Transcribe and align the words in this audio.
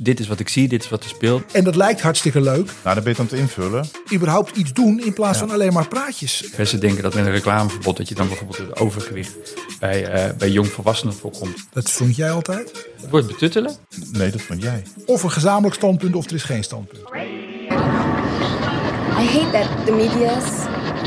Dit 0.00 0.20
is 0.20 0.28
wat 0.28 0.40
ik 0.40 0.48
zie, 0.48 0.68
dit 0.68 0.82
is 0.82 0.88
wat 0.88 1.02
er 1.02 1.08
speelt. 1.08 1.52
En 1.52 1.64
dat 1.64 1.76
lijkt 1.76 2.00
hartstikke 2.00 2.40
leuk. 2.40 2.70
Nou, 2.82 2.94
dan 2.94 3.04
ben 3.04 3.12
je 3.12 3.18
aan 3.18 3.24
het 3.24 3.34
invullen. 3.38 3.86
Überhaupt 4.12 4.56
iets 4.56 4.72
doen 4.72 5.00
in 5.00 5.12
plaats 5.12 5.38
van 5.38 5.50
alleen 5.50 5.72
maar 5.72 5.88
praatjes. 5.88 6.44
Mensen 6.56 6.80
denken 6.80 7.02
dat 7.02 7.14
met 7.14 7.26
een 7.26 7.32
reclameverbod 7.32 7.96
dat 7.96 8.08
je 8.08 8.14
dan 8.14 8.28
bijvoorbeeld 8.28 8.58
het 8.58 8.76
overgewicht 8.76 9.32
bij, 9.80 10.04
eh 10.04 10.36
bij 10.36 10.50
jongvolwassenen 10.50 11.14
voorkomt. 11.14 11.66
Dat 11.72 11.90
vond 11.90 12.16
jij 12.16 12.30
altijd. 12.30 12.88
Het 13.00 13.10
wordt 13.10 13.26
betuttelen. 13.26 13.76
Nee, 14.12 14.30
dat 14.30 14.42
vond 14.42 14.62
jij. 14.62 14.82
Of 15.06 15.22
een 15.22 15.30
gezamenlijk 15.30 15.74
standpunt 15.74 16.14
of 16.14 16.26
er 16.26 16.34
is 16.34 16.42
geen 16.42 16.64
standpunt. 16.64 17.02
I 17.10 17.16
hate 19.26 19.50
that 19.52 19.86
the 19.86 19.92
media's, 19.92 20.64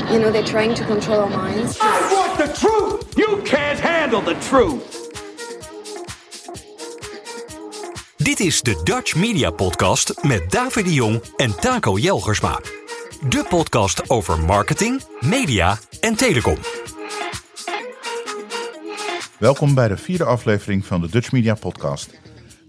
you 0.09 0.19
know, 0.19 0.31
they're 0.31 0.43
trying 0.43 0.75
to 0.75 0.85
control 0.85 1.19
our 1.19 1.41
minds. 1.43 1.77
I 1.77 2.15
want 2.15 2.37
the 2.37 2.51
truth! 2.59 3.05
You 3.15 3.41
can't 3.41 3.79
handle 3.79 4.23
the 4.23 4.35
truth! 4.49 5.06
Dit 8.27 8.39
is 8.39 8.61
de 8.61 8.81
Dutch 8.83 9.15
Media 9.15 9.49
Podcast 9.49 10.23
met 10.23 10.51
David 10.51 10.85
de 10.85 10.93
Jong 10.93 11.21
en 11.35 11.59
Taco 11.59 11.97
Jelgersma. 11.97 12.59
De 13.29 13.45
podcast 13.49 14.09
over 14.09 14.39
marketing, 14.39 15.01
media 15.19 15.77
en 16.01 16.15
telecom. 16.15 16.57
Welkom 19.39 19.73
bij 19.73 19.87
de 19.87 19.97
vierde 19.97 20.23
aflevering 20.23 20.85
van 20.85 21.01
de 21.01 21.09
Dutch 21.09 21.31
Media 21.31 21.53
Podcast. 21.53 22.19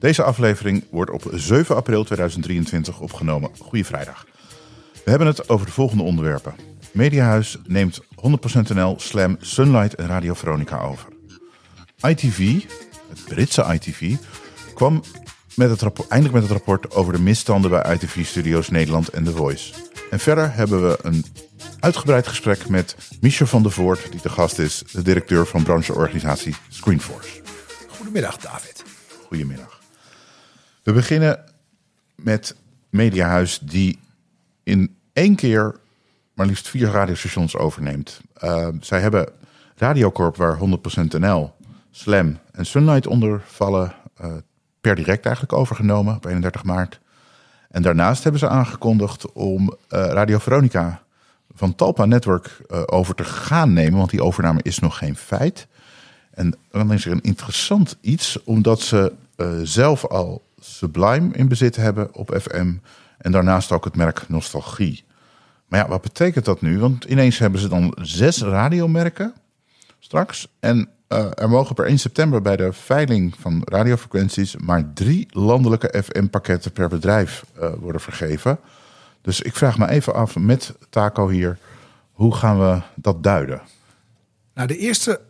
Deze 0.01 0.23
aflevering 0.23 0.85
wordt 0.91 1.11
op 1.11 1.23
7 1.33 1.77
april 1.77 2.05
2023 2.05 3.01
opgenomen. 3.01 3.51
Goeie 3.59 3.85
vrijdag. 3.85 4.27
We 5.05 5.11
hebben 5.11 5.29
het 5.29 5.49
over 5.49 5.67
de 5.67 5.73
volgende 5.73 6.03
onderwerpen. 6.03 6.55
Mediahuis 6.93 7.57
neemt 7.67 8.01
100% 8.01 8.75
NL, 8.75 8.95
Slam, 8.99 9.37
Sunlight 9.41 9.95
en 9.95 10.07
Radio 10.07 10.35
Veronica 10.35 10.81
over. 10.81 11.09
ITV, 12.01 12.63
het 13.09 13.25
Britse 13.25 13.65
ITV, 13.73 14.15
kwam 14.75 15.03
met 15.59 15.71
het 15.71 15.81
rapport, 15.81 16.09
eindelijk 16.09 16.41
met 16.41 16.49
het 16.49 16.59
rapport 16.59 16.95
over 16.95 17.13
de 17.13 17.21
misstanden 17.21 17.71
bij 17.71 17.95
ITV 17.95 18.27
Studios 18.27 18.69
Nederland 18.69 19.09
en 19.09 19.25
The 19.25 19.33
Voice. 19.33 19.75
En 20.11 20.19
verder 20.19 20.55
hebben 20.55 20.89
we 20.89 20.99
een 21.03 21.25
uitgebreid 21.81 22.27
gesprek 22.27 22.69
met 22.69 22.97
Michel 23.21 23.47
van 23.47 23.63
der 23.63 23.73
Voort, 23.73 24.11
die 24.11 24.21
de 24.23 24.29
gast 24.29 24.59
is, 24.59 24.83
de 24.93 25.03
directeur 25.03 25.47
van 25.47 25.63
brancheorganisatie 25.63 26.55
Screenforce. 26.69 27.41
Goedemiddag, 27.89 28.37
David. 28.37 28.85
Goedemiddag. 29.27 29.81
We 30.83 30.93
beginnen 30.93 31.45
met 32.15 32.57
Mediahuis, 32.91 33.59
die 33.59 33.99
in 34.63 34.97
één 35.13 35.35
keer 35.35 35.75
maar 36.35 36.47
liefst 36.47 36.69
vier 36.69 36.91
radiostations 36.91 37.57
overneemt. 37.57 38.21
Uh, 38.45 38.69
zij 38.81 39.01
hebben 39.01 39.29
Radiocorp, 39.77 40.37
waar 40.37 40.59
100% 40.59 40.61
NL, 41.19 41.53
Slam 41.91 42.39
en 42.53 42.67
Sunlight 42.67 43.07
onder 43.07 43.43
vallen, 43.47 43.95
uh, 44.21 44.33
per 44.81 44.95
direct 44.95 45.25
eigenlijk 45.25 45.55
overgenomen 45.55 46.15
op 46.15 46.25
31 46.25 46.65
maart. 46.65 47.01
En 47.71 47.83
daarnaast 47.83 48.23
hebben 48.23 48.41
ze 48.41 48.49
aangekondigd 48.49 49.33
om 49.33 49.63
uh, 49.63 49.75
Radio 49.89 50.39
Veronica 50.39 51.03
van 51.55 51.75
Talpa 51.75 52.05
Network 52.05 52.61
over 52.87 53.15
te 53.15 53.25
gaan 53.25 53.73
nemen, 53.73 53.99
want 53.99 54.11
die 54.11 54.23
overname 54.23 54.61
is 54.63 54.79
nog 54.79 54.99
geen 54.99 55.17
feit. 55.17 55.67
En 56.31 56.55
dan 56.71 56.93
is 56.93 57.07
er 57.07 57.13
een 57.13 57.21
interessant 57.21 57.97
iets, 58.01 58.43
omdat 58.45 58.81
ze 58.81 59.13
zelf 59.63 60.07
al 60.07 60.43
Sublime 60.61 61.29
in 61.33 61.49
bezit 61.49 61.77
hebben 61.77 62.15
op 62.15 62.39
FM 62.41 62.73
en 63.19 63.33
daarnaast 63.33 63.73
ook 63.73 63.85
het 63.85 63.97
merk 63.97 64.29
Nostalgie. 64.29 65.05
Maar 65.69 65.81
ja, 65.81 65.89
wat 65.89 66.03
betekent 66.03 66.45
dat 66.45 66.61
nu? 66.61 66.79
Want 66.79 67.05
ineens 67.05 67.39
hebben 67.39 67.61
ze 67.61 67.69
dan 67.69 67.97
zes 68.01 68.43
radiomerken 68.43 69.35
straks. 69.99 70.49
En 70.61 70.89
uh, 71.09 71.31
er 71.35 71.49
mogen 71.49 71.75
per 71.75 71.85
1 71.85 71.99
september 71.99 72.43
bij 72.43 72.57
de 72.57 72.73
veiling 72.73 73.35
van 73.39 73.63
radiofrequenties 73.65 74.57
maar 74.57 74.93
drie 74.95 75.27
landelijke 75.31 76.03
FM-pakketten 76.03 76.73
per 76.73 76.89
bedrijf 76.89 77.45
uh, 77.61 77.73
worden 77.81 78.01
vergeven. 78.01 78.59
Dus 79.23 79.41
ik 79.41 79.57
vraag 79.57 79.79
me 79.79 79.89
even 79.89 80.15
af 80.15 80.37
met 80.37 80.75
Taco 80.91 81.29
hier, 81.29 81.59
hoe 82.13 82.35
gaan 82.35 82.59
we 82.59 82.81
dat 82.95 83.23
duiden? 83.23 83.61
Nou, 84.55 84.69
de 84.69 84.77
eerste 84.77 85.21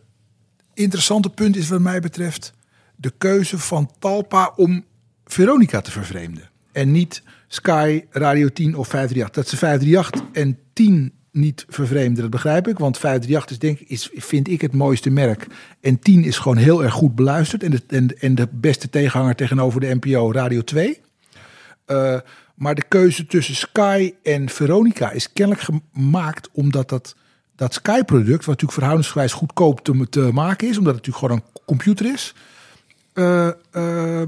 interessante 0.73 1.29
punt 1.29 1.55
is 1.55 1.69
wat 1.69 1.79
mij 1.79 1.99
betreft 1.99 2.53
de 2.95 3.13
keuze 3.17 3.59
van 3.59 3.91
Talpa 3.99 4.53
om 4.55 4.85
Veronica 5.25 5.81
te 5.81 5.91
vervreemden. 5.91 6.49
En 6.71 6.91
niet 6.91 7.23
Sky, 7.47 8.05
Radio 8.09 8.47
10 8.47 8.75
of 8.75 8.87
538. 8.87 9.35
Dat 9.35 9.47
ze 9.47 9.57
538 9.57 10.41
en 10.41 10.59
10 10.73 11.13
niet 11.31 11.65
vervreemden, 11.69 12.21
dat 12.21 12.31
begrijp 12.31 12.67
ik. 12.67 12.77
Want 12.77 12.97
538 12.97 13.51
is, 13.51 13.59
denk 13.59 13.79
ik, 13.79 13.89
is, 13.89 14.23
vind 14.23 14.47
ik 14.47 14.61
het 14.61 14.73
mooiste 14.73 15.09
merk. 15.09 15.47
En 15.81 15.99
10 15.99 16.23
is 16.23 16.37
gewoon 16.37 16.57
heel 16.57 16.83
erg 16.83 16.93
goed 16.93 17.15
beluisterd. 17.15 17.63
En 17.63 17.71
de, 17.71 17.81
en, 17.87 18.19
en 18.19 18.35
de 18.35 18.47
beste 18.51 18.89
tegenhanger 18.89 19.35
tegenover 19.35 19.79
de 19.79 19.95
NPO 19.99 20.31
Radio 20.31 20.61
2. 20.61 20.99
Uh, 21.87 22.17
maar 22.55 22.75
de 22.75 22.83
keuze 22.87 23.25
tussen 23.25 23.55
Sky 23.55 24.13
en 24.23 24.49
Veronica 24.49 25.11
is 25.11 25.33
kennelijk 25.33 25.67
gemaakt 25.93 26.49
omdat 26.51 26.89
dat, 26.89 27.15
dat 27.55 27.73
Sky-product, 27.73 28.37
wat 28.37 28.45
natuurlijk 28.45 28.73
verhoudingsgewijs 28.73 29.33
goedkoop 29.33 29.83
te, 29.83 30.07
te 30.09 30.29
maken 30.33 30.67
is, 30.67 30.77
omdat 30.77 30.95
het 30.95 31.05
natuurlijk 31.05 31.33
gewoon 31.33 31.37
een 31.55 31.63
computer 31.65 32.13
is. 32.13 32.33
Uh, 33.13 33.49
uh, 33.73 34.21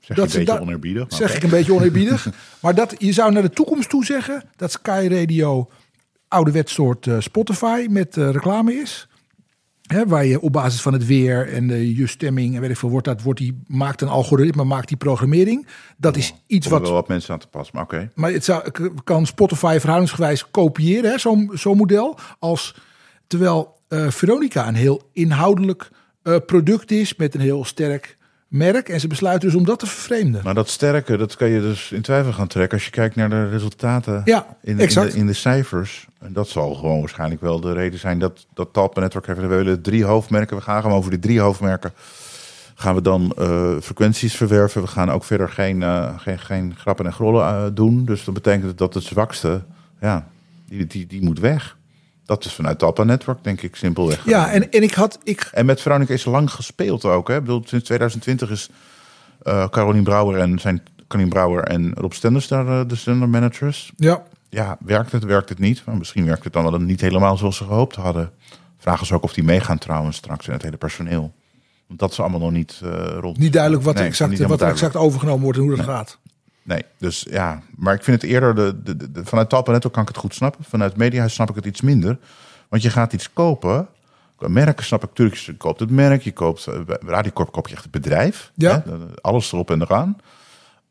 Zeg 0.00 0.16
dat 0.16 0.34
een 0.34 0.44
beetje 0.44 0.60
oneerbiedig? 0.60 1.06
Zeg 1.08 1.20
okay. 1.20 1.36
ik 1.36 1.42
een 1.42 1.50
beetje 1.50 1.72
oneerbiedig. 1.72 2.28
maar 2.62 2.74
dat, 2.74 2.94
je 2.98 3.12
zou 3.12 3.32
naar 3.32 3.42
de 3.42 3.50
toekomst 3.50 3.88
toe 3.88 4.04
zeggen 4.04 4.42
dat 4.56 4.72
Sky 4.72 5.08
Radio 5.10 5.70
ouderwets 6.28 6.72
soort 6.72 7.06
uh, 7.06 7.20
Spotify 7.20 7.86
met 7.90 8.16
uh, 8.16 8.30
reclame 8.30 8.72
is. 8.72 9.08
Hè, 9.82 10.06
waar 10.06 10.24
je 10.24 10.40
op 10.40 10.52
basis 10.52 10.82
van 10.82 10.92
het 10.92 11.06
weer 11.06 11.52
en 11.52 11.66
de 11.66 11.96
je 11.96 12.06
stemming 12.06 12.54
en 12.54 12.60
weet 12.60 12.70
ik 12.70 12.76
veel, 12.76 12.90
wordt 12.90 13.06
dat, 13.06 13.22
wordt 13.22 13.38
die, 13.38 13.62
maakt 13.66 14.00
een 14.00 14.08
algoritme, 14.08 14.64
maakt 14.64 14.88
die 14.88 14.96
programmering. 14.96 15.66
Dat 15.96 16.16
is 16.16 16.34
iets 16.46 16.66
wat. 16.66 16.80
wel 16.80 16.92
wat 16.92 17.08
mensen 17.08 17.32
aan 17.32 17.38
te 17.38 17.46
passen, 17.46 17.74
maar 17.74 17.84
oké. 17.84 17.94
Okay. 17.94 18.10
Maar 18.14 18.32
het 18.32 18.44
zou, 18.44 18.70
kan 19.04 19.26
Spotify 19.26 19.76
verhoudingsgewijs 19.78 20.50
kopiëren, 20.50 21.20
zo'n 21.20 21.50
zo 21.54 21.74
model. 21.74 22.18
Als, 22.38 22.76
terwijl 23.26 23.76
uh, 23.88 24.10
Veronica 24.10 24.68
een 24.68 24.74
heel 24.74 25.10
inhoudelijk 25.12 25.90
product 26.46 26.90
is 26.90 27.16
met 27.16 27.34
een 27.34 27.40
heel 27.40 27.64
sterk 27.64 28.17
merk. 28.48 28.88
En 28.88 29.00
ze 29.00 29.06
besluiten 29.06 29.48
dus 29.48 29.58
om 29.58 29.64
dat 29.64 29.78
te 29.78 29.86
vervreemden. 29.86 30.40
Maar 30.44 30.54
dat 30.54 30.68
sterke, 30.68 31.16
dat 31.16 31.36
kan 31.36 31.48
je 31.48 31.60
dus 31.60 31.92
in 31.92 32.02
twijfel 32.02 32.32
gaan 32.32 32.46
trekken 32.46 32.76
als 32.76 32.86
je 32.86 32.92
kijkt 32.92 33.16
naar 33.16 33.28
de 33.28 33.48
resultaten 33.48 34.22
ja, 34.24 34.46
in, 34.62 34.80
exact. 34.80 35.06
in, 35.06 35.12
de, 35.12 35.18
in 35.18 35.26
de 35.26 35.32
cijfers. 35.32 36.06
En 36.18 36.32
dat 36.32 36.48
zal 36.48 36.74
gewoon 36.74 37.00
waarschijnlijk 37.00 37.40
wel 37.40 37.60
de 37.60 37.72
reden 37.72 37.98
zijn 37.98 38.18
dat, 38.18 38.46
dat 38.54 38.72
Talpa 38.72 39.00
Network 39.00 39.26
heeft. 39.26 39.40
We 39.40 39.46
willen 39.46 39.82
drie 39.82 40.04
hoofdmerken. 40.04 40.56
We 40.56 40.62
gaan 40.62 40.82
gewoon 40.82 40.96
over 40.96 41.10
die 41.10 41.20
drie 41.20 41.40
hoofdmerken. 41.40 41.92
Gaan 42.74 42.94
we 42.94 43.02
dan 43.02 43.34
uh, 43.38 43.76
frequenties 43.80 44.36
verwerven. 44.36 44.82
We 44.82 44.88
gaan 44.88 45.10
ook 45.10 45.24
verder 45.24 45.48
geen, 45.48 45.80
uh, 45.80 46.18
geen, 46.18 46.38
geen 46.38 46.74
grappen 46.76 47.06
en 47.06 47.12
grollen 47.12 47.42
uh, 47.42 47.66
doen. 47.74 48.04
Dus 48.04 48.24
dat 48.24 48.34
betekent 48.34 48.78
dat 48.78 48.94
het 48.94 49.02
zwakste, 49.02 49.62
ja, 50.00 50.28
die, 50.66 50.86
die, 50.86 51.06
die 51.06 51.22
moet 51.22 51.38
weg. 51.38 51.76
Dat 52.28 52.44
is 52.44 52.52
vanuit 52.52 52.78
Talpa 52.78 53.04
Network, 53.04 53.44
denk 53.44 53.62
ik, 53.62 53.76
simpelweg. 53.76 54.24
Ja, 54.24 54.50
en, 54.50 54.70
en 54.70 54.82
ik 54.82 54.94
had... 54.94 55.18
Ik... 55.22 55.48
En 55.52 55.66
met 55.66 55.80
Veronica 55.80 56.12
is 56.12 56.24
lang 56.24 56.50
gespeeld 56.50 57.04
ook. 57.04 57.28
Hè? 57.28 57.34
Ik 57.34 57.40
bedoel, 57.40 57.62
sinds 57.66 57.84
2020 57.84 58.50
is 58.50 58.70
uh, 59.42 59.68
Carolien 59.68 60.02
Brouwer 60.02 60.40
en 60.40 60.58
zijn 60.58 60.82
Carolien 61.06 61.30
Brouwer 61.30 61.64
en 61.64 61.92
Rob 61.94 62.12
Stenders 62.12 62.48
daar 62.48 62.66
uh, 62.66 62.80
de 62.86 62.94
zender 62.94 63.28
managers. 63.28 63.92
Ja. 63.96 64.22
Ja, 64.48 64.76
werkt 64.80 65.12
het, 65.12 65.24
werkt 65.24 65.48
het 65.48 65.58
niet? 65.58 65.82
Maar 65.84 65.96
misschien 65.96 66.24
werkt 66.24 66.44
het 66.44 66.52
dan 66.52 66.70
wel 66.70 66.80
niet 66.80 67.00
helemaal 67.00 67.36
zoals 67.36 67.56
ze 67.56 67.64
gehoopt 67.64 67.96
hadden. 67.96 68.30
Vragen 68.78 69.06
ze 69.06 69.14
ook 69.14 69.22
of 69.22 69.32
die 69.32 69.44
meegaan 69.44 69.78
trouwens 69.78 70.16
straks 70.16 70.46
in 70.46 70.52
het 70.52 70.62
hele 70.62 70.76
personeel. 70.76 71.32
Want 71.86 72.00
dat 72.00 72.10
is 72.10 72.20
allemaal 72.20 72.40
nog 72.40 72.52
niet 72.52 72.80
uh, 72.84 72.90
rond. 73.20 73.38
Niet 73.38 73.52
duidelijk 73.52 73.82
wat, 73.82 73.94
nee, 73.94 74.04
exact, 74.04 74.38
wat 74.38 74.60
er 74.60 74.68
exact 74.68 74.96
overgenomen 74.96 75.42
wordt 75.42 75.58
en 75.58 75.64
hoe 75.64 75.76
dat 75.76 75.86
nee. 75.86 75.94
gaat. 75.94 76.18
Nee, 76.68 76.84
dus 76.98 77.26
ja, 77.30 77.62
maar 77.76 77.94
ik 77.94 78.02
vind 78.02 78.22
het 78.22 78.30
eerder, 78.30 78.54
de, 78.54 78.82
de, 78.82 79.12
de, 79.12 79.24
vanuit 79.24 79.48
Talpa 79.48 79.72
Network 79.72 79.94
kan 79.94 80.02
ik 80.02 80.08
het 80.08 80.18
goed 80.18 80.34
snappen. 80.34 80.64
Vanuit 80.64 80.96
Mediahuis 80.96 81.34
snap 81.34 81.48
ik 81.48 81.54
het 81.54 81.64
iets 81.64 81.80
minder. 81.80 82.18
Want 82.68 82.82
je 82.82 82.90
gaat 82.90 83.12
iets 83.12 83.32
kopen. 83.32 83.88
Merken 84.38 84.84
snap 84.84 85.02
ik 85.02 85.08
natuurlijk. 85.08 85.38
Je 85.38 85.56
koopt 85.56 85.80
het 85.80 85.90
merk, 85.90 86.22
je 86.22 86.32
koopt 86.32 86.66
Radiocorp, 87.06 87.52
koop 87.52 87.68
je 87.68 87.74
echt 87.74 87.82
het 87.82 87.92
bedrijf. 87.92 88.50
Ja. 88.54 88.82
Hè, 88.84 88.92
alles 89.20 89.52
erop 89.52 89.70
en 89.70 89.82
eraan. 89.82 90.16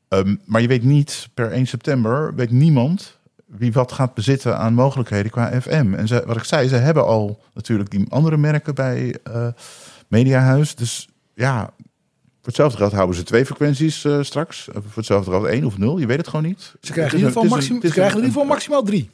Um, 0.09 0.39
maar 0.45 0.61
je 0.61 0.67
weet 0.67 0.83
niet, 0.83 1.29
per 1.33 1.51
1 1.51 1.67
september 1.67 2.35
weet 2.35 2.51
niemand 2.51 3.17
wie 3.45 3.73
wat 3.73 3.91
gaat 3.91 4.13
bezitten 4.13 4.57
aan 4.57 4.73
mogelijkheden 4.73 5.31
qua 5.31 5.61
FM. 5.61 5.93
En 5.93 6.07
ze, 6.07 6.23
wat 6.25 6.37
ik 6.37 6.43
zei, 6.43 6.67
ze 6.67 6.75
hebben 6.75 7.05
al 7.05 7.43
natuurlijk 7.53 7.89
die 7.89 8.05
andere 8.09 8.37
merken 8.37 8.75
bij 8.75 9.15
uh, 9.27 9.47
Mediahuis. 10.07 10.75
Dus 10.75 11.09
ja, 11.33 11.73
hetzelfde 12.47 12.77
geld 12.77 12.91
houden 12.91 13.15
ze 13.15 13.23
twee 13.23 13.45
frequenties 13.45 14.03
uh, 14.03 14.21
straks. 14.21 14.67
Voor 14.73 14.83
hetzelfde 14.95 15.31
geld 15.31 15.45
één 15.45 15.63
of 15.63 15.77
nul. 15.77 15.97
Je 15.97 16.05
weet 16.05 16.17
het 16.17 16.27
gewoon 16.27 16.45
niet. 16.45 16.75
Ze 16.81 16.91
krijgen 16.91 17.17
in 17.17 17.25
ieder 17.25 17.41
geval, 17.41 17.61
ze 17.61 17.77
krijgen 17.77 18.01
in 18.01 18.15
ieder 18.15 18.23
geval 18.23 18.45
maximaal 18.45 18.83
drie. 18.83 19.09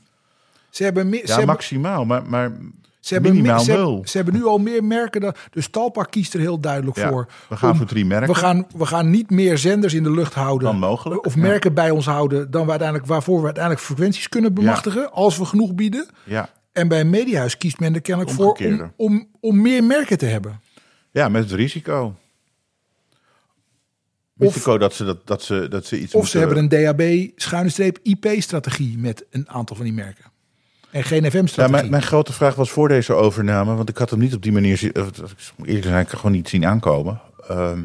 Ze 0.69 0.83
hebben 0.83 1.09
meer. 1.09 1.27
Ja, 1.27 1.45
maximaal, 1.45 2.05
maar, 2.05 2.23
maar 2.25 2.51
ze 2.99 3.13
hebben, 3.13 3.33
minimaal 3.33 3.59
ze, 3.59 3.71
nul. 3.71 4.01
Ze 4.05 4.17
hebben 4.17 4.33
nu 4.33 4.45
al 4.45 4.57
meer 4.57 4.83
merken. 4.83 5.21
Dan, 5.21 5.33
dus 5.51 5.67
Talpa 5.67 6.03
kiest 6.03 6.33
er 6.33 6.39
heel 6.39 6.59
duidelijk 6.59 6.97
ja, 6.97 7.09
voor. 7.09 7.27
We 7.49 7.55
gaan 7.57 7.71
om, 7.71 7.77
voor 7.77 7.85
drie 7.85 8.05
merken. 8.05 8.27
We 8.27 8.35
gaan, 8.35 8.67
we 8.75 8.85
gaan 8.85 9.09
niet 9.09 9.29
meer 9.29 9.57
zenders 9.57 9.93
in 9.93 10.03
de 10.03 10.11
lucht 10.11 10.33
houden. 10.33 10.67
Dan 10.67 10.77
mogelijk. 10.79 11.25
Of 11.25 11.35
merken 11.35 11.69
ja. 11.69 11.75
bij 11.75 11.91
ons 11.91 12.05
houden. 12.05 12.51
Dan 12.51 12.63
we 12.63 12.69
uiteindelijk, 12.69 13.09
waarvoor 13.09 13.39
we 13.39 13.45
uiteindelijk 13.45 13.85
frequenties 13.85 14.29
kunnen 14.29 14.53
bemachtigen. 14.53 15.01
Ja. 15.01 15.07
Als 15.07 15.37
we 15.37 15.45
genoeg 15.45 15.73
bieden. 15.73 16.07
Ja. 16.23 16.49
En 16.71 16.87
bij 16.87 16.99
een 16.99 17.09
mediahuis 17.09 17.57
kiest 17.57 17.79
men 17.79 17.95
er 17.95 18.01
kennelijk 18.01 18.35
voor 18.35 18.53
om, 18.53 18.91
om, 18.95 19.27
om 19.39 19.61
meer 19.61 19.83
merken 19.83 20.17
te 20.17 20.25
hebben. 20.25 20.61
Ja, 21.11 21.29
met 21.29 21.43
het 21.43 21.51
risico. 21.51 22.15
Risico 24.47 24.77
dat 24.77 24.93
ze, 24.93 25.03
dat, 25.05 25.17
dat 25.27 25.41
ze, 25.43 25.67
dat 25.69 25.85
ze 25.85 25.99
iets 25.99 26.13
Of 26.13 26.27
ze 26.27 26.37
hebben 26.37 26.57
een 26.57 26.69
DAB 26.69 27.01
schuine 27.35 27.69
streep 27.69 27.99
IP-strategie 28.03 28.97
met 28.97 29.25
een 29.29 29.49
aantal 29.49 29.75
van 29.75 29.85
die 29.85 29.93
merken. 29.93 30.25
En 30.91 31.03
geen 31.03 31.23
Ja, 31.23 31.29
FM-strategie. 31.29 31.71
mijn, 31.77 31.89
mijn 31.89 32.03
grote 32.03 32.33
vraag 32.33 32.55
was 32.55 32.69
voor 32.71 32.87
deze 32.87 33.13
overname, 33.13 33.75
want 33.75 33.89
ik 33.89 33.97
had 33.97 34.09
hem 34.09 34.19
niet 34.19 34.33
op 34.33 34.41
die 34.43 34.51
manier, 34.51 34.77
zien- 34.77 34.89
ik 34.89 35.65
eerlijk 35.65 35.85
gezegd, 35.85 36.13
gewoon 36.13 36.31
niet 36.31 36.49
zien 36.49 36.65
aankomen. 36.65 37.21
Ehm, 37.47 37.81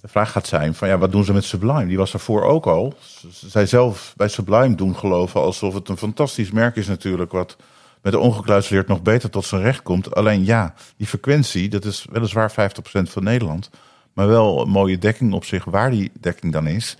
de 0.00 0.08
vraag 0.08 0.30
gaat 0.32 0.46
zijn 0.46 0.74
van 0.74 0.88
ja, 0.88 0.98
wat 0.98 1.12
doen 1.12 1.24
ze 1.24 1.32
met 1.32 1.44
Sublime? 1.44 1.86
Die 1.86 1.96
was 1.96 2.10
daarvoor 2.12 2.42
ook 2.42 2.66
al. 2.66 2.94
Zij 3.30 3.66
zelf 3.66 4.14
bij 4.16 4.28
Sublime 4.28 4.74
doen 4.74 4.96
geloven 4.96 5.40
alsof 5.40 5.74
het 5.74 5.88
een 5.88 5.96
fantastisch 5.96 6.50
merk 6.50 6.76
is 6.76 6.86
natuurlijk, 6.86 7.32
wat 7.32 7.56
met 8.02 8.12
de 8.12 8.18
ongekluisteerd 8.18 8.88
nog 8.88 9.02
beter 9.02 9.30
tot 9.30 9.44
zijn 9.44 9.62
recht 9.62 9.82
komt. 9.82 10.14
Alleen 10.14 10.44
ja, 10.44 10.74
die 10.96 11.06
frequentie, 11.06 11.68
dat 11.68 11.84
is 11.84 12.06
weliswaar 12.10 12.50
50% 12.50 13.10
van 13.10 13.24
Nederland, 13.24 13.70
maar 14.12 14.26
wel 14.26 14.62
een 14.62 14.68
mooie 14.68 14.98
dekking 14.98 15.32
op 15.32 15.44
zich, 15.44 15.64
waar 15.64 15.90
die 15.90 16.10
dekking 16.20 16.52
dan 16.52 16.66
is. 16.66 16.96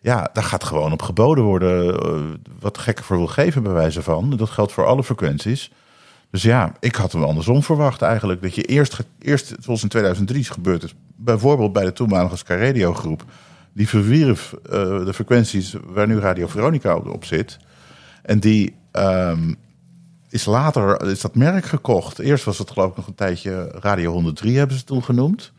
Ja, 0.00 0.30
daar 0.32 0.44
gaat 0.44 0.64
gewoon 0.64 0.92
op 0.92 1.02
geboden 1.02 1.44
worden 1.44 2.00
eh, 2.00 2.20
wat 2.60 2.74
de 2.74 2.80
gekke 2.80 3.02
voor 3.02 3.16
wil 3.16 3.26
geven 3.26 3.62
bij 3.62 3.72
wijze 3.72 4.02
van. 4.02 4.36
Dat 4.36 4.50
geldt 4.50 4.72
voor 4.72 4.86
alle 4.86 5.04
frequenties. 5.04 5.70
Dus 6.30 6.42
ja, 6.42 6.72
ik 6.80 6.94
had 6.94 7.12
hem 7.12 7.22
andersom 7.22 7.62
verwacht 7.62 8.02
eigenlijk. 8.02 8.42
Dat 8.42 8.54
je 8.54 8.62
eerst, 8.62 8.98
eerst 9.18 9.54
zoals 9.60 9.82
in 9.82 9.88
2003 9.88 10.40
is 10.40 10.48
gebeurd 10.48 10.94
bijvoorbeeld 11.16 11.72
bij 11.72 11.84
de 11.84 11.92
toenmalige 11.92 12.36
Sky 12.36 12.52
Radio 12.52 12.94
groep, 12.94 13.24
die 13.72 13.88
verwierf 13.88 14.52
eh, 14.52 15.04
de 15.04 15.14
frequenties 15.14 15.74
waar 15.84 16.06
nu 16.06 16.18
Radio 16.18 16.46
Veronica 16.46 16.96
op, 16.96 17.24
zit. 17.24 17.58
En 18.22 18.40
die 18.40 18.74
ehm, 18.90 19.54
is 20.28 20.44
later, 20.44 21.10
is 21.10 21.20
dat 21.20 21.34
merk 21.34 21.64
gekocht. 21.64 22.18
Eerst 22.18 22.44
was 22.44 22.58
het 22.58 22.70
geloof 22.70 22.90
ik 22.90 22.96
nog 22.96 23.06
een 23.06 23.14
tijdje 23.14 23.68
Radio 23.80 24.12
103 24.12 24.58
hebben 24.58 24.76
ze 24.76 24.84
toen 24.84 25.04
genoemd. 25.04 25.52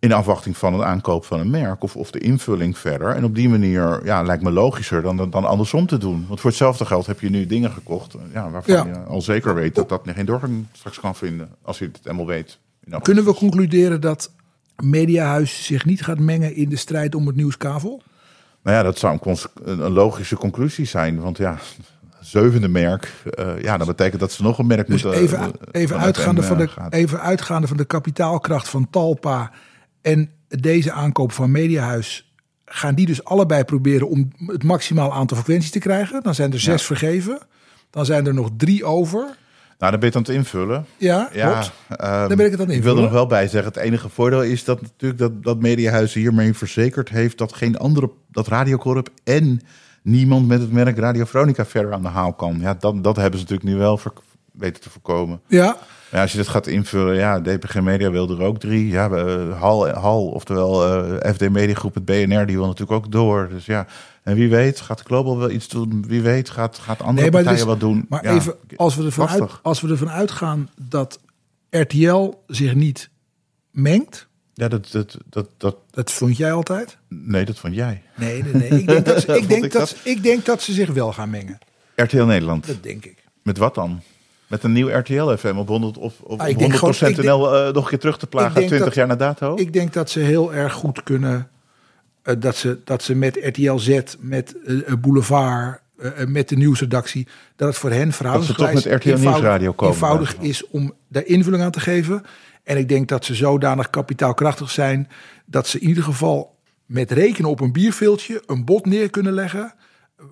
In 0.00 0.12
afwachting 0.12 0.56
van 0.56 0.74
een 0.74 0.84
aankoop 0.84 1.24
van 1.24 1.40
een 1.40 1.50
merk 1.50 1.82
of, 1.82 1.96
of 1.96 2.10
de 2.10 2.18
invulling 2.18 2.78
verder. 2.78 3.08
En 3.08 3.24
op 3.24 3.34
die 3.34 3.48
manier 3.48 4.00
ja, 4.04 4.22
lijkt 4.22 4.42
me 4.42 4.50
logischer 4.50 5.02
dan, 5.02 5.30
dan 5.30 5.44
andersom 5.44 5.86
te 5.86 5.98
doen. 5.98 6.24
Want 6.28 6.40
voor 6.40 6.50
hetzelfde 6.50 6.84
geld 6.84 7.06
heb 7.06 7.20
je 7.20 7.30
nu 7.30 7.46
dingen 7.46 7.70
gekocht 7.70 8.14
ja, 8.32 8.50
waarvan 8.50 8.74
Ja. 8.74 8.84
je 8.86 8.98
al 8.98 9.22
zeker 9.22 9.54
weet 9.54 9.74
dat 9.74 9.88
dat 9.88 10.02
geen 10.04 10.26
doorgang 10.26 10.64
straks 10.72 11.00
kan 11.00 11.14
vinden. 11.14 11.48
Als 11.62 11.78
je 11.78 11.84
het 11.84 12.00
helemaal 12.02 12.26
weet. 12.26 12.58
Kunnen 13.02 13.24
we 13.24 13.34
concluderen 13.34 14.00
dat 14.00 14.30
Mediahuis 14.82 15.64
zich 15.64 15.84
niet 15.84 16.02
gaat 16.04 16.18
mengen 16.18 16.54
in 16.54 16.68
de 16.68 16.76
strijd 16.76 17.14
om 17.14 17.26
het 17.26 17.36
nieuwskavel? 17.36 18.02
Nou 18.62 18.76
ja, 18.76 18.82
dat 18.82 18.98
zou 18.98 19.18
een, 19.22 19.38
een 19.64 19.92
logische 19.92 20.36
conclusie 20.36 20.86
zijn. 20.86 21.20
Want 21.20 21.36
ja, 21.36 21.58
zevende 22.20 22.68
merk. 22.68 23.12
eh, 23.34 23.60
ja, 23.62 23.76
dat 23.76 23.86
betekent 23.86 24.20
dat 24.20 24.32
ze 24.32 24.42
nog 24.42 24.58
een 24.58 24.66
merk 24.66 24.86
Dus 24.86 25.02
moeten... 25.02 25.20
even, 25.22 25.38
eh, 25.38 25.80
even, 25.82 25.98
uitgaande 25.98 26.42
van 26.42 26.60
eh, 26.60 26.74
de, 26.90 26.96
even 26.96 27.20
uitgaande 27.20 27.66
van 27.66 27.76
de 27.76 27.84
kapitaalkracht 27.84 28.68
van 28.68 28.90
Talpa 28.90 29.50
en 30.02 30.30
deze 30.48 30.92
aankoop 30.92 31.32
van 31.32 31.50
Mediahuis. 31.50 32.32
Gaan 32.64 32.94
die 32.94 33.06
dus 33.06 33.24
allebei 33.24 33.64
proberen 33.64 34.08
om 34.08 34.32
het 34.46 34.62
maximaal 34.62 35.12
aantal 35.12 35.36
frequenties 35.36 35.70
te 35.70 35.78
krijgen? 35.78 36.22
Dan 36.22 36.34
zijn 36.34 36.52
er 36.52 36.60
zes 36.60 36.82
vergeven. 36.82 37.38
Dan 37.90 38.04
zijn 38.04 38.26
er 38.26 38.34
nog 38.34 38.50
drie 38.56 38.84
over. 38.84 39.20
Nou, 39.78 39.90
dan 39.90 40.00
ben 40.00 40.10
je 40.12 40.16
het 40.18 40.28
aan 40.28 40.34
het 40.34 40.44
invullen. 40.44 40.86
Ja, 40.96 41.28
Ja, 41.32 41.50
klopt. 41.52 41.72
ehm, 42.00 42.28
Dan 42.28 42.36
ben 42.36 42.46
ik 42.46 42.52
het 42.52 42.60
aan 42.60 42.66
het 42.66 42.76
Ik 42.76 42.82
wil 42.82 42.92
er 42.92 42.98
invullen. 42.98 43.02
nog 43.02 43.12
wel 43.12 43.26
bij 43.26 43.48
zeggen, 43.48 43.72
het 43.72 43.82
enige 43.82 44.08
voordeel 44.08 44.42
is 44.42 44.64
dat 44.64 44.80
natuurlijk 44.82 45.20
dat, 45.20 45.42
dat 45.42 45.60
Mediahuis 45.60 46.14
hiermee 46.14 46.54
verzekerd 46.54 47.08
heeft 47.08 47.38
dat 47.38 47.52
geen 47.52 47.76
andere, 47.78 48.10
dat 48.30 48.46
Radiocorp 48.48 49.08
en 49.24 49.60
niemand 50.02 50.48
met 50.48 50.60
het 50.60 50.72
merk 50.72 50.98
Radio 50.98 51.24
Veronica 51.24 51.66
verder 51.66 51.92
aan 51.92 52.02
de 52.02 52.08
haal 52.08 52.32
kan. 52.32 52.58
Ja, 52.60 52.74
dat, 52.74 53.04
dat 53.04 53.16
hebben 53.16 53.38
ze 53.40 53.44
natuurlijk 53.48 53.74
nu 53.74 53.76
wel 53.76 54.00
weten 54.52 54.82
te 54.82 54.90
voorkomen. 54.90 55.40
Ja, 55.46 55.76
ja, 56.10 56.20
als 56.22 56.32
je 56.32 56.38
dit 56.38 56.48
gaat 56.48 56.66
invullen, 56.66 57.14
ja, 57.14 57.40
DPG 57.40 57.80
Media 57.80 58.10
wil 58.10 58.30
er 58.30 58.42
ook 58.42 58.58
drie. 58.58 58.88
Ja, 58.88 59.10
eh, 59.10 59.60
Hal, 59.60 59.88
Hal 59.88 60.26
oftewel 60.26 60.86
eh, 61.20 61.32
FD 61.34 61.48
Mediagroep, 61.50 61.94
het 61.94 62.04
BNR, 62.04 62.46
die 62.46 62.56
wil 62.56 62.66
natuurlijk 62.66 63.04
ook 63.04 63.12
door. 63.12 63.48
Dus 63.50 63.66
ja, 63.66 63.86
en 64.22 64.34
wie 64.34 64.48
weet 64.50 64.80
gaat 64.80 65.00
Global 65.02 65.38
wel 65.38 65.50
iets 65.50 65.68
doen. 65.68 66.04
Wie 66.06 66.22
weet 66.22 66.50
gaat, 66.50 66.78
gaat 66.78 67.00
andere 67.02 67.20
nee, 67.20 67.30
partijen 67.30 67.56
dus- 67.56 67.66
wat 67.66 67.80
doen. 67.80 68.06
maar 68.08 68.24
Ja, 68.24 68.34
even, 68.34 68.54
als 68.76 68.94
we, 68.96 69.04
ervan 69.04 69.28
uit, 69.28 69.50
als 69.62 69.80
we 69.80 69.88
ervan 69.88 70.10
uitgaan 70.10 70.68
dat 70.80 71.20
RTL 71.70 72.30
zich 72.46 72.74
niet 72.74 73.10
mengt, 73.70 74.26
Ja, 74.54 74.68
dat, 74.68 74.88
dat, 74.90 75.16
dat, 75.28 75.48
dat, 75.56 75.76
dat 75.90 76.12
vond 76.12 76.36
jij 76.36 76.52
altijd? 76.52 76.98
nee, 77.08 77.44
dat 77.44 77.58
vond 77.58 77.74
jij. 77.74 78.02
Nee, 78.16 78.42
nee, 78.42 78.52
nee. 78.52 78.80
Ik 78.80 78.86
denk 78.86 79.04
dat 79.14 79.20
ze, 79.20 79.36
ik 79.36 79.48
denk 79.48 79.64
ik 79.64 79.72
dat, 79.72 79.88
dat? 79.88 79.96
ik 80.04 80.22
denk 80.22 80.44
dat 80.44 80.62
ze 80.62 80.72
zich 80.72 80.90
wel 80.90 81.12
gaan 81.12 81.30
mengen. 81.30 81.58
RTL 81.96 82.22
Nederland. 82.22 82.66
Dat 82.66 82.82
denk 82.82 83.04
ik. 83.04 83.24
Met 83.42 83.58
wat 83.58 83.74
dan? 83.74 84.02
Met 84.48 84.62
een 84.62 84.72
nieuw 84.72 84.88
RTL 84.88 85.34
FM 85.36 85.56
op 85.56 85.68
100 85.68 85.98
of 85.98 86.20
op 86.22 86.40
Ah, 86.40 86.48
ik 86.48 86.58
denk 86.58 86.72
100% 86.72 86.78
gewoon- 86.78 87.10
ik 87.10 87.16
denk- 87.16 87.26
NL 87.28 87.72
nog 87.72 87.82
een 87.84 87.88
keer 87.90 87.98
terug 87.98 88.18
te 88.18 88.26
plagen 88.26 88.54
denk 88.54 88.66
20 88.66 88.86
dat- 88.86 88.96
jaar 88.96 89.06
na 89.06 89.16
dato? 89.16 89.54
Ik 89.56 89.72
denk 89.72 89.92
dat 89.92 90.10
ze 90.10 90.20
heel 90.20 90.54
erg 90.54 90.72
goed 90.72 91.02
kunnen. 91.02 91.48
eh, 92.22 92.34
dat, 92.38 92.56
ze, 92.56 92.78
dat 92.84 93.02
ze 93.02 93.14
met 93.14 93.38
RTL 93.42 93.76
Z, 93.76 94.00
met 94.20 94.54
eh, 94.66 94.88
eh, 94.88 94.94
Boulevard, 95.00 95.80
met 96.26 96.48
de 96.48 96.56
nieuwsredactie. 96.56 97.26
dat 97.56 97.68
het 97.68 97.76
voor 97.76 97.90
hen 97.90 98.12
verhoudingsgewijs 98.12 98.74
toch 98.82 98.84
met 98.84 98.94
RTL 98.94 99.08
eenvoudig- 99.08 99.40
Nieuwsradio 99.40 99.72
komen, 99.72 99.94
eenvoudig 99.94 100.36
is 100.40 100.66
om 100.66 100.92
daar 101.08 101.24
invulling 101.26 101.62
aan 101.62 101.70
te 101.70 101.80
geven. 101.80 102.22
En 102.64 102.76
ik 102.78 102.88
denk 102.88 103.08
dat 103.08 103.24
ze 103.24 103.34
zodanig 103.34 103.90
kapitaalkrachtig 103.90 104.70
zijn. 104.70 105.08
dat 105.46 105.66
ze 105.66 105.78
in 105.78 105.88
ieder 105.88 106.02
geval 106.02 106.56
met 106.86 107.10
rekenen 107.10 107.50
op 107.50 107.60
een 107.60 107.72
bierveeltje. 107.72 108.42
een 108.46 108.64
bod 108.64 108.86
neer 108.86 109.10
kunnen 109.10 109.32
leggen. 109.32 109.74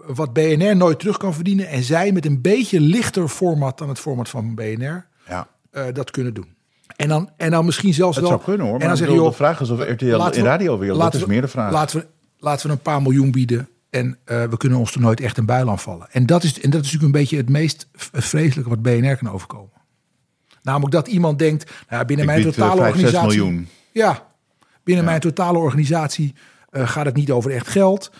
Wat 0.06 0.32
BNR 0.32 0.76
nooit 0.76 0.98
terug 0.98 1.16
kan 1.16 1.34
verdienen. 1.34 1.68
en 1.68 1.82
zij 1.82 2.12
met 2.12 2.26
een 2.26 2.40
beetje 2.40 2.80
lichter 2.80 3.28
format 3.28 3.78
dan 3.78 3.88
het 3.88 3.98
format 3.98 4.28
van 4.28 4.54
BNR. 4.54 5.06
ja. 5.28 5.48
eh, 5.70 5.84
dat 5.92 6.10
kunnen 6.10 6.34
doen. 6.34 6.54
En 6.96 7.08
dan, 7.08 7.30
en 7.36 7.50
dan 7.50 7.64
misschien 7.64 7.94
zelfs 7.94 8.16
Het 8.16 8.24
wel. 8.28 8.34
zou 8.34 8.44
kunnen 8.44 8.66
hoor. 8.66 8.80
En 8.80 8.86
dan 8.88 8.96
zeg 8.96 9.08
je, 9.08 9.14
joh, 9.14 9.28
de 9.28 9.32
vraag 9.36 9.60
is 9.60 9.70
of 9.70 9.80
RTL 9.80 10.04
in 10.06 10.44
radio 10.44 10.78
wil. 10.78 10.88
Dat 10.88 10.96
laten 10.96 11.18
is 11.18 11.24
we- 11.24 11.30
meer 11.32 11.40
de 11.40 11.48
vraag. 11.48 11.72
Laten 11.72 11.98
we, 12.00 12.06
laten 12.38 12.66
we 12.66 12.72
een 12.72 12.80
paar 12.80 13.02
miljoen 13.02 13.30
bieden. 13.30 13.68
En 13.90 14.18
eh, 14.24 14.44
we 14.44 14.56
kunnen 14.56 14.78
ons 14.78 14.94
er 14.94 15.00
nooit 15.00 15.20
echt 15.20 15.38
een 15.38 15.46
buil 15.46 15.70
aanvallen. 15.70 16.06
En 16.10 16.26
dat, 16.26 16.42
is, 16.42 16.60
en 16.60 16.70
dat 16.70 16.80
is 16.84 16.92
natuurlijk 16.92 17.14
een 17.14 17.20
beetje 17.20 17.36
het 17.36 17.48
meest 17.48 17.88
vreselijke 18.12 18.68
wat 18.70 18.82
BNR 18.82 19.16
kan 19.16 19.30
overkomen. 19.30 19.70
Namelijk 20.62 20.92
dat 20.92 21.08
iemand 21.08 21.38
denkt, 21.38 21.70
nou, 21.88 22.04
binnen 22.04 22.24
Ik 22.26 22.30
mijn 22.32 22.44
eh, 22.46 22.52
totale 22.52 22.80
5, 22.80 22.94
6 22.94 23.04
organisatie. 23.04 23.38
miljoen. 23.42 23.68
Ja, 23.92 24.26
binnen 24.84 25.04
mijn 25.04 25.20
totale 25.20 25.58
organisatie 25.58 26.34
gaat 26.70 27.06
het 27.06 27.14
niet 27.16 27.30
over 27.30 27.50
echt 27.50 27.68
geld. 27.68 28.10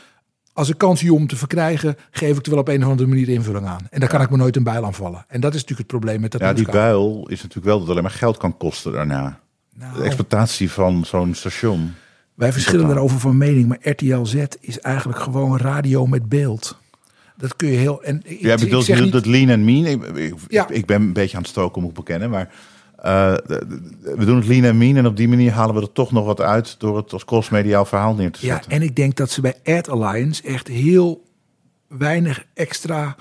Als 0.56 0.68
ik 0.68 0.78
kans 0.78 1.00
zie 1.00 1.12
om 1.12 1.26
te 1.26 1.36
verkrijgen, 1.36 1.96
geef 2.10 2.38
ik 2.38 2.44
er 2.44 2.50
wel 2.50 2.60
op 2.60 2.68
een 2.68 2.84
of 2.84 2.90
andere 2.90 3.08
manier 3.08 3.28
invulling 3.28 3.66
aan. 3.66 3.86
En 3.90 4.00
daar 4.00 4.08
kan 4.08 4.20
ik 4.20 4.30
me 4.30 4.36
nooit 4.36 4.56
een 4.56 4.62
buil 4.62 4.84
aanvallen. 4.84 5.24
En 5.28 5.40
dat 5.40 5.54
is 5.54 5.60
natuurlijk 5.60 5.90
het 5.90 5.98
probleem 5.98 6.20
met 6.20 6.32
dat 6.32 6.40
Ja, 6.40 6.52
die 6.52 6.70
buil 6.70 7.26
is 7.28 7.36
natuurlijk 7.42 7.64
wel 7.66 7.72
dat 7.72 7.80
het 7.82 7.90
alleen 7.90 8.02
maar 8.02 8.12
geld 8.18 8.36
kan 8.36 8.56
kosten 8.56 8.92
daarna. 8.92 9.38
Nou, 9.74 9.96
De 9.96 10.02
exploitatie 10.02 10.70
van 10.70 11.04
zo'n 11.04 11.34
station. 11.34 11.94
Wij 12.34 12.52
verschillen 12.52 12.86
daarover 12.86 13.20
van 13.20 13.36
mening, 13.36 13.68
maar 13.68 13.78
RTL 13.82 14.24
Z 14.24 14.34
is 14.60 14.80
eigenlijk 14.80 15.18
gewoon 15.18 15.58
radio 15.58 16.06
met 16.06 16.28
beeld. 16.28 16.78
Dat 17.36 17.56
kun 17.56 17.68
je 17.68 17.76
heel. 17.76 18.02
En 18.02 18.20
ik, 18.24 18.40
Jij 18.40 18.54
ik 18.54 18.60
bedoelt 18.60 18.84
zeg 18.84 19.00
niet, 19.00 19.12
dat 19.12 19.26
lean 19.26 19.48
en 19.48 19.64
mean? 19.64 19.86
Ik, 19.86 20.02
ik, 20.04 20.34
Ja. 20.48 20.68
ik 20.68 20.86
ben 20.86 21.02
een 21.02 21.12
beetje 21.12 21.36
aan 21.36 21.42
het 21.42 21.50
stoken, 21.50 21.80
moet 21.82 21.90
ik 21.90 21.96
bekennen. 21.96 22.30
Maar 22.30 22.50
eh, 22.96 23.34
we 24.16 24.24
doen 24.24 24.36
het 24.36 24.46
lean 24.46 24.64
en 24.64 24.78
mean. 24.78 24.96
En 24.96 25.06
op 25.06 25.16
die 25.16 25.28
manier 25.28 25.52
halen 25.52 25.74
we 25.74 25.80
er 25.80 25.92
toch 25.92 26.12
nog 26.12 26.24
wat 26.24 26.40
uit... 26.40 26.80
door 26.80 26.96
het 26.96 27.12
als 27.12 27.24
crossmediaal 27.24 27.84
verhaal 27.84 28.14
neer 28.14 28.30
te 28.30 28.46
ja, 28.46 28.52
zetten. 28.52 28.70
en 28.72 28.82
ik 28.82 28.96
denk 28.96 29.16
dat 29.16 29.30
ze 29.30 29.40
bij 29.40 29.54
Ad 29.64 29.88
Alliance 29.90 30.42
echt 30.42 30.68
heel 30.68 31.24
weinig 31.88 32.44
extra 32.54 33.16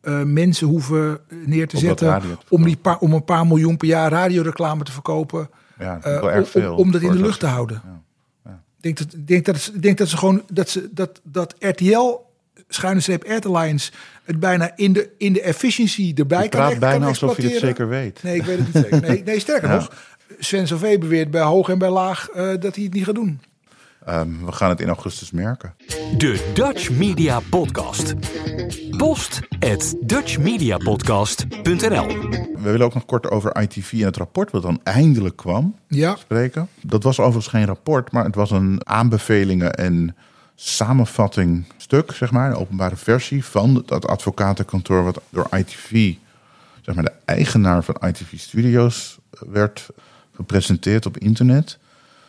eh, 0.00 0.22
mensen 0.22 0.66
hoeven 0.66 1.20
neer 1.46 1.68
te 1.68 1.78
zetten. 1.78 2.22
Om, 2.48 2.64
die 2.64 2.76
paar, 2.76 2.98
om 2.98 3.12
een 3.12 3.24
paar 3.24 3.46
miljoen 3.46 3.76
per 3.76 3.88
jaar 3.88 4.10
radioreclame 4.10 4.84
te 4.84 4.92
verkopen. 4.92 5.50
Ja, 5.78 5.98
dat 5.98 6.22
eh, 6.22 6.36
erg 6.36 6.48
veel. 6.48 6.72
om, 6.72 6.78
om 6.78 6.90
dat 6.92 7.02
in 7.02 7.10
de 7.10 7.18
lucht 7.20 7.40
te 7.40 7.46
houden. 7.46 7.82
Ja. 7.84 8.00
Ja. 8.44 8.62
Ik 8.76 8.82
denk 8.82 8.98
dat, 8.98 9.12
ik 9.14 9.26
denk 9.26 9.44
dat, 9.44 9.58
ze- 9.58 9.72
ik 9.74 9.82
denk 9.82 9.98
dat 9.98 10.08
ze 10.08 10.16
gewoon 10.16 10.42
dat 10.52 10.68
ze 10.68 10.88
dat, 10.92 11.20
dat 11.22 11.54
RTL 11.58 12.18
schuine 12.74 13.00
streep 13.00 13.44
Alliance 13.46 13.92
het 14.24 14.40
bijna 14.40 14.72
in 14.76 14.92
de, 14.92 15.10
in 15.18 15.32
de 15.32 15.40
efficiency 15.40 16.12
erbij 16.16 16.42
Je 16.42 16.48
kan, 16.48 16.60
praat 16.60 16.70
kan 16.70 16.80
bijna 16.80 17.06
alsof 17.06 17.36
je 17.36 17.42
het 17.48 17.58
zeker 17.58 17.88
weet. 17.88 18.22
Nee, 18.22 18.34
ik 18.36 18.42
weet 18.42 18.58
het 18.58 18.74
niet 18.74 18.82
zeker. 18.84 19.00
Nee, 19.08 19.22
nee 19.24 19.40
sterker 19.40 19.68
Ja. 19.68 19.74
nog, 19.74 19.92
Sven 20.38 20.66
Sauvé 20.66 20.98
beweert 20.98 21.30
bij 21.30 21.42
hoog 21.42 21.68
en 21.68 21.78
bij 21.78 21.90
laag 21.90 22.28
eh, 22.28 22.48
dat 22.60 22.74
hij 22.74 22.84
het 22.84 22.92
niet 22.92 23.04
gaat 23.04 23.14
doen. 23.14 23.40
Ehm, 24.06 24.28
we 24.44 24.52
gaan 24.52 24.68
het 24.68 24.80
in 24.80 24.86
augustus 24.88 25.30
merken. 25.30 25.74
De 26.16 26.50
Dutch 26.54 26.90
Media 26.90 27.40
Podcast. 27.50 28.14
Post 28.96 29.40
at 29.60 29.94
dutchmediapodcast.nl 30.00 32.06
We 32.06 32.58
willen 32.70 32.86
ook 32.86 32.94
nog 32.94 33.04
kort 33.04 33.30
over 33.30 33.60
ITV 33.62 33.92
en 33.92 34.04
het 34.04 34.16
rapport 34.16 34.50
wat 34.50 34.62
dan 34.62 34.80
eindelijk 34.82 35.36
kwam 35.36 35.74
Ja, 35.88 36.16
spreken. 36.16 36.68
Dat 36.80 37.02
was 37.02 37.18
overigens 37.18 37.46
geen 37.46 37.66
rapport, 37.66 38.12
maar 38.12 38.24
het 38.24 38.34
was 38.34 38.50
een 38.50 38.80
aanbevelingen 38.84 39.74
en 39.74 40.16
samenvatting 40.64 41.64
stuk, 41.76 42.12
zeg 42.12 42.30
maar, 42.30 42.50
een 42.50 42.56
openbare 42.56 42.96
versie 42.96 43.44
van 43.44 43.82
dat 43.86 44.06
advocatenkantoor 44.06 45.04
wat 45.04 45.20
door 45.30 45.46
ITV, 45.50 46.14
zeg 46.80 46.94
maar 46.94 47.04
de 47.04 47.12
eigenaar 47.24 47.84
van 47.84 47.96
ITV 48.00 48.38
Studios, 48.38 49.18
werd 49.50 49.88
gepresenteerd 50.34 51.06
op 51.06 51.18
internet. 51.18 51.78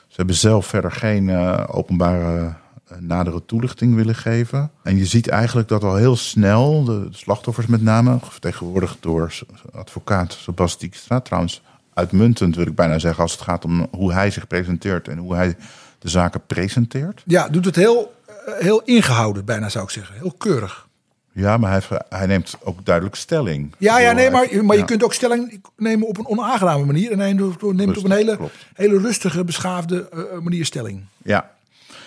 Ze 0.08 0.16
hebben 0.16 0.36
zelf 0.36 0.66
verder 0.66 0.92
geen 0.92 1.30
eh, 1.30 1.64
openbare 1.68 2.54
eh, 2.88 2.98
nadere 3.00 3.46
toelichting 3.46 3.96
willen 3.96 4.16
geven. 4.16 4.72
En 4.84 4.98
je 4.98 5.06
ziet 5.06 5.28
eigenlijk 5.28 5.68
dat 5.68 5.84
al 5.84 5.96
heel 5.96 6.16
snel, 6.16 6.84
de 6.84 7.08
slachtoffers 7.12 7.68
met 7.68 7.82
name, 7.82 8.18
vertegenwoordigd 8.22 8.98
door 9.00 9.34
advocaat 9.72 10.34
Sebas 10.34 10.80
Dijkstra, 10.80 11.20
trouwens 11.20 11.62
uitmuntend 11.94 12.56
wil 12.56 12.68
ik 12.68 12.76
bijna 12.76 13.00
zeggen 13.00 13.24
als 13.24 13.32
het 13.32 13.42
gaat 13.42 13.66
om 13.66 13.88
hoe 13.92 14.14
hij 14.14 14.32
zich 14.32 14.48
presenteert 14.48 15.08
en 15.08 15.18
hoe 15.18 15.36
hij 15.36 15.56
de 16.04 16.10
zaken 16.10 16.42
presenteert. 16.48 17.24
Ja, 17.26 17.50
doet 17.50 17.66
het 17.66 17.76
heel, 17.76 18.14
eh, 18.23 18.23
heel 18.46 18.82
ingehouden, 18.82 19.46
bijna 19.46 19.70
zou 19.70 19.84
ik 19.84 19.90
zeggen. 19.90 20.16
Heel 20.16 20.34
keurig. 20.38 20.88
Ja, 21.34 21.58
maar 21.58 21.72
hij, 21.72 22.00
hij 22.10 22.28
neemt 22.28 22.56
ook 22.64 22.86
duidelijk 22.86 23.16
stelling. 23.16 23.76
Ja, 23.78 24.00
ja, 24.00 24.12
nee, 24.12 24.30
maar, 24.30 24.66
maar 24.66 24.78
je 24.78 24.86
kunt 24.86 25.04
ook 25.04 25.14
stelling 25.14 25.62
nemen 25.78 26.08
op 26.08 26.18
een 26.18 26.28
onaangename 26.28 26.86
manier. 26.86 27.12
En 27.12 27.20
hij 27.20 27.34
neemt 27.34 27.98
op 27.98 28.04
een 28.04 28.12
hele, 28.12 28.38
klopt. 28.38 28.56
hele 28.74 29.00
rustige, 29.00 29.44
beschaafde 29.44 30.10
eh, 30.10 30.40
manier 30.40 30.66
stelling. 30.66 31.06
Ja, 31.24 31.52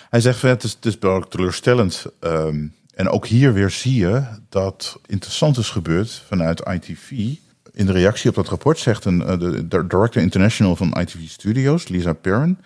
hij 0.09 0.21
zegt 0.21 0.41
het 0.41 0.63
is, 0.63 0.71
het 0.71 0.85
is 0.85 0.99
behoorlijk 0.99 1.31
teleurstellend. 1.31 2.05
Ehm, 2.19 2.67
en 2.93 3.09
ook 3.09 3.27
hier 3.27 3.53
weer 3.53 3.69
zie 3.69 3.95
je 3.95 4.23
dat 4.49 4.99
interessant 5.05 5.57
is 5.57 5.69
gebeurd 5.69 6.23
vanuit 6.27 6.67
ITV. 6.73 7.11
In 7.73 7.85
de 7.85 7.91
reactie 7.91 8.29
op 8.29 8.35
dat 8.35 8.47
rapport 8.47 8.79
zegt 8.79 9.05
een, 9.05 9.21
eh, 9.21 9.39
de, 9.39 9.67
de 9.67 9.87
Director 9.87 10.21
International 10.21 10.75
van 10.75 10.99
ITV 10.99 11.27
Studios, 11.27 11.87
Lisa 11.87 12.13
Perrin, 12.13 12.57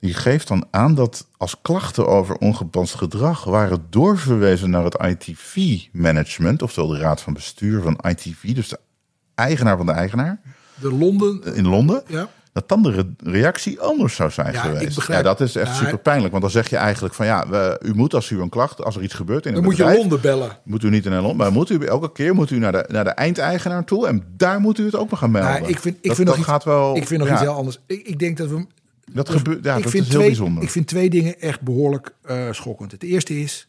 die 0.00 0.14
geeft 0.14 0.48
dan 0.48 0.66
aan 0.70 0.94
dat 0.94 1.26
als 1.36 1.56
klachten 1.62 2.06
over 2.06 2.36
ongepast 2.36 2.94
gedrag 2.94 3.44
waren 3.44 3.86
doorverwezen 3.90 4.70
naar 4.70 4.84
het 4.84 4.96
ITV-management, 5.74 6.62
oftewel 6.62 6.88
de 6.90 6.98
raad 6.98 7.20
van 7.20 7.32
bestuur 7.32 7.82
van 7.82 7.98
ITV, 8.08 8.54
dus 8.54 8.68
de 8.68 8.78
eigenaar 9.34 9.76
van 9.76 9.86
de 9.86 9.92
eigenaar 9.92 10.40
De 10.74 10.92
Londen, 10.92 11.54
in 11.54 11.66
Londen, 11.68 12.02
ja. 12.06 12.28
dat 12.52 12.68
dan 12.68 12.82
de 12.82 12.90
re- 12.90 13.30
reactie 13.30 13.80
anders 13.80 14.14
zou 14.14 14.30
zijn 14.30 14.52
Ja, 14.52 14.60
geweest. 14.60 14.82
ik 14.88 14.94
begrijp- 14.94 15.18
ja, 15.24 15.28
dat 15.28 15.40
is 15.40 15.56
echt 15.56 15.68
Ja, 15.68 15.74
super 15.74 15.98
pijnlijk. 15.98 16.30
Want 16.30 16.42
dan 16.42 16.52
zeg 16.52 16.70
je 16.70 16.76
eigenlijk 16.76 17.14
van 17.14 17.26
ja, 17.26 17.48
we, 17.48 17.80
u 17.84 17.94
moet 17.94 18.14
als 18.14 18.30
u 18.30 18.40
een 18.40 18.48
klacht, 18.48 18.84
als 18.84 18.96
er 18.96 19.02
iets 19.02 19.14
gebeurt 19.14 19.46
in 19.46 19.54
dan 19.54 19.62
moet 19.62 19.76
je 19.76 19.84
Londen 19.96 20.20
bellen. 20.20 20.58
moet 20.64 20.82
u 20.82 20.90
niet 20.90 21.04
naar 21.04 21.20
Londen, 21.20 21.36
maar 21.36 21.52
moet 21.52 21.70
u 21.70 21.78
elke 21.84 22.12
keer 22.12 22.34
moet 22.34 22.50
u 22.50 22.58
naar 22.58 22.72
de, 22.72 22.84
naar 22.88 23.04
de 23.04 23.10
eindeigenaar 23.10 23.84
toe 23.84 24.06
en 24.06 24.24
daar 24.36 24.60
moet 24.60 24.78
u 24.78 24.84
het 24.84 24.96
ook 24.96 25.10
nog 25.10 25.18
gaan 25.18 25.30
melden. 25.30 25.62
Ja, 25.62 25.66
ik 25.68 25.78
vind, 25.78 25.96
ik 25.96 26.02
dat, 26.06 26.14
vind 26.16 26.28
dat 26.28 26.36
nog 26.36 26.46
gaat 26.46 26.56
iets, 26.56 26.64
wel. 26.64 26.96
ik 26.96 27.06
vind 27.06 27.20
nog 27.20 27.30
iets 27.30 27.40
heel 27.40 27.54
anders. 27.54 27.80
Ik, 27.86 28.06
ik 28.06 28.18
denk 28.18 28.36
dat 28.36 28.48
we. 28.48 28.66
Dat 29.12 29.28
gebeurt. 29.30 29.64
Ja, 29.64 29.76
ik 29.76 29.82
dat 29.82 29.92
vind 29.92 30.02
is 30.04 30.08
heel 30.10 30.18
twee, 30.18 30.30
bijzonder. 30.30 30.62
Ik 30.62 30.70
vind 30.70 30.86
twee 30.86 31.10
dingen 31.10 31.40
echt 31.40 31.60
behoorlijk 31.60 32.14
eh, 32.22 32.46
schokkend. 32.50 32.92
Het 32.92 33.02
eerste 33.02 33.40
is, 33.40 33.68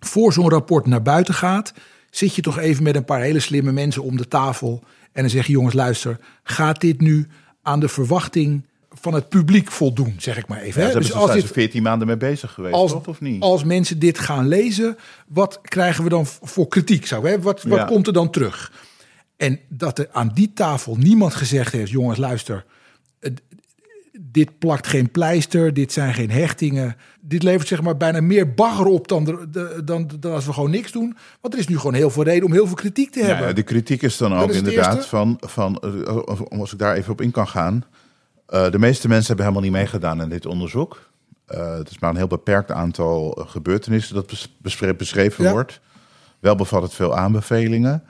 voor 0.00 0.32
zo'n 0.32 0.50
rapport 0.50 0.86
naar 0.86 1.02
buiten 1.02 1.34
gaat, 1.34 1.72
zit 2.10 2.34
je 2.34 2.42
toch 2.42 2.58
even 2.58 2.82
met 2.82 2.96
een 2.96 3.04
paar 3.04 3.20
hele 3.20 3.40
slimme 3.40 3.72
mensen 3.72 4.02
om 4.02 4.16
de 4.16 4.28
tafel 4.28 4.82
en 5.12 5.22
dan 5.22 5.30
zeg 5.30 5.46
je 5.46 5.52
jongens 5.52 5.74
luister, 5.74 6.18
gaat 6.42 6.80
dit 6.80 7.00
nu 7.00 7.26
aan 7.62 7.80
de 7.80 7.88
verwachting 7.88 8.62
van 8.92 9.14
het 9.14 9.28
publiek 9.28 9.70
voldoen, 9.70 10.14
zeg 10.18 10.38
ik 10.38 10.46
maar 10.46 10.60
even. 10.60 10.82
ja, 10.82 10.92
Dus 10.92 11.12
als 11.12 11.32
dit 11.32 11.46
14 11.46 11.82
maanden 11.82 12.06
mee 12.06 12.16
bezig 12.16 12.52
geweest, 12.52 12.74
als, 12.74 12.90
toch? 12.90 13.06
Of 13.08 13.20
niet? 13.20 13.42
als 13.42 13.64
mensen 13.64 13.98
dit 13.98 14.18
gaan 14.18 14.48
lezen, 14.48 14.96
wat 15.28 15.60
krijgen 15.62 16.04
we 16.04 16.10
dan 16.10 16.26
voor 16.26 16.68
kritiek? 16.68 17.06
Zou, 17.06 17.28
hè? 17.28 17.40
Wat, 17.40 17.62
wat 17.62 17.78
Ja. 17.78 17.84
komt 17.84 18.06
er 18.06 18.12
dan 18.12 18.30
terug? 18.30 18.72
En 19.36 19.58
dat 19.68 19.98
er 19.98 20.08
aan 20.12 20.30
die 20.34 20.52
tafel 20.54 20.96
niemand 20.96 21.34
gezegd 21.34 21.72
heeft: 21.72 21.90
jongens, 21.90 22.18
luister, 22.18 22.64
dit 24.32 24.58
plakt 24.58 24.86
geen 24.86 25.10
pleister, 25.10 25.74
dit 25.74 25.92
zijn 25.92 26.14
geen 26.14 26.30
hechtingen. 26.30 26.96
Dit 27.20 27.42
levert 27.42 27.68
zeg 27.68 27.82
maar 27.82 27.96
bijna 27.96 28.20
meer 28.20 28.54
bagger 28.54 28.86
op 28.86 29.08
dan, 29.08 29.24
de, 29.24 29.46
de- 29.50 29.80
dan, 29.84 30.10
dan 30.20 30.32
als 30.32 30.46
we 30.46 30.52
gewoon 30.52 30.70
niks 30.70 30.92
doen. 30.92 31.16
Want 31.40 31.54
er 31.54 31.60
is 31.60 31.68
nu 31.68 31.76
gewoon 31.78 31.94
heel 31.94 32.10
veel 32.10 32.22
reden 32.22 32.44
om 32.46 32.52
heel 32.52 32.66
veel 32.66 32.74
kritiek 32.76 33.10
te 33.10 33.24
hebben. 33.24 33.46
Ja, 33.46 33.52
de 33.52 33.62
kritiek 33.62 34.02
is 34.02 34.16
dan 34.16 34.34
ook 34.34 34.50
is 34.50 34.56
inderdaad 34.56 35.06
van, 35.06 35.36
van 35.40 35.78
eh, 35.78 36.16
als 36.58 36.72
ik 36.72 36.78
daar 36.78 36.94
even 36.94 37.12
op 37.12 37.20
in 37.20 37.30
kan 37.30 37.48
gaan. 37.48 37.84
eh, 38.46 38.70
de 38.70 38.78
meeste 38.78 39.08
mensen 39.08 39.26
hebben 39.26 39.44
helemaal 39.46 39.70
niet 39.70 39.78
meegedaan 39.80 40.20
aan 40.20 40.28
dit 40.28 40.46
onderzoek. 40.46 41.10
Eh, 41.46 41.76
het 41.76 41.90
is 41.90 41.98
maar 41.98 42.10
een 42.10 42.16
heel 42.16 42.26
beperkt 42.26 42.70
aantal 42.70 43.44
gebeurtenissen 43.48 44.14
dat 44.14 44.26
bes- 44.26 44.56
beschre- 44.58 44.94
beschreven 44.94 45.44
Ja. 45.44 45.52
wordt. 45.52 45.80
Wel 46.40 46.54
bevat 46.56 46.82
het 46.82 46.94
veel 46.94 47.16
aanbevelingen. 47.16 48.02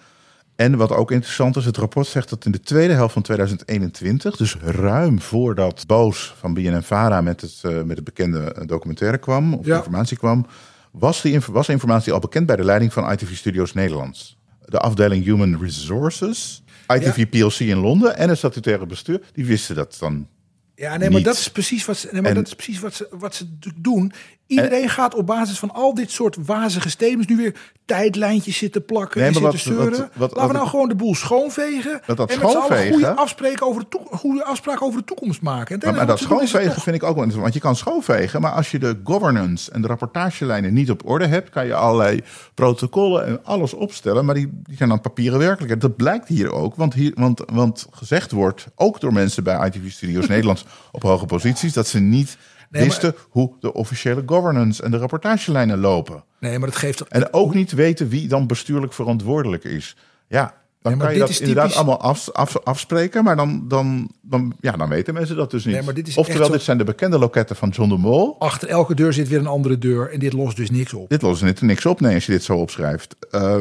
En 0.61 0.77
wat 0.77 0.91
ook 0.93 1.11
interessant 1.11 1.57
is, 1.57 1.65
het 1.65 1.77
rapport 1.77 2.07
zegt 2.07 2.31
dat 2.31 2.45
in 2.45 2.51
de 2.53 2.61
tweede 2.61 2.93
helft 2.95 3.13
van 3.13 3.23
2021, 3.23 4.37
dus 4.37 4.57
ruim 4.63 5.21
voordat 5.21 5.85
Boos 5.87 6.35
van 6.39 6.55
BNNVARA 6.55 7.21
met 7.21 7.41
het, 7.41 7.59
eh, 7.63 7.83
met 7.83 7.97
het 7.97 8.05
bekende 8.05 8.53
eh, 8.53 8.67
documentaire 8.67 9.19
kwam, 9.19 9.55
of 9.55 9.67
Ja. 9.67 9.77
informatie 9.77 10.17
kwam, 10.17 10.47
was, 10.91 11.23
die, 11.23 11.39
was 11.51 11.67
de 11.67 11.73
informatie 11.73 12.13
al 12.13 12.19
bekend 12.19 12.47
bij 12.47 12.57
de 12.57 12.65
leiding 12.65 12.93
van 12.93 13.13
ITV 13.13 13.35
Studios 13.37 13.73
Nederlands. 13.73 14.39
De 14.65 14.79
afdeling 14.79 15.25
Human 15.25 15.59
Resources, 15.61 16.63
ITV 16.89 17.29
PLC 17.29 17.59
in 17.59 17.79
Londen 17.79 18.17
en 18.17 18.29
het 18.29 18.39
statutaire 18.39 18.87
bestuur, 18.87 19.21
die 19.33 19.45
wisten 19.47 19.75
dat 19.77 19.97
dan. 20.01 20.27
Ja, 20.75 20.91
nee, 20.97 20.99
maar 21.09 21.17
niet. 21.17 21.25
dat 21.25 21.37
is 21.37 21.51
precies 21.51 21.85
wat 21.85 21.97
ze, 21.97 22.09
nee, 22.13 22.21
maar 22.21 22.31
En- 22.31 22.37
dat 22.37 22.47
is 22.47 22.55
precies 22.55 22.81
wat 22.81 22.95
ze, 22.95 23.09
wat 23.11 23.35
ze 23.35 23.45
doen. 23.77 24.13
Iedereen 24.51 24.89
gaat 24.89 25.15
op 25.15 25.27
basis 25.27 25.59
van 25.59 25.71
al 25.73 25.95
dit 25.95 26.11
soort 26.11 26.37
wazige 26.47 26.91
statements 26.91 27.27
nu 27.27 27.37
weer 27.37 27.55
tijdlijntjes 27.85 28.57
zitten 28.57 28.85
plakken 28.85 29.19
Nee, 29.21 29.29
en 29.29 29.35
zitten 29.35 29.53
wat- 29.53 29.61
zeuren. 29.61 29.99
wat- 29.99 30.11
wat- 30.17 30.31
Laten 30.37 30.47
we 30.53 30.57
nou 30.57 30.69
gewoon 30.69 30.89
de 30.89 30.95
boel 30.95 31.15
schoonvegen. 31.15 32.01
Dat- 32.07 32.17
dat 32.17 32.31
en 32.31 32.39
schoonvegen? 32.39 32.93
goede 32.93 33.09
afspraken 33.15 33.67
over 33.67 33.85
de, 33.89 33.99
goede 34.11 34.45
afspraken 34.45 34.87
over 34.87 34.99
de 34.99 35.05
toekomst 35.05 35.43
maken. 35.43 35.81
En 35.81 35.87
Maar, 35.87 35.97
maar 35.97 36.07
dat 36.07 36.19
schoonvegen 36.19 36.75
toch- 36.75 36.83
vind 36.83 36.97
ik 36.97 37.03
ook 37.03 37.15
wel 37.15 37.25
interessant. 37.25 37.43
Want 37.43 37.55
je 37.55 37.61
kan 37.61 37.77
schoonvegen, 37.77 38.41
maar 38.41 38.53
als 38.53 38.71
je 38.71 38.79
de 38.79 39.01
governance 39.05 39.71
en 39.71 39.81
de 39.83 39.87
rapportagelijnen 39.89 40.73
niet 40.73 40.91
op 40.91 41.09
orde 41.09 41.27
hebt, 41.27 41.51
kan 41.51 41.67
je 41.67 41.75
allerlei 41.75 42.21
protocollen 42.55 43.27
en 43.27 43.45
alles 43.45 43.73
opstellen. 43.75 44.25
Maar 44.25 44.35
die, 44.35 44.49
die 44.63 44.77
zijn 44.77 44.89
dan 44.89 45.01
papieren 45.01 45.39
werkelijkheid. 45.39 45.81
Dat 45.81 45.97
blijkt 45.97 46.29
hier 46.29 46.53
ook. 46.53 46.75
Want, 46.77 46.95
hier, 46.95 47.13
want, 47.15 47.43
want 47.53 47.87
gezegd 47.91 48.31
wordt, 48.33 48.67
ook 48.75 49.01
door 49.01 49.13
mensen 49.13 49.45
bij 49.45 49.67
ITV 49.67 49.91
Studios 49.91 50.27
Nederlands 50.27 50.65
op 50.93 51.03
hoge 51.03 51.27
posities, 51.27 51.73
dat 51.73 51.87
ze 51.87 51.99
niet 51.99 52.37
Nee, 52.71 52.83
maar- 52.83 52.91
wisten 52.91 53.15
hoe 53.29 53.53
de 53.61 53.73
officiële 53.73 54.23
governance 54.27 54.83
en 54.83 54.91
de 54.91 54.97
rapportagelijnen 54.97 55.79
lopen. 55.79 56.25
Nee, 56.41 56.59
maar 56.59 56.69
dat 56.69 56.79
geeft. 56.79 57.01
En 57.09 57.33
ook 57.33 57.55
niet 57.55 57.73
weten 57.73 58.09
wie 58.09 58.29
dan 58.29 58.47
bestuurlijk 58.47 58.93
verantwoordelijk 58.93 59.65
is. 59.65 59.97
Ja, 60.29 60.55
dan 60.83 60.93
Nee, 60.93 61.01
kan 61.01 61.13
je 61.13 61.19
dat 61.19 61.31
inderdaad 61.39 61.63
typisch- 61.65 61.77
allemaal 61.79 62.01
af, 62.01 62.31
af- 62.31 62.59
afspreken, 62.65 63.25
maar 63.25 63.37
dan, 63.37 63.65
dan, 63.69 64.11
dan, 64.23 64.53
ja, 64.61 64.73
dan 64.73 64.89
weten 64.89 65.15
mensen 65.15 65.37
dat 65.37 65.51
dus 65.51 65.65
niet. 65.65 65.75
Nee, 65.75 65.85
maar 65.85 65.95
dit 65.95 66.09
is 66.09 66.17
Oftewel, 66.17 66.47
zo- 66.47 66.53
dit 66.53 66.63
zijn 66.63 66.79
de 66.79 66.85
bekende 66.85 67.19
loketten 67.19 67.57
van 67.57 67.69
John 67.69 67.89
de 67.89 67.97
Mol. 67.97 68.37
Achter 68.39 68.69
elke 68.69 68.95
deur 68.95 69.13
zit 69.13 69.29
weer 69.29 69.39
een 69.39 69.47
andere 69.47 69.79
deur 69.79 70.13
en 70.13 70.19
dit 70.19 70.33
lost 70.33 70.57
dus 70.57 70.71
niks 70.71 70.95
op. 70.95 71.09
Dit 71.09 71.23
lost 71.23 71.43
er 71.43 71.55
niks 71.61 71.87
op, 71.87 72.01
nee, 72.01 72.15
als 72.15 72.27
je 72.27 72.33
dit 72.33 72.43
zo 72.45 72.57
opschrijft. 72.57 73.17
Uh, 73.31 73.57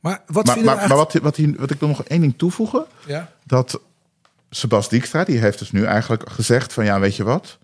Maar 0.00 0.22
wat 0.26 0.46
maar 0.46 0.64
maar, 0.64 0.78
echt... 0.78 0.88
maar 0.88 0.96
wat, 0.96 1.12
wat, 1.12 1.36
hier, 1.36 1.54
wat 1.58 1.70
ik 1.70 1.78
wil 1.80 1.88
nog 1.88 2.04
één 2.04 2.20
ding 2.20 2.34
toevoegen. 2.36 2.84
Ja? 3.06 3.30
Dat 3.44 3.80
Sebas 4.50 4.88
Dijkstra, 4.88 5.24
die 5.24 5.38
heeft 5.38 5.58
dus 5.58 5.72
nu 5.72 5.84
eigenlijk 5.84 6.30
gezegd 6.30 6.72
van 6.72 6.84
ja, 6.84 7.00
weet 7.00 7.16
je 7.16 7.24
wat... 7.24 7.58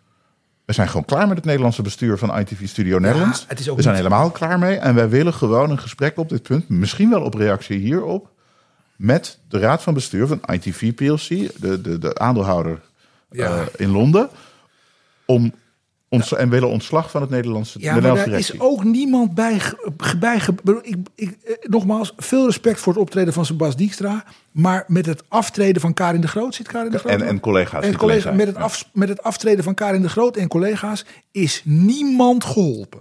We 0.71 0.77
zijn 0.77 0.89
gewoon 0.89 1.05
klaar 1.05 1.29
met 1.29 1.37
het 1.37 1.45
Nederlandse 1.47 1.83
bestuur 1.83 2.19
van 2.19 2.39
ITV 2.39 2.69
Studio 2.69 2.99
ook 3.71 3.77
we 3.77 3.83
zijn 3.83 3.95
helemaal 3.95 4.31
klaar 4.31 4.59
mee. 4.59 4.77
En 4.77 4.95
wij 4.95 5.09
willen 5.09 5.35
gewoon 5.35 5.71
een 5.71 5.79
gesprek 5.79 6.19
op 6.19 6.29
dit 6.29 6.43
punt. 6.43 6.69
Misschien 6.69 7.11
wel 7.11 7.23
op 7.23 7.35
reactie 7.35 7.79
hierop. 7.79 8.31
Met 8.97 9.39
de 9.49 9.59
raad 9.59 9.83
van 9.83 9.95
bestuur 9.95 10.27
van 10.27 10.41
ITV 10.53 10.95
PLC. 10.95 11.29
De, 11.61 11.81
de, 11.81 11.99
de 11.99 12.19
aandeelhouder 12.19 12.81
Ja. 13.31 13.57
eh, 13.57 13.67
in 13.77 13.91
Londen. 13.91 14.29
Om 15.25 15.53
ons, 16.11 16.33
En 16.35 16.49
willen 16.49 16.69
ontslag 16.69 17.11
van 17.11 17.21
het 17.21 17.31
Nederlandse 17.31 17.81
Ja, 17.81 17.93
maar 17.93 18.03
daar 18.03 18.29
is 18.29 18.61
ook 18.61 18.85
niemand 18.85 19.35
bij. 19.35 19.61
bij 20.19 20.41
ik, 20.83 20.97
ik, 21.15 21.37
eh, 21.45 21.55
nogmaals, 21.63 22.13
veel 22.17 22.45
respect 22.47 22.81
voor 22.81 22.93
het 22.93 23.03
optreden 23.03 23.33
van 23.33 23.45
Sebas 23.47 23.77
Dijkstra. 23.77 24.25
Maar 24.51 24.85
met 24.87 25.07
het 25.07 25.23
aftreden 25.29 25.81
van 25.81 25.95
Karin 25.95 26.21
de 26.21 26.29
Groot 26.29 26.55
zit 26.55 26.69
Karin 26.69 26.91
de 26.91 26.99
Groot. 26.99 27.13
En- 27.13 27.23
en 27.23 27.41
collega's 27.41 27.85
En 27.85 27.97
collega's 27.97 28.37
met, 28.37 28.47
het 28.47 28.57
af, 28.57 28.89
met 28.93 29.09
het 29.09 29.23
aftreden 29.23 29.65
van 29.65 29.75
Karin 29.75 30.03
de 30.03 30.09
Groot 30.09 30.37
en 30.37 30.49
collega's 30.49 31.05
is 31.31 31.63
niemand 31.65 32.45
geholpen. 32.45 33.01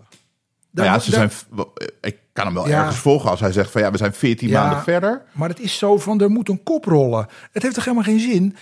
Daar 0.72 0.86
Nou 0.86 0.88
ja, 0.88 0.94
moet- 0.94 1.04
ze 1.04 1.12
daar- 1.12 1.32
zijn, 1.56 1.68
ik 2.02 2.18
kan 2.44 2.54
hem 2.54 2.64
wel 2.64 2.68
Ja. 2.74 2.80
ergens 2.80 2.98
volgen 2.98 3.30
als 3.30 3.40
hij 3.40 3.52
zegt 3.52 3.72
van 3.72 3.82
ja, 3.82 3.92
we 3.92 3.98
zijn 3.98 4.14
14 4.14 4.48
Ja, 4.50 4.62
maanden 4.64 4.84
verder. 4.84 5.22
Maar 5.32 5.50
het 5.50 5.60
is 5.60 5.78
zo 5.78 5.98
van, 5.98 6.22
er 6.22 6.30
moet 6.30 6.50
een 6.50 6.64
kop 6.64 6.86
rollen. 6.86 7.28
Het 7.52 7.64
heeft 7.64 7.76
toch 7.76 7.84
helemaal 7.84 8.06
geen 8.06 8.20
zin? 8.20 8.56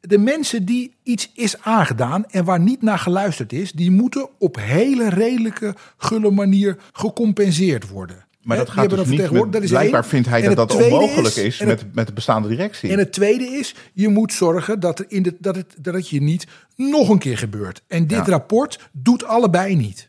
De 0.00 0.18
mensen 0.18 0.64
die 0.64 0.94
iets 1.02 1.30
is 1.34 1.56
aangedaan 1.60 2.24
en 2.30 2.44
waar 2.44 2.60
niet 2.60 2.82
naar 2.82 2.98
geluisterd 2.98 3.52
is... 3.52 3.72
die 3.72 3.90
moeten 3.90 4.28
op 4.38 4.56
hele 4.60 5.08
redelijke, 5.08 5.74
gulle 5.96 6.30
manier 6.30 6.76
gecompenseerd 6.92 7.88
worden. 7.88 8.24
Maar 8.42 8.56
dat 8.56 8.70
gaat 8.70 8.90
dus 8.90 9.06
niet 9.08 9.30
met, 9.30 9.52
dat 9.52 9.62
is 9.62 9.70
blijkbaar 9.70 10.00
één. 10.00 10.10
vindt 10.10 10.28
hij 10.28 10.42
En 10.42 10.54
dat 10.54 10.68
dat 10.68 10.82
onmogelijk 10.84 11.34
is, 11.36 11.58
het- 11.58 11.68
met, 11.68 11.94
met 11.94 12.06
de 12.06 12.12
bestaande 12.12 12.48
directie. 12.48 12.90
En 12.90 12.98
het 12.98 13.12
tweede 13.12 13.44
is, 13.44 13.74
je 13.92 14.08
moet 14.08 14.32
zorgen 14.32 14.80
dat, 14.80 14.98
er 14.98 15.04
in 15.08 15.22
de, 15.22 15.34
dat, 15.38 15.56
het, 15.56 15.74
dat 15.78 15.94
het 15.94 16.08
je 16.08 16.22
niet 16.22 16.46
nog 16.76 17.08
een 17.08 17.18
keer 17.18 17.38
gebeurt. 17.38 17.82
En 17.88 18.06
dit 18.06 18.18
Ja. 18.26 18.32
rapport 18.32 18.88
doet 18.92 19.24
allebei 19.24 19.76
niet. 19.76 20.08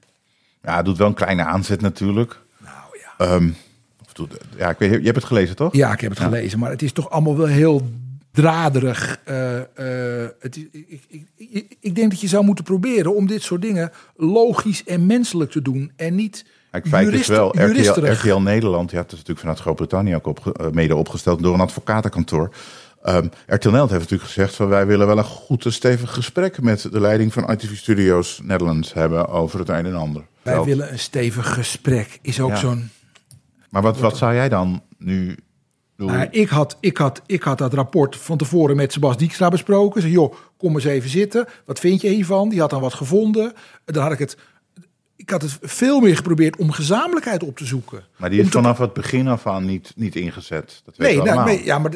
Ja, 0.62 0.76
het 0.76 0.86
doet 0.86 0.98
wel 0.98 1.08
een 1.08 1.14
kleine 1.14 1.44
aanzet 1.46 1.82
natuurlijk. 1.82 2.42
Ja. 3.26 3.36
Ehm, 3.36 3.50
ja, 4.58 4.70
ik 4.70 4.78
weet, 4.78 4.90
je 4.92 5.02
hebt 5.04 5.16
het 5.16 5.26
gelezen 5.26 5.56
toch? 5.56 5.74
Ja, 5.76 5.94
ik 5.94 6.02
heb 6.02 6.10
het 6.10 6.20
gelezen, 6.20 6.60
maar 6.60 6.70
het 6.72 6.82
is 6.82 6.92
toch 6.92 7.10
allemaal 7.10 7.38
wel 7.38 7.46
heel 7.46 7.82
draderig. 8.32 9.20
Eh, 9.24 9.58
eh, 10.24 10.30
het 10.40 10.56
is, 10.58 10.64
ik, 10.72 11.02
ik, 11.08 11.26
ik, 11.38 11.76
ik 11.80 11.96
denk 11.96 12.12
dat 12.12 12.22
je 12.22 12.28
zou 12.28 12.44
moeten 12.44 12.64
proberen 12.64 13.16
om 13.16 13.28
dit 13.28 13.42
soort 13.42 13.62
dingen 13.62 13.92
logisch 14.16 14.84
en 14.84 15.06
menselijk 15.06 15.52
te 15.52 15.62
doen. 15.62 15.92
En 15.96 16.16
niet 16.16 16.46
Kijk, 16.72 16.88
feit 16.88 17.08
is 17.14 17.28
wel, 17.28 17.50
RTL, 17.50 17.60
juristerig. 17.60 18.24
RTL 18.24 18.36
Nederland, 18.40 18.92
ja, 18.92 18.98
het 18.98 19.06
is 19.06 19.12
natuurlijk 19.12 19.40
vanuit 19.40 19.60
Groot-Brittannië 19.60 20.16
ook 20.16 20.40
eh, 20.48 20.68
mede 20.72 20.96
opgesteld 20.96 21.44
door 21.44 21.54
een 21.54 21.60
advocatenkantoor. 21.60 22.50
Ehm 23.04 23.26
RTL 23.48 23.66
Nederland 23.68 23.90
heeft 23.90 24.02
natuurlijk 24.02 24.30
gezegd 24.30 24.56
van 24.56 24.68
wij 24.68 24.86
willen 24.88 25.08
wel 25.08 25.18
een 25.18 25.24
goed 25.24 25.66
en 25.66 25.74
stevig 25.74 26.14
gesprek 26.14 26.62
met 26.62 26.88
de 26.92 27.00
leiding 27.00 27.34
van 27.34 27.52
ITV 27.52 27.76
Studios 27.78 28.40
Netherlands 28.44 28.94
hebben 28.94 29.28
over 29.28 29.60
het 29.60 29.70
een 29.70 29.86
en 29.86 29.96
ander. 29.96 30.24
Wij 30.42 30.54
Zelf. 30.54 30.66
willen 30.66 30.92
een 30.92 31.00
stevig 31.00 31.54
gesprek. 31.54 32.20
Is 32.22 32.40
ook 32.40 32.50
Ja. 32.50 32.56
zo'n. 32.56 32.90
Maar 33.74 33.82
wat, 33.82 34.00
wat 34.00 34.18
zou 34.18 34.34
jij 34.34 34.50
dan 34.50 34.82
nu 34.98 35.36
bedoel, 35.96 36.14
Nou, 36.16 36.28
ik, 36.32 36.50
had, 36.50 36.78
ik, 36.80 36.98
had, 36.98 37.22
ik 37.26 37.44
had 37.44 37.58
dat 37.58 37.74
rapport 37.74 38.16
van 38.16 38.38
tevoren 38.38 38.76
met 38.76 38.94
Sebas 38.94 39.18
Dijkstra 39.18 39.50
besproken. 39.50 40.02
Zeg, 40.02 40.12
joh, 40.12 40.34
kom 40.58 40.74
eens 40.74 40.84
even 40.84 41.10
zitten. 41.10 41.46
Wat 41.66 41.80
vind 41.80 42.02
je 42.02 42.08
hiervan? 42.10 42.50
Die 42.50 42.60
had 42.60 42.70
dan 42.70 42.82
wat 42.82 42.94
gevonden. 42.94 43.54
Dan 43.86 44.04
had 44.04 44.12
ik 44.12 44.20
het... 44.20 44.38
Ik 45.16 45.30
had 45.30 45.42
het 45.42 45.58
veel 45.62 46.00
meer 46.00 46.16
geprobeerd 46.16 46.58
om 46.58 46.72
gezamenlijkheid 46.72 47.44
op 47.44 47.58
te 47.58 47.66
zoeken. 47.66 48.04
maar 48.18 48.30
die 48.30 48.40
is 48.40 48.46
te- 48.46 48.52
vanaf 48.52 48.78
het 48.78 48.94
begin 48.94 49.28
af 49.28 49.48
aan 49.48 49.66
niet, 49.66 49.94
niet 49.96 50.16
ingezet. 50.16 50.82
Dat 50.86 50.98
weet 50.98 51.16
Nee, 51.16 51.26
nou, 51.26 51.46
nee, 51.46 51.66
ja, 51.66 51.80
maar 51.80 51.92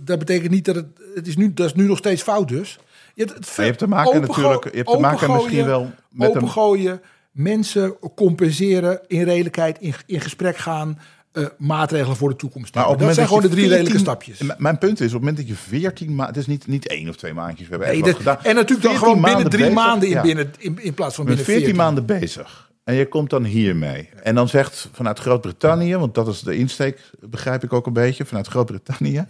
dat- 0.00 0.18
betekent 0.18 0.50
niet 0.50 0.64
dat 0.64 0.74
het... 0.74 0.86
Het 1.14 1.26
is 1.26 1.36
nu, 1.36 1.54
dat 1.54 1.66
is 1.66 1.74
nu 1.74 1.86
nog 1.86 1.98
steeds 1.98 2.22
fout 2.22 2.48
dus. 2.48 2.78
Je 3.14 3.24
hebt, 3.24 3.34
het 3.38 3.54
je 3.56 3.62
hebt 3.62 3.78
te 3.78 3.86
maken 3.88 4.20
natuurlijk- 4.20 4.64
je 4.70 4.76
hebt 4.76 4.90
te 4.90 4.98
maken 4.98 5.32
misschien 5.32 5.64
wel 5.64 5.90
met 6.10 6.34
een- 6.34 7.00
mensen 7.32 7.96
compenseren, 8.14 9.00
in 9.06 9.22
redelijkheid, 9.22 9.78
in, 9.80 9.94
in 10.06 10.20
gesprek 10.20 10.56
gaan... 10.56 10.98
eh, 11.38 11.46
maatregelen 11.58 12.16
voor 12.16 12.28
de 12.28 12.36
toekomst. 12.36 12.74
Maar 12.74 12.88
op 12.88 12.98
dat 12.98 13.14
zijn 13.14 13.26
gewoon 13.26 13.42
de 13.42 13.48
drie 13.48 13.68
redelijke 13.68 13.90
14 13.90 14.06
stapjes. 14.06 14.56
Mijn 14.58 14.78
punt 14.78 15.00
is, 15.00 15.06
op 15.06 15.12
het 15.12 15.20
moment 15.20 15.36
dat 15.36 15.48
je 15.48 15.54
14 15.54 16.08
maanden... 16.08 16.26
Het 16.26 16.36
is 16.36 16.46
niet, 16.46 16.66
niet 16.66 16.86
één 16.88 17.08
of 17.08 17.16
twee 17.16 17.34
maandjes. 17.34 17.68
We 17.68 17.74
hebben 17.76 17.92
Nee, 17.92 18.02
dat- 18.02 18.16
gedaan. 18.16 18.38
en 18.42 18.54
natuurlijk 18.54 18.82
dan 18.82 18.90
14 18.96 18.98
gewoon 18.98 19.22
binnen 19.22 19.50
drie 19.50 19.62
bezig, 19.62 19.74
maanden 19.76 20.08
in, 20.08 20.14
ja. 20.14 20.22
binnen, 20.22 20.52
in, 20.58 20.78
in 20.82 20.94
plaats 20.94 21.14
van 21.14 21.24
binnen 21.24 21.44
14 21.44 21.64
14. 21.64 21.84
maanden 21.84 22.06
bezig. 22.06 22.70
En 22.84 22.94
je 22.94 23.06
komt 23.08 23.30
dan 23.30 23.44
hiermee. 23.44 24.08
En 24.22 24.34
dan 24.34 24.48
zegt 24.48 24.88
vanuit 24.92 25.18
Groot-Brittannië, 25.18 25.96
want 25.96 26.14
dat 26.14 26.28
is 26.28 26.40
de 26.40 26.56
insteek, 26.56 27.10
begrijp 27.20 27.64
ik 27.64 27.72
ook 27.72 27.86
een 27.86 27.92
beetje, 27.92 28.24
vanuit 28.24 28.46
Groot-Brittannië. 28.46 29.26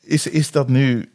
Is, 0.00 0.26
is 0.26 0.50
dat 0.50 0.68
nu 0.68 1.10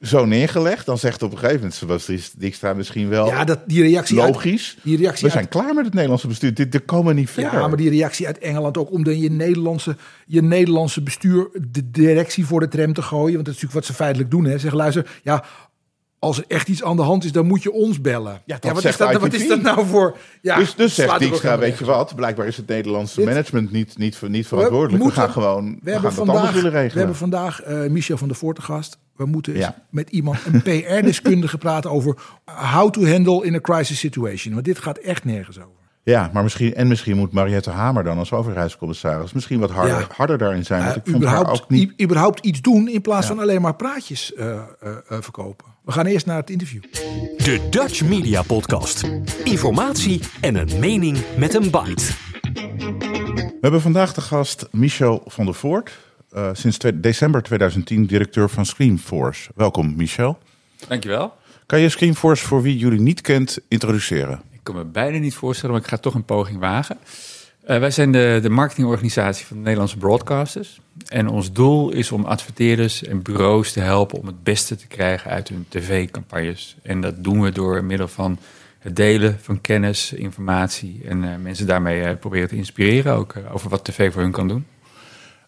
zo 0.00 0.24
neergelegd? 0.24 0.86
Dan 0.86 0.98
zegt 0.98 1.22
op 1.22 1.30
een 1.30 1.36
gegeven 1.38 1.56
moment 1.56 1.74
Sebastian 1.74 2.20
Dijkstra 2.38 2.72
misschien 2.74 3.08
wel 3.08 3.26
Ja, 3.26 3.44
dat, 3.44 3.58
die 3.66 3.82
reactie 3.82 4.20
uit- 4.20 4.32
logisch. 4.34 4.76
die 4.82 4.96
reactie 4.96 5.24
We 5.24 5.30
zijn 5.30 5.44
uit- 5.44 5.52
klaar 5.52 5.74
met 5.74 5.84
het 5.84 5.92
Nederlandse 5.94 6.26
bestuur. 6.28 6.54
Dit, 6.54 6.72
dit 6.72 6.84
komen 6.84 7.14
niet 7.14 7.30
verder. 7.30 7.52
Ja, 7.60 7.68
maar 7.68 7.76
die 7.76 7.90
reactie 7.90 8.26
uit 8.26 8.38
Engeland 8.38 8.78
ook 8.78 8.90
om 8.92 9.04
dan 9.04 9.18
je 9.20 9.30
Nederlandse, 9.30 9.96
je 10.26 10.42
Nederlandse 10.42 11.02
bestuur 11.02 11.48
de 11.70 11.90
directie 11.90 12.46
voor 12.46 12.60
de 12.60 12.68
tram 12.68 12.92
te 12.92 13.02
gooien. 13.02 13.34
Want 13.34 13.46
dat 13.46 13.54
is 13.54 13.60
natuurlijk 13.62 13.74
wat 13.74 13.84
ze 13.84 14.02
feitelijk 14.02 14.30
doen. 14.30 14.44
Hè. 14.44 14.58
Zeggen, 14.58 14.78
luister, 14.78 15.10
ja, 15.22 15.44
als 16.18 16.38
er 16.38 16.44
echt 16.48 16.68
iets 16.68 16.82
aan 16.82 16.96
de 16.96 17.02
hand 17.02 17.24
is, 17.24 17.32
dan 17.32 17.46
moet 17.46 17.62
je 17.62 17.72
ons 17.72 18.00
bellen. 18.00 18.42
Ja, 18.44 18.56
dat 18.60 18.72
wat, 18.72 18.82
zegt 18.82 19.00
is 19.00 19.06
dat, 19.06 19.20
wat 19.20 19.32
is 19.32 19.48
dat 19.48 19.62
nou 19.62 19.86
voor... 19.86 20.16
Ja, 20.42 20.56
dus 20.56 20.74
dus 20.74 20.94
zegt 20.94 21.18
Dijkstra, 21.18 21.58
weet 21.58 21.78
je 21.78 21.84
wat? 21.84 22.14
Blijkbaar 22.14 22.46
is 22.46 22.56
het 22.56 22.66
Nederlandse 22.66 23.16
Dit- 23.16 23.24
management 23.28 23.72
niet, 23.72 23.98
niet, 23.98 24.18
niet 24.28 24.46
verantwoordelijk. 24.46 24.96
We, 24.98 25.02
moeten- 25.04 25.22
gaan 25.22 25.30
gewoon 25.32 25.64
we, 25.64 25.70
We 25.82 25.90
gaan 25.90 26.02
hebben 26.02 26.10
dat 26.10 26.18
anders 26.18 26.36
vandaag, 26.36 26.54
willen 26.54 26.72
we 26.72 26.78
regelen. 26.78 26.98
hebben 26.98 27.16
vandaag 27.16 27.62
eh, 27.62 27.90
Michel 27.90 28.16
van 28.16 28.28
der 28.28 28.36
Voort 28.36 28.56
te 28.56 28.62
gast. 28.62 28.98
We 29.20 29.26
moeten 29.26 29.56
Ja. 29.56 29.74
met 29.90 30.10
iemand, 30.10 30.38
een 30.52 30.62
PR-deskundige 30.82 31.58
praten 31.58 31.90
over 31.90 32.16
how 32.44 32.90
to 32.90 33.06
handle 33.06 33.44
in 33.44 33.54
a 33.54 33.60
crisis 33.60 33.98
situation. 33.98 34.52
Want 34.54 34.64
dit 34.66 34.78
gaat 34.78 34.98
echt 34.98 35.24
nergens 35.24 35.58
over. 35.58 35.68
Ja, 36.02 36.30
maar 36.32 36.42
misschien, 36.42 36.74
en 36.74 36.88
misschien 36.88 37.16
moet 37.16 37.32
Mariette 37.32 37.70
Hamer 37.70 38.04
dan 38.04 38.18
als 38.18 38.32
overheidscommissaris 38.32 39.32
misschien 39.32 39.60
wat 39.60 39.70
harder, 39.70 39.98
Ja. 39.98 40.06
harder 40.16 40.38
daarin 40.38 40.64
zijn. 40.64 40.82
Want 40.84 40.96
Uh, 40.96 41.02
ik 41.04 41.10
vond 41.10 41.24
haar 41.24 41.32
überhaupt, 41.34 41.62
ook 41.62 41.70
niet... 41.70 42.00
überhaupt 42.02 42.44
iets 42.46 42.60
doen 42.60 42.88
in 42.88 43.00
plaats 43.00 43.26
van 43.26 43.38
alleen 43.38 43.60
maar 43.60 43.74
praatjes 43.74 44.34
eh, 44.34 44.50
eh, 44.50 44.62
eh, 44.80 44.92
verkopen. 45.20 45.66
We 45.84 45.92
gaan 45.92 46.06
eerst 46.06 46.26
naar 46.26 46.36
het 46.36 46.50
interview. 46.50 46.82
De 47.36 47.66
Dutch 47.70 48.02
Media 48.04 48.42
Podcast. 48.42 49.02
Informatie 49.44 50.20
en 50.40 50.54
een 50.54 50.78
mening 50.78 51.18
met 51.38 51.54
een 51.54 51.70
bite. 51.70 52.04
We 53.50 53.58
hebben 53.60 53.80
vandaag 53.80 54.14
de 54.14 54.20
gast 54.20 54.68
Michel 54.72 55.22
van 55.26 55.44
der 55.44 55.54
Voort. 55.54 55.98
Eh, 56.32 56.50
sinds 56.52 56.78
december 56.94 57.42
2010 57.42 58.06
directeur 58.06 58.50
van 58.50 58.66
Screenforce. 58.66 59.50
Welkom 59.54 59.96
Michel. 59.96 60.38
Dankjewel. 60.88 61.32
Kan 61.66 61.80
je 61.80 61.88
Screenforce 61.88 62.46
voor 62.46 62.62
wie 62.62 62.78
jullie 62.78 63.00
niet 63.00 63.20
kent 63.20 63.58
introduceren? 63.68 64.40
Ik 64.50 64.60
kan 64.62 64.74
me 64.74 64.84
bijna 64.84 65.18
niet 65.18 65.34
voorstellen, 65.34 65.74
maar 65.74 65.84
ik 65.84 65.90
ga 65.90 65.96
toch 65.96 66.14
een 66.14 66.24
poging 66.24 66.58
wagen. 66.58 66.98
Eh, 67.64 67.78
wij 67.78 67.90
zijn 67.90 68.12
de, 68.12 68.38
de 68.42 68.50
marketingorganisatie 68.50 69.46
van 69.46 69.56
de 69.56 69.62
Nederlandse 69.62 69.96
broadcasters. 69.96 70.80
En 71.06 71.28
ons 71.28 71.52
doel 71.52 71.90
is 71.90 72.12
om 72.12 72.24
adverteerders 72.24 73.04
en 73.04 73.22
bureaus 73.22 73.72
te 73.72 73.80
helpen 73.80 74.18
om 74.18 74.26
het 74.26 74.42
beste 74.42 74.76
te 74.76 74.86
krijgen 74.86 75.30
uit 75.30 75.48
hun 75.48 75.66
tv-campagnes. 75.68 76.76
En 76.82 77.00
dat 77.00 77.24
doen 77.24 77.40
we 77.40 77.52
door 77.52 77.84
middel 77.84 78.08
van 78.08 78.38
het 78.78 78.96
delen 78.96 79.38
van 79.40 79.60
kennis, 79.60 80.12
informatie 80.12 81.00
en 81.04 81.24
eh, 81.24 81.36
mensen 81.42 81.66
daarmee 81.66 82.16
proberen 82.16 82.48
te 82.48 82.56
inspireren 82.56 83.14
ook 83.14 83.34
over 83.52 83.70
wat 83.70 83.84
tv 83.84 84.12
voor 84.12 84.22
hun 84.22 84.32
kan 84.32 84.48
doen. 84.48 84.66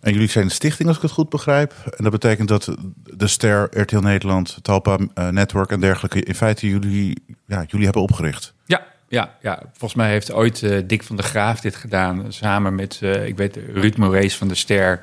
En 0.02 0.12
jullie 0.12 0.28
zijn 0.28 0.44
een 0.44 0.50
stichting 0.50 0.88
als 0.88 0.97
ik 0.97 1.02
het 1.02 1.12
goed 1.12 1.28
begrijp. 1.28 1.75
En 1.97 2.02
dat 2.02 2.12
betekent 2.12 2.49
dat 2.49 2.75
de 3.02 3.26
Ster, 3.26 3.80
RTL 3.80 3.99
Nederland, 3.99 4.58
Talpa 4.62 4.99
eh, 5.15 5.28
Network 5.28 5.71
en 5.71 5.80
dergelijke... 5.80 6.23
in 6.23 6.34
feite 6.34 6.69
jullie, 6.69 7.23
ja, 7.47 7.65
jullie 7.67 7.84
hebben 7.84 8.02
opgericht. 8.02 8.54
Ja, 8.65 8.86
ja, 9.08 9.36
ja. 9.41 9.62
volgens 9.71 9.95
mij 9.95 10.10
heeft 10.10 10.32
ooit 10.32 10.62
eh, 10.62 10.78
Dick 10.86 11.02
van 11.02 11.17
der 11.17 11.25
Graaf 11.25 11.60
dit 11.60 11.76
gedaan. 11.76 12.32
Samen 12.32 12.75
met, 12.75 12.99
eh, 13.02 13.26
ik 13.26 13.36
weet, 13.36 13.58
Ruud 13.73 13.97
Morees 13.97 14.36
van 14.36 14.49
de 14.49 14.54
Ster. 14.54 15.00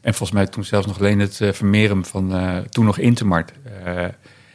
En 0.00 0.14
volgens 0.14 0.38
mij 0.38 0.46
toen 0.46 0.64
zelfs 0.64 0.86
nog 0.86 0.98
alleen 0.98 1.20
het 1.20 1.40
uh, 1.40 1.52
Vermeerum 1.52 2.04
van 2.04 2.36
uh, 2.36 2.58
toen 2.58 2.84
nog 2.84 2.98
Intermart. 2.98 3.52
Uh, 3.86 4.04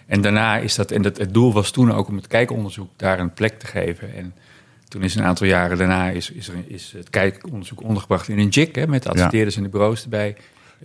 en 0.08 0.22
daarna 0.22 0.58
is 0.58 0.76
dat, 0.76 0.92
en 0.92 1.02
dat, 1.02 1.18
het 1.18 1.34
doel 1.34 1.54
was 1.54 1.72
toen 1.72 1.92
ook 1.92 2.08
om 2.08 2.16
het 2.16 2.28
kijkonderzoek 2.28 2.90
daar 2.96 3.20
een 3.20 3.34
plek 3.34 3.60
te 3.60 3.68
geven. 3.68 4.14
En 4.16 4.34
toen 4.88 5.04
is 5.04 5.16
een 5.16 5.24
aantal 5.24 5.48
jaren 5.48 5.78
daarna 5.78 6.10
is, 6.10 6.32
is, 6.32 6.48
er, 6.48 6.56
is 6.68 6.94
het 6.98 7.10
kijkonderzoek 7.10 7.84
ondergebracht 7.84 8.28
in 8.28 8.40
een 8.40 8.48
JIC, 8.48 8.76
hè, 8.76 8.88
met 8.88 9.04
de 9.04 9.10
adverteerders 9.10 9.56
ja. 9.56 9.62
en 9.62 9.68
de 9.68 9.78
bureaus 9.78 10.04
erbij. 10.04 10.36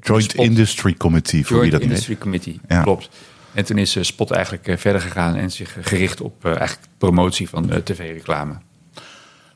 Joint 0.01 0.31
Spot, 0.31 0.45
Industry 0.45 0.95
Committee, 0.95 1.47
voor 1.47 1.57
Joint 1.57 1.71
wie 1.71 1.81
dat 1.81 1.89
Industry 1.89 2.13
weet. 2.13 2.23
Committee, 2.23 2.61
ja. 2.69 2.83
klopt. 2.83 3.09
En 3.53 3.65
toen 3.65 3.79
is 3.79 3.97
uh, 3.97 4.03
Spot 4.03 4.31
eigenlijk 4.31 4.69
uh, 4.69 4.77
verder 4.77 5.01
gegaan 5.01 5.35
en 5.35 5.51
zich 5.51 5.77
gericht 5.81 6.21
op 6.21 6.45
eigenlijk 6.45 6.87
promotie 6.99 7.49
van 7.49 7.83
tv-reclame. 7.85 8.55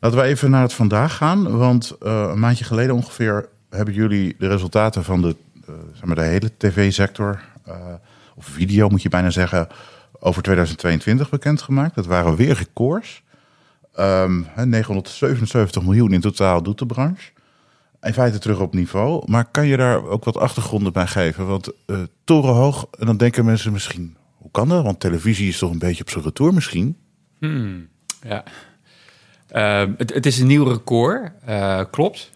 Laten 0.00 0.18
we 0.18 0.24
even 0.24 0.50
naar 0.50 0.62
het 0.62 0.72
vandaag 0.72 1.16
gaan, 1.16 1.58
want 1.58 1.96
uh, 2.02 2.28
een 2.30 2.38
maandje 2.38 2.64
geleden 2.64 2.94
ongeveer 2.94 3.48
hebben 3.70 3.94
jullie 3.94 4.36
de 4.38 4.48
resultaten 4.48 5.04
van 5.04 5.22
de, 5.22 5.36
zeg 5.92 6.04
maar 6.04 6.16
de 6.16 6.22
hele 6.22 6.50
tv-sector, 6.56 7.40
uh, 7.68 7.74
of 8.34 8.44
video 8.44 8.88
moet 8.88 9.02
je 9.02 9.08
bijna 9.08 9.30
zeggen, 9.30 9.68
over 10.20 10.42
2022 10.42 11.30
bekendgemaakt. 11.30 11.94
Dat 11.94 12.06
waren 12.06 12.36
weer 12.36 12.54
records. 12.54 13.22
Um, 14.00 14.46
977 14.64 15.82
miljoen 15.82 16.12
in 16.12 16.20
totaal 16.20 16.62
doet 16.62 16.78
de 16.78 16.86
branche. 16.86 17.30
In 18.02 18.12
feite 18.12 18.38
terug 18.38 18.60
op 18.60 18.74
niveau. 18.74 19.30
Maar 19.30 19.44
kan 19.50 19.66
je 19.66 19.76
daar 19.76 20.04
ook 20.04 20.24
wat 20.24 20.36
achtergronden 20.36 20.92
bij 20.92 21.06
geven? 21.06 21.46
Want 21.46 21.72
uh, 21.86 21.98
torenhoog, 22.24 22.86
en 22.98 23.06
dan 23.06 23.16
denken 23.16 23.44
mensen 23.44 23.72
misschien... 23.72 24.16
Hoe 24.36 24.50
kan 24.50 24.68
dat? 24.68 24.84
Want 24.84 25.00
televisie 25.00 25.48
is 25.48 25.58
toch 25.58 25.70
een 25.70 25.78
beetje 25.78 26.02
op 26.02 26.10
zijn 26.10 26.24
retour 26.24 26.54
misschien? 26.54 26.96
Hmm, 27.38 27.88
ja. 28.22 28.44
Uh, 29.52 29.94
het, 29.96 30.14
het, 30.14 30.26
is 30.26 30.38
een 30.38 30.46
nieuw 30.46 30.64
record, 30.64 31.32
uh, 31.48 31.80
klopt. 31.90 32.30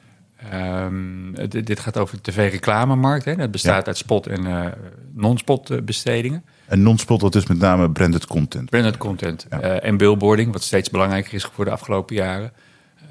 Um, 0.55 1.33
het, 1.35 1.67
dit 1.67 1.81
gaat 1.81 1.99
over 1.99 2.17
de 2.17 2.31
tv-reclamemarkt. 2.31 3.39
Dat 3.39 3.51
bestaat 3.51 3.81
ja. 3.81 3.87
uit 3.87 3.97
spot- 3.97 4.27
en 4.27 4.47
uh, 4.47 4.67
non-spot 5.13 5.85
bestedingen. 5.85 6.45
En 6.71 6.83
non-spot, 6.83 7.21
dat 7.21 7.35
is 7.35 7.47
met 7.47 7.59
name 7.59 7.91
branded 7.91 8.27
content. 8.27 8.71
Branded 8.71 8.97
content. 8.97 9.47
Ja. 9.51 9.63
Uh, 9.63 9.85
en 9.85 9.97
billboarding, 9.97 10.53
wat 10.53 10.63
steeds 10.63 10.91
belangrijker 10.91 11.35
is 11.35 11.45
geworden 11.45 11.75
de 11.75 11.81
afgelopen 11.81 12.17
jaren. 12.17 12.53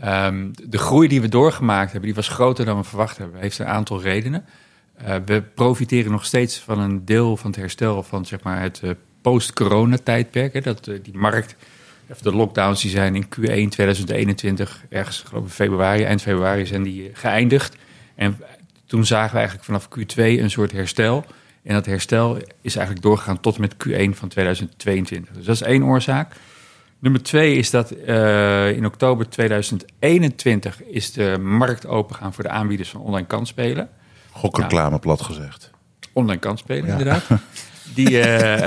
Um, 0.06 0.52
de 0.70 0.78
groei 0.78 1.08
die 1.08 1.22
we 1.22 1.28
doorgemaakt 1.28 1.92
hebben, 1.92 2.10
die 2.10 2.16
was 2.16 2.28
groter 2.28 2.66
dan 2.66 2.78
we 2.78 2.84
verwacht 2.84 3.18
hebben. 3.18 3.40
Heeft 3.40 3.60
een 3.60 3.66
aantal 3.66 4.02
redenen. 4.02 4.46
Uh, 5.02 5.16
we 5.26 5.42
profiteren 5.42 6.12
nog 6.12 6.26
steeds 6.26 6.60
van 6.60 6.80
een 6.80 7.06
deel 7.06 7.38
van 7.38 7.50
het 7.50 7.60
herstel 7.60 8.04
van 8.04 8.26
zeg 8.26 8.44
maar, 8.44 8.62
het 8.62 8.82
uh, 8.84 8.92
post-corona-tijdperk. 9.22 10.54
Hè. 10.54 10.62
Dat 10.62 10.84
die 10.84 11.18
markt, 11.18 11.56
of 12.10 12.20
de 12.20 12.36
lockdowns, 12.36 12.82
die 12.82 12.92
zijn 12.92 13.16
in 13.16 13.26
Q1 13.26 13.70
2021, 13.70 14.84
ergens 14.90 15.24
geloof 15.28 15.46
ik 15.46 15.52
februari, 15.52 16.04
eind 16.04 16.22
februari, 16.22 16.66
zijn 16.66 16.84
die 16.84 17.10
geëindigd. 17.14 17.76
En 18.16 18.38
toen 18.86 19.06
zagen 19.06 19.32
we 19.32 19.38
eigenlijk 19.38 19.66
vanaf 19.66 19.88
Q2 19.98 20.16
een 20.16 20.52
soort 20.52 20.72
herstel. 20.72 21.26
En 21.70 21.76
dat 21.76 21.86
herstel 21.86 22.38
is 22.62 22.76
eigenlijk 22.76 23.06
doorgegaan 23.06 23.40
tot 23.40 23.56
en 23.56 23.62
met 23.62 23.74
Q1 23.74 24.18
van 24.18 24.28
2022. 24.28 25.36
Dus 25.36 25.46
dat 25.46 25.56
is 25.56 25.62
één 25.62 25.84
oorzaak. 25.84 26.34
Nummer 27.00 27.24
twee 27.24 27.56
is 27.56 27.70
dat 27.70 27.94
uh, 28.08 28.72
in 28.72 28.86
oktober 28.86 29.30
2021 29.30 30.84
is 30.84 31.12
de 31.12 31.38
markt 31.42 31.88
opengegaan 31.88 32.34
voor 32.34 32.44
de 32.44 32.50
aanbieders 32.50 32.90
van 32.90 33.02
online 33.02 33.28
kansspelen. 33.28 33.90
Gokreclame, 34.32 34.90
nou, 34.90 35.02
plat 35.02 35.22
gezegd. 35.22 35.72
Online 36.14 36.40
kansspelen, 36.40 36.86
ja. 36.86 36.92
inderdaad. 36.92 37.24
Die, 37.96 38.10
uh, 38.10 38.64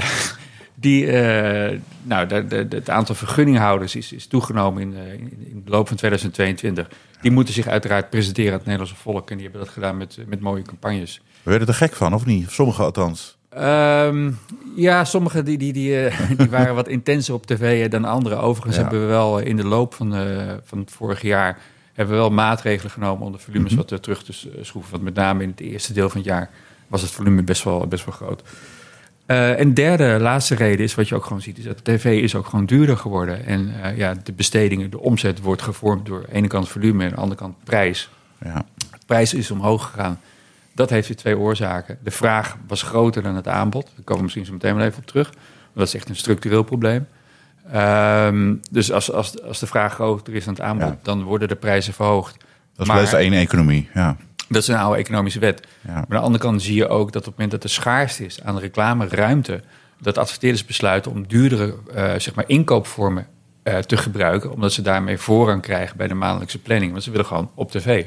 die 0.75 1.05
uh, 1.05 1.79
nou, 2.03 2.27
de, 2.27 2.47
de, 2.47 2.69
de, 2.69 2.77
het 2.77 2.91
aantal 2.91 3.15
vergunninghouders 3.15 3.97
is, 3.97 4.13
is 4.13 4.27
toegenomen 4.27 4.83
in, 4.83 4.95
in, 4.95 5.47
in 5.51 5.63
de 5.65 5.71
loop 5.71 5.89
van 5.89 5.97
2022. 5.97 6.89
Die 7.21 7.31
moeten 7.31 7.55
zich 7.55 7.67
uiteraard 7.67 8.11
presenteren 8.11 8.51
aan 8.51 8.57
het 8.57 8.67
Nederlandse 8.67 9.03
volk. 9.03 9.31
En 9.31 9.37
die 9.37 9.45
hebben 9.47 9.65
dat 9.65 9.75
gedaan 9.75 9.97
met, 9.97 10.19
met 10.27 10.41
mooie 10.41 10.63
campagnes. 10.63 11.21
We 11.43 11.51
werden 11.51 11.69
er 11.69 11.75
gek 11.75 11.95
van, 11.95 12.15
of 12.15 12.27
niet? 12.27 12.51
Sommigen 12.51 12.85
althans. 12.85 13.37
Um, 13.59 14.39
ja, 14.77 15.05
sommige 15.05 15.43
die, 15.43 15.59
die, 15.59 15.73
die, 15.73 16.05
uh, 16.05 16.21
die 16.39 16.51
waren 16.51 16.75
wat 16.75 16.89
intenser 16.89 17.35
op 17.35 17.47
tv 17.47 17.89
dan 17.89 18.05
andere. 18.05 18.37
Overigens 18.37 18.77
ja. 18.77 18.83
hebben 18.83 19.01
we 19.01 19.07
wel 19.07 19.39
in 19.39 19.57
de 19.57 19.67
loop 19.67 19.95
van, 19.95 20.17
uh, 20.17 20.53
van 20.65 20.79
het 20.79 20.91
vorige 20.91 21.27
jaar... 21.27 21.59
hebben 21.93 22.15
we 22.15 22.21
wel 22.21 22.31
maatregelen 22.31 22.91
genomen 22.91 23.27
om 23.27 23.33
de 23.33 23.39
volumes 23.39 23.73
mm 23.73 23.79
-hmm. 23.79 23.87
wat 23.89 24.03
terug 24.03 24.25
te 24.25 24.33
schroeven. 24.61 24.91
Want 24.91 25.03
met 25.03 25.15
name 25.15 25.43
in 25.43 25.49
het 25.49 25.61
eerste 25.61 25.93
deel 25.93 26.09
van 26.09 26.21
het 26.21 26.29
jaar 26.29 26.51
was 26.87 27.03
het 27.03 27.11
volume 27.11 27.43
best 27.43 27.65
wel, 27.65 27.87
best 27.87 28.05
wel 28.05 28.15
groot. 28.15 28.43
Uh, 29.27 29.59
en 29.61 29.75
derde, 29.75 30.19
laatste 30.21 30.55
reden 30.55 30.85
is 30.85 30.95
wat 30.95 31.09
je 31.09 31.15
ook 31.15 31.25
gewoon 31.25 31.43
ziet... 31.43 31.59
is 31.59 31.65
dat 31.65 31.85
tv 31.85 32.23
is 32.23 32.35
ook 32.35 32.47
gewoon 32.47 32.67
duurder 32.67 32.97
geworden. 32.97 33.47
En 33.47 33.73
ja, 33.97 34.15
de 34.23 34.33
bestedingen, 34.33 34.91
de 34.91 35.01
omzet 35.01 35.41
wordt 35.41 35.63
gevormd 35.63 36.07
door 36.07 36.19
aan 36.19 36.27
de 36.29 36.33
ene 36.33 36.47
kant 36.47 36.69
volume... 36.69 37.03
en 37.03 37.09
aan 37.09 37.15
de 37.15 37.21
andere 37.21 37.41
kant 37.41 37.57
prijs. 37.65 38.11
Ja. 38.45 38.65
De 38.77 38.99
prijs 39.07 39.35
is 39.35 39.51
omhoog 39.51 39.91
gegaan... 39.91 40.21
Dat 40.75 40.91
heeft 40.91 41.09
weer 41.09 41.17
twee 41.17 41.39
oorzaken. 41.39 41.99
De 42.03 42.11
vraag 42.11 42.57
was 42.67 42.83
groter 42.83 43.23
dan 43.23 43.37
het 43.37 43.49
aanbod. 43.49 43.85
Daar 43.85 43.95
komen 44.05 44.17
we 44.17 44.23
misschien 44.23 44.45
zo 44.45 44.53
meteen 44.53 44.77
wel 44.77 44.87
even 44.87 44.99
op 44.99 45.07
terug. 45.07 45.31
Maar 45.35 45.45
dat 45.75 45.87
is 45.87 45.95
echt 45.95 46.09
een 46.09 46.17
structureel 46.17 46.63
probleem. 46.63 47.07
Ehm, 47.73 48.55
dus 48.71 48.93
als, 48.93 49.13
als, 49.13 49.43
als 49.43 49.59
de 49.59 49.67
vraag 49.67 49.95
groter 49.95 50.35
is 50.35 50.45
dan 50.45 50.55
het 50.55 50.63
aanbod, 50.63 50.89
Ja. 50.89 50.99
dan 51.03 51.23
worden 51.23 51.49
de 51.49 51.57
prijzen 51.57 51.95
verhoogd. 51.95 52.37
Dat 52.75 52.87
is 52.87 52.95
best 52.95 53.13
één 53.13 53.33
economie. 53.33 53.89
Ja. 53.95 54.17
Dat 54.49 54.63
is 54.63 54.69
een 54.69 54.77
oude 54.77 54.99
economische 54.99 55.39
wet. 55.39 55.67
Ja. 55.81 55.93
Maar 55.93 56.03
aan 56.03 56.07
de 56.09 56.17
andere 56.17 56.45
kant 56.45 56.63
zie 56.63 56.75
je 56.75 56.89
ook 56.89 57.13
dat 57.13 57.23
op 57.23 57.27
het 57.29 57.35
moment 57.35 57.51
dat 57.51 57.65
er 57.65 57.71
schaarste 57.71 58.25
is 58.25 58.43
aan 58.43 58.59
reclameruimte, 58.59 59.61
dat 60.01 60.19
adverteerders 60.19 60.65
besluiten 60.65 61.11
om 61.11 61.27
duurdere 61.27 61.75
eh, 61.95 62.13
zeg 62.17 62.35
maar 62.35 62.45
inkoopvormen 62.49 63.27
eh, 63.63 63.79
te 63.79 63.97
gebruiken, 63.97 64.53
omdat 64.53 64.73
ze 64.73 64.83
daarmee 64.83 65.19
voorrang 65.19 65.63
krijgen 65.63 65.97
bij 65.97 66.09
de 66.09 66.15
maandelijkse 66.15 66.59
planning. 66.59 66.93
Want 66.93 67.05
ze 67.05 67.11
willen 67.11 67.27
gewoon 67.27 67.51
op 67.55 67.71
tv. 67.71 68.05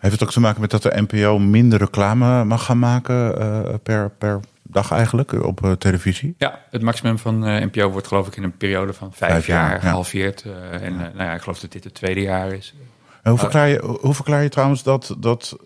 Heeft 0.00 0.12
het 0.14 0.22
ook 0.22 0.32
te 0.32 0.40
maken 0.40 0.60
met 0.60 0.70
dat 0.70 0.82
de 0.82 1.04
NPO 1.08 1.38
minder 1.38 1.78
reclame 1.78 2.44
mag 2.44 2.64
gaan 2.64 2.78
maken 2.78 3.40
eh, 3.40 3.74
per, 3.82 4.10
per 4.10 4.40
dag 4.72 4.90
eigenlijk 4.90 5.32
op 5.32 5.64
eh, 5.64 5.72
televisie? 5.72 6.34
Ja, 6.38 6.60
het 6.70 6.82
maximum 6.82 7.18
van 7.18 7.46
eh, 7.46 7.64
NPO 7.64 7.90
wordt 7.90 8.06
geloof 8.06 8.26
ik 8.26 8.36
in 8.36 8.42
een 8.42 8.56
periode 8.56 8.92
van 8.92 9.12
vijf, 9.12 9.32
Vijf 9.32 9.46
jaar, 9.46 9.62
jaar 9.62 9.74
ja. 9.74 9.80
gehalveerd. 9.80 10.42
eh, 10.42 10.82
en 10.82 10.96
nou 10.96 11.22
ja, 11.22 11.34
ik 11.34 11.40
geloof 11.40 11.58
dat 11.58 11.72
dit 11.72 11.84
het 11.84 11.94
tweede 11.94 12.20
jaar 12.20 12.52
is. 12.52 12.74
En 13.22 13.30
hoe, 13.30 13.40
verklaar 13.40 13.68
je, 13.68 13.96
hoe 14.00 14.14
verklaar 14.14 14.42
je 14.42 14.48
trouwens 14.48 14.82
dat, 14.82 15.16
dat 15.18 15.56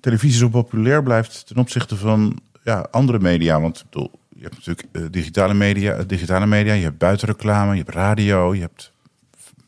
televisie 0.00 0.38
zo 0.38 0.48
populair 0.48 1.02
blijft 1.02 1.46
ten 1.46 1.56
opzichte 1.56 1.96
van 1.96 2.38
ja, 2.62 2.86
andere 2.90 3.18
media? 3.18 3.60
Want 3.60 3.78
ik 3.78 3.84
bedoel, 3.90 4.10
je 4.28 4.42
hebt 4.42 4.54
natuurlijk 4.54 5.12
digitale, 5.12 5.54
media, 5.54 6.02
digitale 6.06 6.46
media, 6.46 6.72
je 6.72 6.82
hebt 6.82 6.98
buitenreclame, 6.98 7.72
je 7.72 7.82
hebt 7.82 7.94
radio, 7.94 8.54
je 8.54 8.60
hebt 8.60 8.89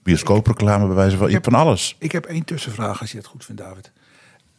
bioscoopreclame 0.02 0.86
bij 0.86 0.94
wijze 0.94 1.16
van, 1.16 1.26
je 1.26 1.32
hebt 1.32 1.44
van 1.44 1.54
alles. 1.54 1.96
Ik 1.98 2.12
heb 2.12 2.24
één 2.24 2.44
tussenvraag, 2.44 3.00
als 3.00 3.10
je 3.10 3.16
het 3.16 3.26
goed 3.26 3.44
vindt, 3.44 3.60
David. 3.60 3.92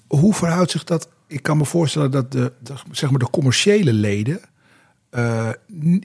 Hoe 0.08 0.34
verhoudt 0.34 0.71
zich 0.71 0.84
dat? 0.84 1.10
Ik 1.27 1.43
kan 1.43 1.58
me 1.58 1.65
voorstellen 1.65 2.12
dat 2.12 2.32
de, 2.32 2.51
de, 2.60 2.73
zeg 2.91 3.10
maar 3.10 3.19
de 3.19 3.29
commerciële 3.29 3.93
leden 3.93 4.39
eh, 5.10 5.49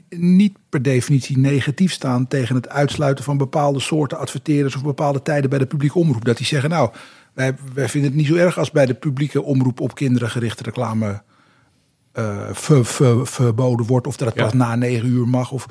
niet 0.09 0.57
per 0.69 0.81
definitie 0.81 1.37
negatief 1.37 1.91
staan 1.91 2.27
tegen 2.27 2.55
het 2.55 2.69
uitsluiten 2.69 3.23
van 3.23 3.37
bepaalde 3.37 3.79
soorten 3.79 4.17
adverteerders 4.17 4.75
of 4.75 4.83
bepaalde 4.83 5.21
tijden 5.21 5.49
bij 5.49 5.59
de 5.59 5.65
publieke 5.65 5.99
omroep. 5.99 6.25
Dat 6.25 6.37
die 6.37 6.45
zeggen, 6.45 6.69
nou, 6.69 6.89
wij, 7.33 7.55
wij 7.73 7.89
vinden 7.89 8.09
het 8.09 8.19
niet 8.19 8.27
zo 8.29 8.35
erg 8.35 8.57
als 8.57 8.71
bij 8.71 8.85
de 8.85 8.93
publieke 8.93 9.43
omroep 9.43 9.79
op 9.79 9.95
kinderen 9.95 10.29
gerichte 10.29 10.63
reclame 10.63 11.21
eh, 12.11 12.47
ver- 12.51 12.85
ver- 12.85 13.27
verboden 13.27 13.85
wordt 13.85 14.07
of 14.07 14.17
dat 14.17 14.27
het 14.27 14.37
Ja. 14.37 14.43
pas 14.43 14.53
na 14.53 14.75
negen 14.75 15.07
uur 15.07 15.27
mag. 15.27 15.51
Of, 15.51 15.65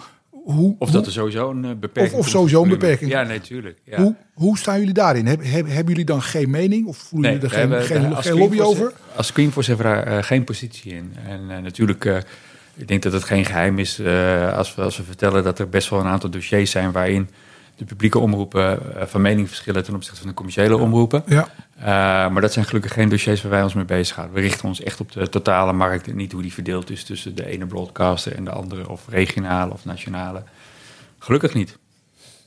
hoe, 0.55 0.77
Of 0.79 0.91
dat 0.91 1.07
er 1.07 1.13
sowieso 1.13 1.51
een 1.51 1.65
eh, 1.65 1.71
beperking 1.81 2.15
Of- 2.15 2.27
of 2.27 2.29
sowieso 2.29 2.63
een 2.63 2.69
beperking. 2.69 3.11
Ja, 3.11 3.23
nee, 3.23 3.41
tuurlijk. 3.41 3.79
Ja. 3.85 4.01
hoe, 4.03 4.15
hoe 4.35 4.59
staan 4.59 4.79
jullie 4.79 4.95
daarin? 4.95 5.27
Heb, 5.27 5.41
heb- 5.43 5.67
hebben 5.67 5.89
jullie 5.89 6.05
dan 6.05 6.23
geen 6.23 6.51
mening 6.51 6.87
of 6.87 6.97
voelen 6.97 7.33
jullie 7.33 7.47
er 7.49 7.83
geen, 7.83 8.13
geen, 8.23 8.39
lobby 8.39 8.61
over? 8.61 8.93
Als 9.17 9.27
Screenforce 9.27 9.71
hebben 9.75 9.91
we 9.91 9.95
daar 10.05 10.17
eh, 10.19 10.23
geen 10.25 10.45
positie 10.45 10.93
in. 10.95 11.13
En 11.27 11.41
eh, 11.51 11.63
natuurlijk, 11.63 12.05
ik 12.75 12.89
denk 12.89 13.03
dat 13.03 13.13
het 13.13 13.25
geen 13.25 13.45
geheim 13.45 13.79
is 13.79 14.01
als, 14.55 14.75
we, 14.75 14.83
als 14.83 14.97
we 14.97 15.03
vertellen 15.03 15.45
dat 15.45 15.59
er 15.59 15.69
best 15.69 15.89
wel 15.91 16.01
een 16.01 16.07
aantal 16.07 16.31
dossiers 16.31 16.71
zijn 16.71 16.93
waarin 16.93 17.29
de 17.79 17.85
publieke 17.85 18.19
omroepen 18.19 18.97
eh, 18.97 19.07
van 19.07 19.21
mening 19.21 19.49
verschillen 19.49 19.85
ten 19.85 19.95
opzichte 19.95 20.19
van 20.19 20.29
de 20.29 20.35
commerciële 20.35 20.77
omroepen. 20.77 21.23
Ja. 21.27 21.49
Eh, 21.77 21.85
maar 22.33 22.41
dat 22.41 22.53
zijn 22.53 22.65
gelukkig 22.65 22.93
geen 22.93 23.09
dossiers 23.09 23.43
waar 23.43 23.51
wij 23.51 23.63
ons 23.63 23.75
mee 23.75 23.85
bezighouden. 23.85 24.37
We 24.37 24.43
richten 24.43 24.69
ons 24.69 24.83
echt 24.83 25.01
op 25.01 25.13
de 25.13 25.29
totale 25.29 25.73
markt 25.73 26.09
en 26.09 26.17
niet 26.17 26.33
hoe 26.33 26.43
die 26.43 26.53
verdeeld 26.53 26.91
is 26.91 27.05
tussen 27.05 27.35
de 27.35 27.47
ene 27.47 27.67
broadcaster 27.67 28.35
en 28.35 28.45
de 28.45 28.51
andere, 28.51 28.89
of 28.89 29.03
regionale 29.09 29.73
of 29.73 29.85
nationale. 29.85 30.43
Gelukkig 31.19 31.55
niet. 31.55 31.79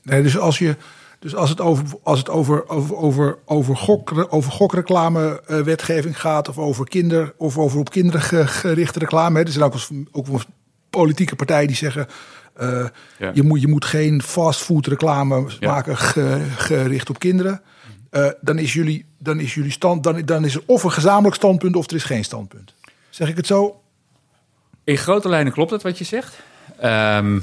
Nee, 0.02 0.22
dus 0.22 0.38
als, 0.38 0.58
je, 0.58 0.76
dus 1.18 1.34
als 1.34 1.50
het 1.50 1.60
over, 1.60 1.84
als 2.02 2.18
het 2.18 2.28
over, 2.28 2.68
over, 2.68 2.96
over, 2.96 3.38
over, 3.44 3.76
gok, 3.76 4.26
over 4.28 4.52
gokreclame 4.52 5.42
eh, 5.46 5.60
wetgeving 5.60 6.20
gaat, 6.20 6.48
of 6.48 6.58
over 6.58 6.88
kinder, 6.88 7.34
of 7.36 7.58
over 7.58 7.78
op 7.78 7.90
kinderen 7.90 8.20
ge- 8.20 8.46
gerichte 8.46 8.98
reclame. 8.98 9.38
Hè, 9.38 9.44
er 9.44 9.52
zijn 9.52 9.64
ook, 9.64 9.76
ook 10.12 10.26
politieke 10.90 11.36
partijen 11.36 11.66
die 11.66 11.76
zeggen. 11.76 12.06
Eh, 12.54 12.86
Ja. 13.18 13.30
je, 13.34 13.42
moet, 13.42 13.60
je 13.60 13.68
moet 13.68 13.84
geen 13.84 14.22
fastfood 14.22 14.86
reclame 14.86 15.44
Ja. 15.58 15.70
maken 15.70 15.96
ge- 15.96 16.46
gericht 16.56 17.10
op 17.10 17.18
kinderen. 17.18 17.60
Eh, 18.10 18.26
dan 18.40 18.58
is 18.58 18.72
jullie, 18.72 19.04
dan 19.18 19.40
is 19.40 19.54
jullie 19.54 19.70
stand, 19.70 20.02
dan, 20.04 20.22
dan 20.24 20.44
is 20.44 20.54
er 20.54 20.62
of 20.66 20.82
een 20.82 20.92
gezamenlijk 20.92 21.34
standpunt 21.34 21.76
of 21.76 21.86
er 21.90 21.96
is 21.96 22.04
geen 22.04 22.24
standpunt. 22.24 22.74
Zeg 23.10 23.28
ik 23.28 23.36
het 23.36 23.46
zo? 23.46 23.80
In 24.84 24.96
grote 24.96 25.28
lijnen 25.28 25.52
klopt 25.52 25.70
het 25.70 25.82
wat 25.82 25.98
je 25.98 26.04
zegt. 26.04 26.38
We- 26.78 27.42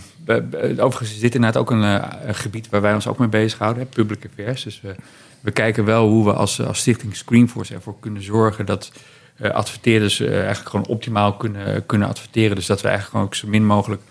we- 0.50 0.76
overigens 0.80 1.12
is 1.12 1.20
dit 1.20 1.36
inderdaad 1.36 1.62
ook 1.62 1.72
een, 1.72 1.84
eh, 1.84 2.28
een 2.28 2.36
gebied 2.36 2.70
waar 2.70 2.82
wij 2.82 2.94
ons 2.94 3.08
ook 3.08 3.18
mee 3.18 3.28
bezighouden, 3.28 3.84
hè, 3.84 3.90
public 3.90 4.26
affairs. 4.30 4.64
Dus 4.64 4.82
we, 4.82 4.96
we 5.40 5.52
kijken 5.52 5.86
wel 5.86 6.08
hoe 6.08 6.26
we 6.26 6.34
als, 6.34 6.62
als 6.62 6.80
stichting 6.80 7.16
Screenforce 7.16 7.74
ervoor 7.74 7.96
kunnen 8.00 8.24
zorgen 8.24 8.66
dat 8.66 8.92
eh, 9.36 9.52
adverteerders 9.52 10.20
eigenlijk 10.20 10.70
gewoon 10.70 10.88
optimaal 10.88 11.34
kunnen, 11.34 11.86
kunnen 11.86 12.08
adverteren. 12.08 12.56
Dus 12.56 12.66
dat 12.66 12.82
we 12.82 12.88
eigenlijk 12.88 13.12
gewoon 13.16 13.26
ook 13.26 13.36
zo 13.36 13.48
min 13.48 13.66
mogelijk 13.66 14.02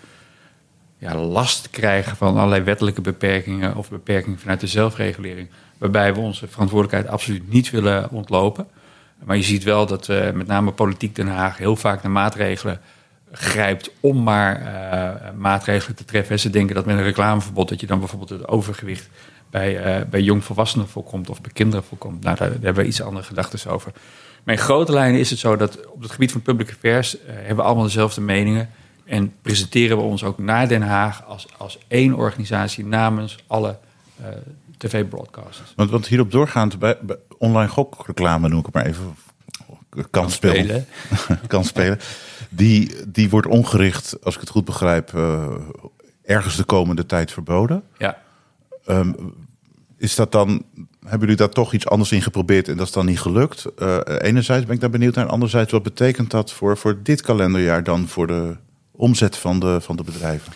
last 0.99 1.69
krijgen 1.69 2.15
van 2.15 2.37
allerlei 2.37 2.63
wettelijke 2.63 3.01
beperkingen 3.01 3.75
of 3.75 3.89
beperkingen 3.89 4.39
vanuit 4.39 4.59
de 4.59 4.67
zelfregulering. 4.67 5.49
Waarbij 5.77 6.13
we 6.13 6.19
onze 6.19 6.47
verantwoordelijkheid 6.47 7.13
absoluut 7.13 7.49
niet 7.49 7.69
willen 7.69 8.11
ontlopen. 8.11 8.67
Maar 9.23 9.37
je 9.37 9.43
ziet 9.43 9.63
wel 9.63 9.85
dat 9.85 10.09
eh, 10.09 10.31
met 10.31 10.47
name 10.47 10.71
politiek 10.71 11.15
Den 11.15 11.27
Haag 11.27 11.57
heel 11.57 11.75
vaak 11.75 12.03
naar 12.03 12.11
maatregelen 12.11 12.81
grijpt 13.31 13.91
om 13.99 14.23
maar 14.23 14.61
eh, 14.61 15.31
maatregelen 15.37 15.95
te 15.95 16.05
treffen. 16.05 16.39
Ze 16.39 16.49
denken 16.49 16.75
dat 16.75 16.85
met 16.85 16.97
een 16.97 17.03
reclameverbod 17.03 17.69
dat 17.69 17.79
je 17.79 17.87
dan 17.87 17.99
bijvoorbeeld 17.99 18.29
het 18.29 18.47
overgewicht 18.47 19.09
bij, 19.49 19.77
eh, 19.77 20.05
bij 20.09 20.21
jongvolwassenen 20.21 20.87
voorkomt 20.87 21.29
of 21.29 21.41
bij 21.41 21.51
kinderen 21.51 21.85
voorkomt. 21.85 22.23
Nou, 22.23 22.37
daar, 22.37 22.49
hebben 22.49 22.75
we 22.75 22.85
iets 22.85 23.01
andere 23.01 23.25
gedachten 23.25 23.71
over. 23.71 23.91
Maar 24.43 24.55
in 24.55 24.61
grote 24.61 24.91
lijnen 24.91 25.19
is 25.19 25.29
het 25.29 25.39
zo 25.39 25.55
dat 25.55 25.87
op 25.87 26.01
het 26.01 26.11
gebied 26.11 26.31
van 26.31 26.41
public 26.41 26.69
affairs 26.69 27.17
hebben 27.25 27.55
we 27.55 27.61
allemaal 27.61 27.83
dezelfde 27.83 28.21
meningen. 28.21 28.69
En 29.09 29.33
presenteren 29.41 29.97
we 29.97 30.03
ons 30.03 30.23
ook 30.23 30.37
naar 30.37 30.67
Den 30.67 30.81
Haag 30.81 31.25
als, 31.25 31.47
als 31.57 31.79
één 31.87 32.13
organisatie 32.13 32.85
namens 32.85 33.37
alle 33.47 33.77
eh, 34.21 34.27
tv-broadcasters. 34.77 35.73
Want, 35.75 35.89
want 35.89 36.07
hierop 36.07 36.31
doorgaand, 36.31 36.79
bij, 36.79 36.97
bij 37.01 37.17
online 37.37 37.69
gokreclame 37.69 38.49
noem 38.49 38.59
ik 38.59 38.65
het 38.65 38.73
maar 38.73 38.85
even, 38.85 39.15
kan 40.09 40.31
spelen. 40.31 40.85
kan 41.47 41.63
spelen. 41.63 41.99
Die, 42.49 42.95
die 43.07 43.29
wordt 43.29 43.47
ongericht, 43.47 44.23
als 44.23 44.35
ik 44.35 44.41
het 44.41 44.49
goed 44.49 44.65
begrijp, 44.65 45.13
eh, 45.13 45.55
ergens 46.23 46.55
de 46.55 46.63
komende 46.63 47.05
tijd 47.05 47.31
verboden. 47.31 47.83
Ja. 47.97 48.21
Ehm, 48.85 49.13
is 49.97 50.15
dat 50.15 50.31
dan, 50.31 50.63
hebben 50.99 51.19
jullie 51.19 51.35
daar 51.35 51.49
toch 51.49 51.73
iets 51.73 51.87
anders 51.87 52.11
in 52.11 52.21
geprobeerd 52.21 52.67
en 52.67 52.77
dat 52.77 52.87
is 52.87 52.93
dan 52.93 53.05
niet 53.05 53.19
gelukt? 53.19 53.65
Eh, 53.77 53.99
enerzijds 54.05 54.65
ben 54.65 54.75
ik 54.75 54.81
daar 54.81 54.89
benieuwd 54.89 55.15
naar. 55.15 55.27
Anderzijds, 55.27 55.71
wat 55.71 55.83
betekent 55.83 56.31
dat 56.31 56.51
voor, 56.51 56.77
voor 56.77 56.99
dit 57.03 57.21
kalenderjaar 57.21 57.83
dan 57.83 58.07
voor 58.07 58.27
de 58.27 58.55
omzet 58.99 59.37
van 59.37 59.59
de, 59.59 59.81
van 59.81 59.95
de 59.95 60.03
bedrijven? 60.03 60.53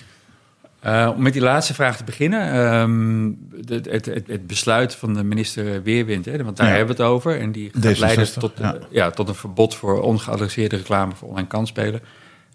Uh, 0.86 1.12
om 1.16 1.22
met 1.22 1.34
die 1.34 1.42
laatste 1.42 1.74
vraag 1.74 1.98
te 1.98 2.04
beginnen. 2.04 2.56
Um, 2.56 3.48
het, 3.66 3.86
het, 3.86 4.06
het, 4.06 4.48
besluit 4.48 4.96
van 4.96 5.14
de 5.14 5.24
minister 5.24 5.84
Weerwind, 5.84 6.26
hè, 6.26 6.44
want 6.44 6.58
daar 6.58 6.68
Ja. 6.68 6.76
hebben 6.76 6.96
we 6.96 7.04
het 7.04 7.12
over. 7.12 7.40
En 7.40 7.52
die 7.52 7.72
gaat 7.74 7.96
D66, 7.96 8.00
leiden 8.00 8.40
tot, 8.40 8.52
ja. 8.58 8.76
uh, 8.76 8.82
ja, 8.90 9.10
tot 9.10 9.28
een 9.28 9.36
verbod 9.36 9.76
voor 9.76 10.02
ongeadresseerde 10.02 10.76
reclame 10.76 11.16
voor 11.16 11.30
online 11.30 11.48
kansspelen. 11.48 12.02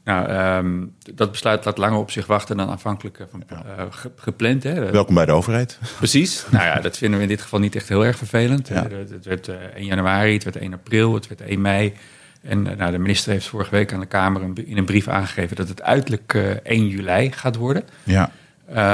Nou, 0.05 0.31
um, 0.59 0.95
dat 1.15 1.31
besluit 1.31 1.65
laat 1.65 1.79
langer 1.79 1.99
op 1.99 2.11
zich 2.11 2.27
wachten 2.27 2.57
dan 2.57 2.69
aanvankelijk 2.69 3.27
van, 3.31 3.43
ge, 3.91 4.11
gepland. 4.17 4.63
Hè. 4.63 4.91
Welkom 4.91 5.15
bij 5.15 5.27
de 5.27 5.33
overheid. 5.33 5.79
Precies. 5.97 6.45
nou 6.51 6.65
ja, 6.65 6.81
dat 6.81 6.97
vinden 6.97 7.19
we 7.19 7.25
in 7.25 7.31
dit 7.31 7.43
geval 7.43 7.61
niet 7.61 7.77
echt 7.77 7.89
heel 7.89 8.05
erg 8.05 8.17
vervelend. 8.17 8.69
Het 8.69 9.25
werd 9.25 9.49
1 9.75 9.85
januari, 9.85 10.33
het 10.33 10.45
werd 10.45 10.57
1 10.57 10.73
april, 10.73 11.15
het 11.15 11.29
werd 11.29 11.41
1 11.41 11.61
mei. 11.61 11.95
En 12.43 12.67
uh, 12.67 12.73
nou, 12.77 12.93
de 12.93 12.99
minister 12.99 13.33
heeft 13.33 13.47
vorige 13.47 13.71
week 13.71 13.93
aan 13.93 14.01
de 14.01 14.07
Kamer 14.07 14.43
een, 14.43 14.67
in 14.67 14.77
een 14.77 14.85
brief 14.85 15.09
aangegeven 15.09 15.57
dat 15.57 15.69
het 15.69 15.83
uiterlijk 15.83 16.33
uh, 16.33 16.51
1 16.51 16.89
juli 16.89 17.33
gaat 17.33 17.57
worden. 17.57 17.85
Ja. 18.05 18.31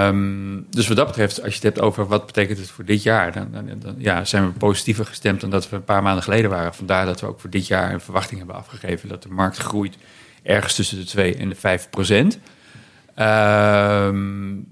Um, 0.08 0.66
dus 0.70 0.88
wat 0.88 0.96
dat 0.96 1.06
betreft, 1.06 1.42
als 1.42 1.48
je 1.48 1.54
het 1.54 1.74
hebt 1.74 1.80
over 1.80 2.06
wat 2.06 2.26
betekent 2.26 2.58
het 2.58 2.70
voor 2.70 2.84
dit 2.84 3.02
jaar, 3.02 3.32
dan, 3.32 3.48
dan, 3.52 3.78
dan 3.78 3.94
ja, 3.98 4.24
zijn 4.24 4.46
we 4.46 4.52
positiever 4.52 5.06
gestemd 5.06 5.40
dan 5.40 5.50
dat 5.50 5.68
we 5.68 5.76
een 5.76 5.84
paar 5.84 6.02
maanden 6.02 6.22
geleden 6.22 6.50
waren. 6.50 6.74
Vandaar 6.74 7.06
dat 7.06 7.20
we 7.20 7.26
ook 7.26 7.40
voor 7.40 7.50
dit 7.50 7.66
jaar 7.66 7.92
een 7.92 8.00
verwachting 8.00 8.38
hebben 8.38 8.56
afgegeven 8.56 9.08
dat 9.08 9.22
de 9.22 9.28
markt 9.28 9.56
groeit 9.56 9.96
ergens 10.42 10.74
tussen 10.74 10.98
de 10.98 11.04
2 11.04 11.36
en 11.36 11.48
de 11.48 11.54
5 11.54 11.90
procent. 11.90 12.38
Um, 13.18 14.68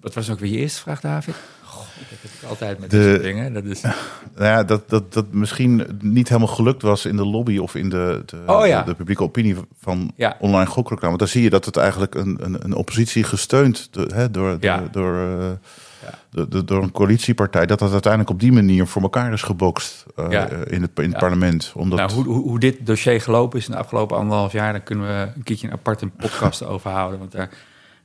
wat 0.00 0.14
was 0.14 0.30
ook 0.30 0.38
weer 0.38 0.50
je 0.52 0.58
eerste 0.58 0.80
vraag, 0.80 1.00
David? 1.00 1.34
Dat 2.08 2.18
heb 2.20 2.30
ik 2.42 2.48
altijd 2.48 2.78
met 2.78 2.90
De- 2.90 2.96
dit 3.12 3.22
dingen. 3.22 3.52
Dat 3.52 3.64
is... 3.64 3.80
Nou 4.36 4.52
ja, 4.52 4.64
dat, 4.64 4.88
dat, 4.88 5.12
dat 5.12 5.32
misschien 5.32 5.98
niet 6.00 6.28
helemaal 6.28 6.54
gelukt 6.54 6.82
was 6.82 7.06
in 7.06 7.16
de 7.16 7.26
lobby 7.26 7.58
of 7.58 7.74
in 7.74 7.88
de, 7.88 8.22
de, 8.26 8.36
Oh 8.46 8.66
ja. 8.66 8.80
de, 8.82 8.90
de 8.90 8.94
publieke 8.96 9.22
opinie 9.22 9.56
van 9.80 10.12
Ja. 10.16 10.36
online 10.38 10.66
gokreclame. 10.70 11.06
Want 11.08 11.18
daar 11.18 11.28
zie 11.28 11.42
je 11.42 11.50
dat 11.50 11.64
het 11.64 11.76
eigenlijk 11.76 12.14
een, 12.14 12.38
een, 12.40 12.64
een 12.64 12.74
oppositie 12.74 13.24
gesteund 13.24 13.88
door, 13.92 14.06
hè, 14.06 14.30
door, 14.30 14.56
Ja. 14.60 14.88
door, 14.90 15.14
eh, 15.16 15.50
Ja. 16.30 16.44
door, 16.64 16.82
een 16.82 16.90
coalitiepartij, 16.92 17.66
dat 17.66 17.78
dat 17.78 17.92
uiteindelijk 17.92 18.32
op 18.32 18.40
die 18.40 18.52
manier 18.52 18.86
voor 18.86 19.02
elkaar 19.02 19.32
is 19.32 19.42
gebokst 19.42 20.04
eh, 20.16 20.26
Ja. 20.30 20.48
in 20.48 20.82
het, 20.82 20.90
in 20.94 21.10
het 21.10 21.18
parlement. 21.18 21.72
Omdat, 21.74 21.98
Nou, 21.98 22.12
hoe, 22.12 22.24
hoe, 22.24 22.42
hoe 22.42 22.58
dit 22.58 22.86
dossier 22.86 23.20
gelopen 23.20 23.58
is 23.58 23.66
in 23.66 23.72
de 23.72 23.78
afgelopen 23.78 24.16
anderhalf 24.16 24.52
jaar, 24.52 24.72
daar 24.72 24.80
kunnen 24.82 25.06
we 25.06 25.28
een 25.36 25.42
keertje 25.42 25.66
een 25.66 25.72
apart 25.72 26.00
een 26.02 26.10
podcast 26.12 26.62
over 26.72 26.90
houden. 26.90 27.18
Want 27.18 27.32
daar, 27.32 27.50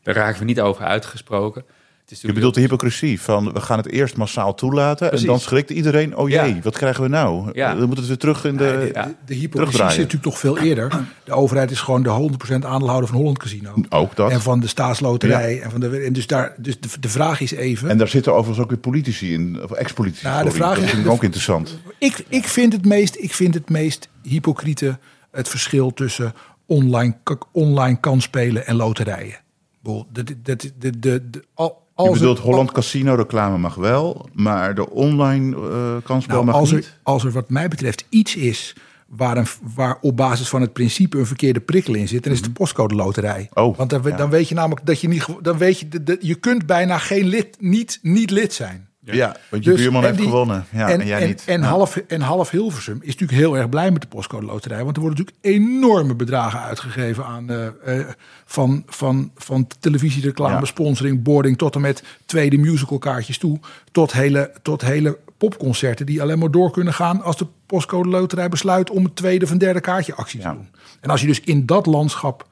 daar 0.04 0.16
raken 0.16 0.40
we 0.40 0.46
niet 0.46 0.62
over 0.62 0.86
uitgesproken. 0.86 1.64
Is 2.12 2.22
Je 2.22 2.34
bedoelt 2.34 2.54
de 2.54 2.60
hypocrisie 2.62 3.22
van 3.22 3.54
we 3.54 3.62
gaan 3.62 3.78
het 3.78 3.88
eerst 3.92 4.18
massaal 4.18 4.54
toelaten 4.56 5.08
Precies. 5.08 5.26
en 5.26 5.32
dan 5.32 5.42
schrikt 5.42 5.70
iedereen, 5.70 6.18
oh 6.18 6.30
jee, 6.30 6.56
Ja. 6.56 6.62
wat 6.62 6.78
krijgen 6.78 7.04
we 7.04 7.10
nou? 7.10 7.50
Ja. 7.54 7.76
Dan 7.76 7.88
moet 7.88 7.98
het 7.98 8.08
weer 8.08 8.18
terug 8.18 8.46
in 8.46 8.58
de... 8.58 8.64
De, 8.64 8.90
Ja. 8.94 9.04
de, 9.06 9.16
de 9.26 9.34
hypocrisie 9.34 9.78
zit 9.90 9.98
natuurlijk 9.98 10.24
toch 10.24 10.40
veel 10.40 10.58
eerder. 10.58 10.92
De 11.24 11.32
overheid 11.34 11.72
is 11.72 11.80
gewoon 11.80 12.04
de 12.04 12.30
100% 12.50 12.66
aandeelhouder 12.66 13.10
van 13.10 13.18
Holland 13.18 13.38
Casino. 13.38 13.74
Ook 13.90 14.16
dat. 14.16 14.32
En 14.32 14.42
van 14.42 14.60
de 14.60 14.68
staatsloterij. 14.68 15.62
En, 15.62 15.72
van 15.72 15.80
de, 15.80 15.98
en 16.00 16.14
dus, 16.14 16.28
daar, 16.28 16.56
dus 16.58 16.80
de, 16.80 16.88
de 17.00 17.10
vraag 17.10 17.40
is 17.42 17.52
even... 17.52 17.90
En 17.90 17.98
daar 17.98 18.08
zitten 18.08 18.32
overigens 18.34 18.60
ook 18.60 18.70
weer 18.70 18.80
politici 18.80 19.34
in, 19.34 19.64
of 19.64 19.72
ex-politici. 19.72 20.26
Nou, 20.26 20.44
de 20.44 20.52
vraag 20.52 20.80
dat 20.80 20.84
is- 20.94 21.06
ook 21.06 21.24
interessant. 21.24 21.80
Ik, 22.00 22.26
ik, 22.30 22.46
vind 22.48 22.74
het 22.74 22.86
meest, 22.86 23.16
ik 23.20 23.34
vind 23.34 23.54
het 23.54 23.70
meest 23.70 24.10
hypocriete 24.24 24.98
het 25.32 25.50
verschil 25.50 25.94
tussen 25.94 26.34
online, 26.66 27.18
online 27.52 28.00
kansspelen 28.00 28.66
en 28.68 28.76
loterijen. 28.76 29.28
Ik 29.34 29.82
bedoel, 29.82 30.06
Dat, 30.12 30.26
dat, 30.44 30.72
de, 30.80 31.00
de, 31.00 31.30
de, 31.30 31.44
al, 31.54 31.84
Je 31.96 32.02
als 32.02 32.20
bedoelt 32.20 32.38
er, 32.38 32.44
Holland 32.44 32.72
Casino 32.72 33.16
reclame 33.16 33.58
mag 33.58 33.76
wel, 33.76 34.30
maar 34.34 34.76
de 34.76 34.90
online 34.90 35.56
eh 35.56 35.96
kansspel 36.04 36.34
nou, 36.36 36.46
mag 36.46 36.56
als, 36.56 36.70
er, 36.70 36.76
niet. 36.76 36.98
als 37.04 37.24
er 37.24 37.32
wat 37.32 37.50
mij 37.50 37.68
betreft 37.68 38.06
iets 38.10 38.36
is 38.36 38.76
waar, 39.08 39.38
een, 39.38 39.46
waar 39.76 39.98
op 40.02 40.18
basis 40.18 40.50
van 40.50 40.62
het 40.62 40.74
principe 40.74 41.18
een 41.18 41.26
verkeerde 41.26 41.60
prikkel 41.60 41.94
in 41.94 42.08
zit, 42.08 42.24
dan 42.24 42.32
is 42.32 42.38
het 42.38 42.48
de 42.48 42.54
postcode 42.54 42.96
loterij. 42.96 43.50
Mhm. 43.54 43.66
Oh, 43.66 43.78
Want 43.78 43.90
dan, 43.90 44.02
ja. 44.06 44.16
dan 44.16 44.30
weet 44.30 44.50
je 44.50 44.56
namelijk 44.56 44.86
dat 44.86 45.02
je 45.02 45.08
niet, 45.08 45.26
dan 45.42 45.58
weet 45.58 45.80
je, 45.80 45.88
de- 46.04 46.18
je 46.22 46.36
kunt 46.36 46.66
bijna 46.66 46.98
geen 46.98 47.26
lid, 47.28 47.58
niet, 47.60 48.00
niet 48.02 48.30
lid 48.32 48.54
zijn. 48.54 48.88
Ja, 49.14 49.36
want 49.50 49.64
je 49.64 49.70
Dus- 49.72 49.80
buurman 49.80 50.04
heeft 50.04 50.18
die- 50.18 50.26
gewonnen. 50.28 50.66
Ja, 50.72 50.90
en, 50.90 51.06
jij 51.06 51.22
en, 51.22 51.28
niet. 51.28 51.44
En, 51.46 51.62
half, 51.62 51.96
en 51.96 52.22
half 52.22 52.50
Hilversum 52.50 52.98
is 53.02 53.06
natuurlijk 53.16 53.40
heel 53.40 53.58
erg 53.58 53.70
blij 53.70 53.92
met 53.92 54.02
de 54.02 54.08
postcode 54.08 54.46
loterij. 54.46 54.84
Want 54.84 54.96
er 54.96 55.02
worden 55.02 55.20
natuurlijk 55.26 55.56
enorme 55.56 56.16
bedragen 56.16 56.60
uitgegeven 56.62 57.26
aan 57.26 57.50
eh, 57.50 58.00
eh, 58.00 58.08
van, 58.46 58.84
van, 58.88 59.32
van 59.36 59.68
televisiereclame, 59.80 60.60
Ja. 60.60 60.66
sponsoring, 60.66 61.24
boarding 61.24 61.58
tot 61.58 61.76
en 61.76 61.82
met 61.82 62.04
tweede 62.26 62.58
musicalkaartjes 62.58 63.38
toe. 63.38 63.60
Tot 63.92 64.14
hele, 64.14 64.52
tot 64.62 64.82
hele 64.82 65.18
popconcerten 65.38 66.06
die 66.06 66.22
alleen 66.22 66.40
maar 66.40 66.52
door 66.52 66.72
kunnen 66.72 66.94
gaan 66.94 67.22
als 67.22 67.38
de 67.38 67.48
postcode 67.66 68.10
loterij 68.10 68.50
besluit 68.50 68.90
om 68.90 69.06
een 69.06 69.14
tweede 69.14 69.46
of 69.46 69.52
een 69.52 69.58
derde 69.58 69.82
kaartje 69.82 70.16
actie 70.16 70.40
te 70.40 70.48
doen. 70.50 70.68
En 71.02 71.10
als 71.10 71.22
je 71.22 71.28
dus 71.28 71.40
in 71.42 71.66
dat 71.66 71.86
landschap. 71.86 72.48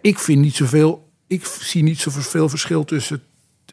Ik 0.00 0.18
vind 0.18 0.40
niet 0.40 0.54
zoveel. 0.54 1.08
Ik 1.26 1.44
zie 1.60 1.82
niet 1.82 1.98
zoveel 1.98 2.48
verschil 2.48 2.84
tussen 2.84 3.22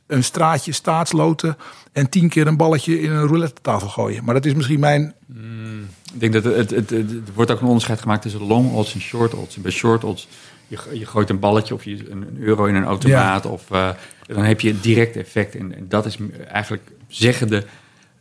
een 0.07 0.23
straatje 0.23 0.71
staatsloten 0.71 1.57
en 1.91 2.09
tien 2.09 2.29
keer 2.29 2.47
een 2.47 2.57
balletje 2.57 3.01
in 3.01 3.11
een 3.11 3.27
roulette 3.27 3.61
tafel 3.61 3.87
gooien. 3.87 4.23
Maar 4.23 4.33
dat 4.33 4.45
is 4.45 4.53
misschien 4.53 4.79
mijn. 4.79 5.13
Ik 6.13 6.19
denk 6.19 6.33
dat 6.33 6.43
het, 6.43 6.55
het, 6.55 6.69
het, 6.69 6.89
het- 6.89 7.11
er 7.11 7.33
wordt 7.33 7.51
ook 7.51 7.59
een 7.61 7.67
onderscheid 7.67 8.01
gemaakt 8.01 8.21
tussen 8.21 8.41
long 8.41 8.71
odds 8.73 8.93
en 8.93 9.01
short 9.01 9.33
odds. 9.33 9.55
En 9.55 9.61
bij 9.61 9.71
short 9.71 10.03
odds, 10.03 10.27
je, 10.67 10.77
je 10.93 11.05
gooit 11.05 11.29
een 11.29 11.39
balletje 11.39 11.73
of 11.73 11.83
je, 11.83 12.09
een, 12.09 12.21
een 12.21 12.37
euro 12.39 12.65
in 12.65 12.75
een 12.75 12.83
automaat. 12.85 13.45
Of, 13.45 13.71
eh, 13.71 13.89
dan 14.27 14.43
heb 14.43 14.61
je 14.61 14.79
direct 14.79 15.15
effect. 15.15 15.55
En, 15.55 15.75
en 15.75 15.85
dat 15.89 16.05
is 16.05 16.17
eigenlijk, 16.51 16.91
zeggen 17.07 17.47
de 17.47 17.63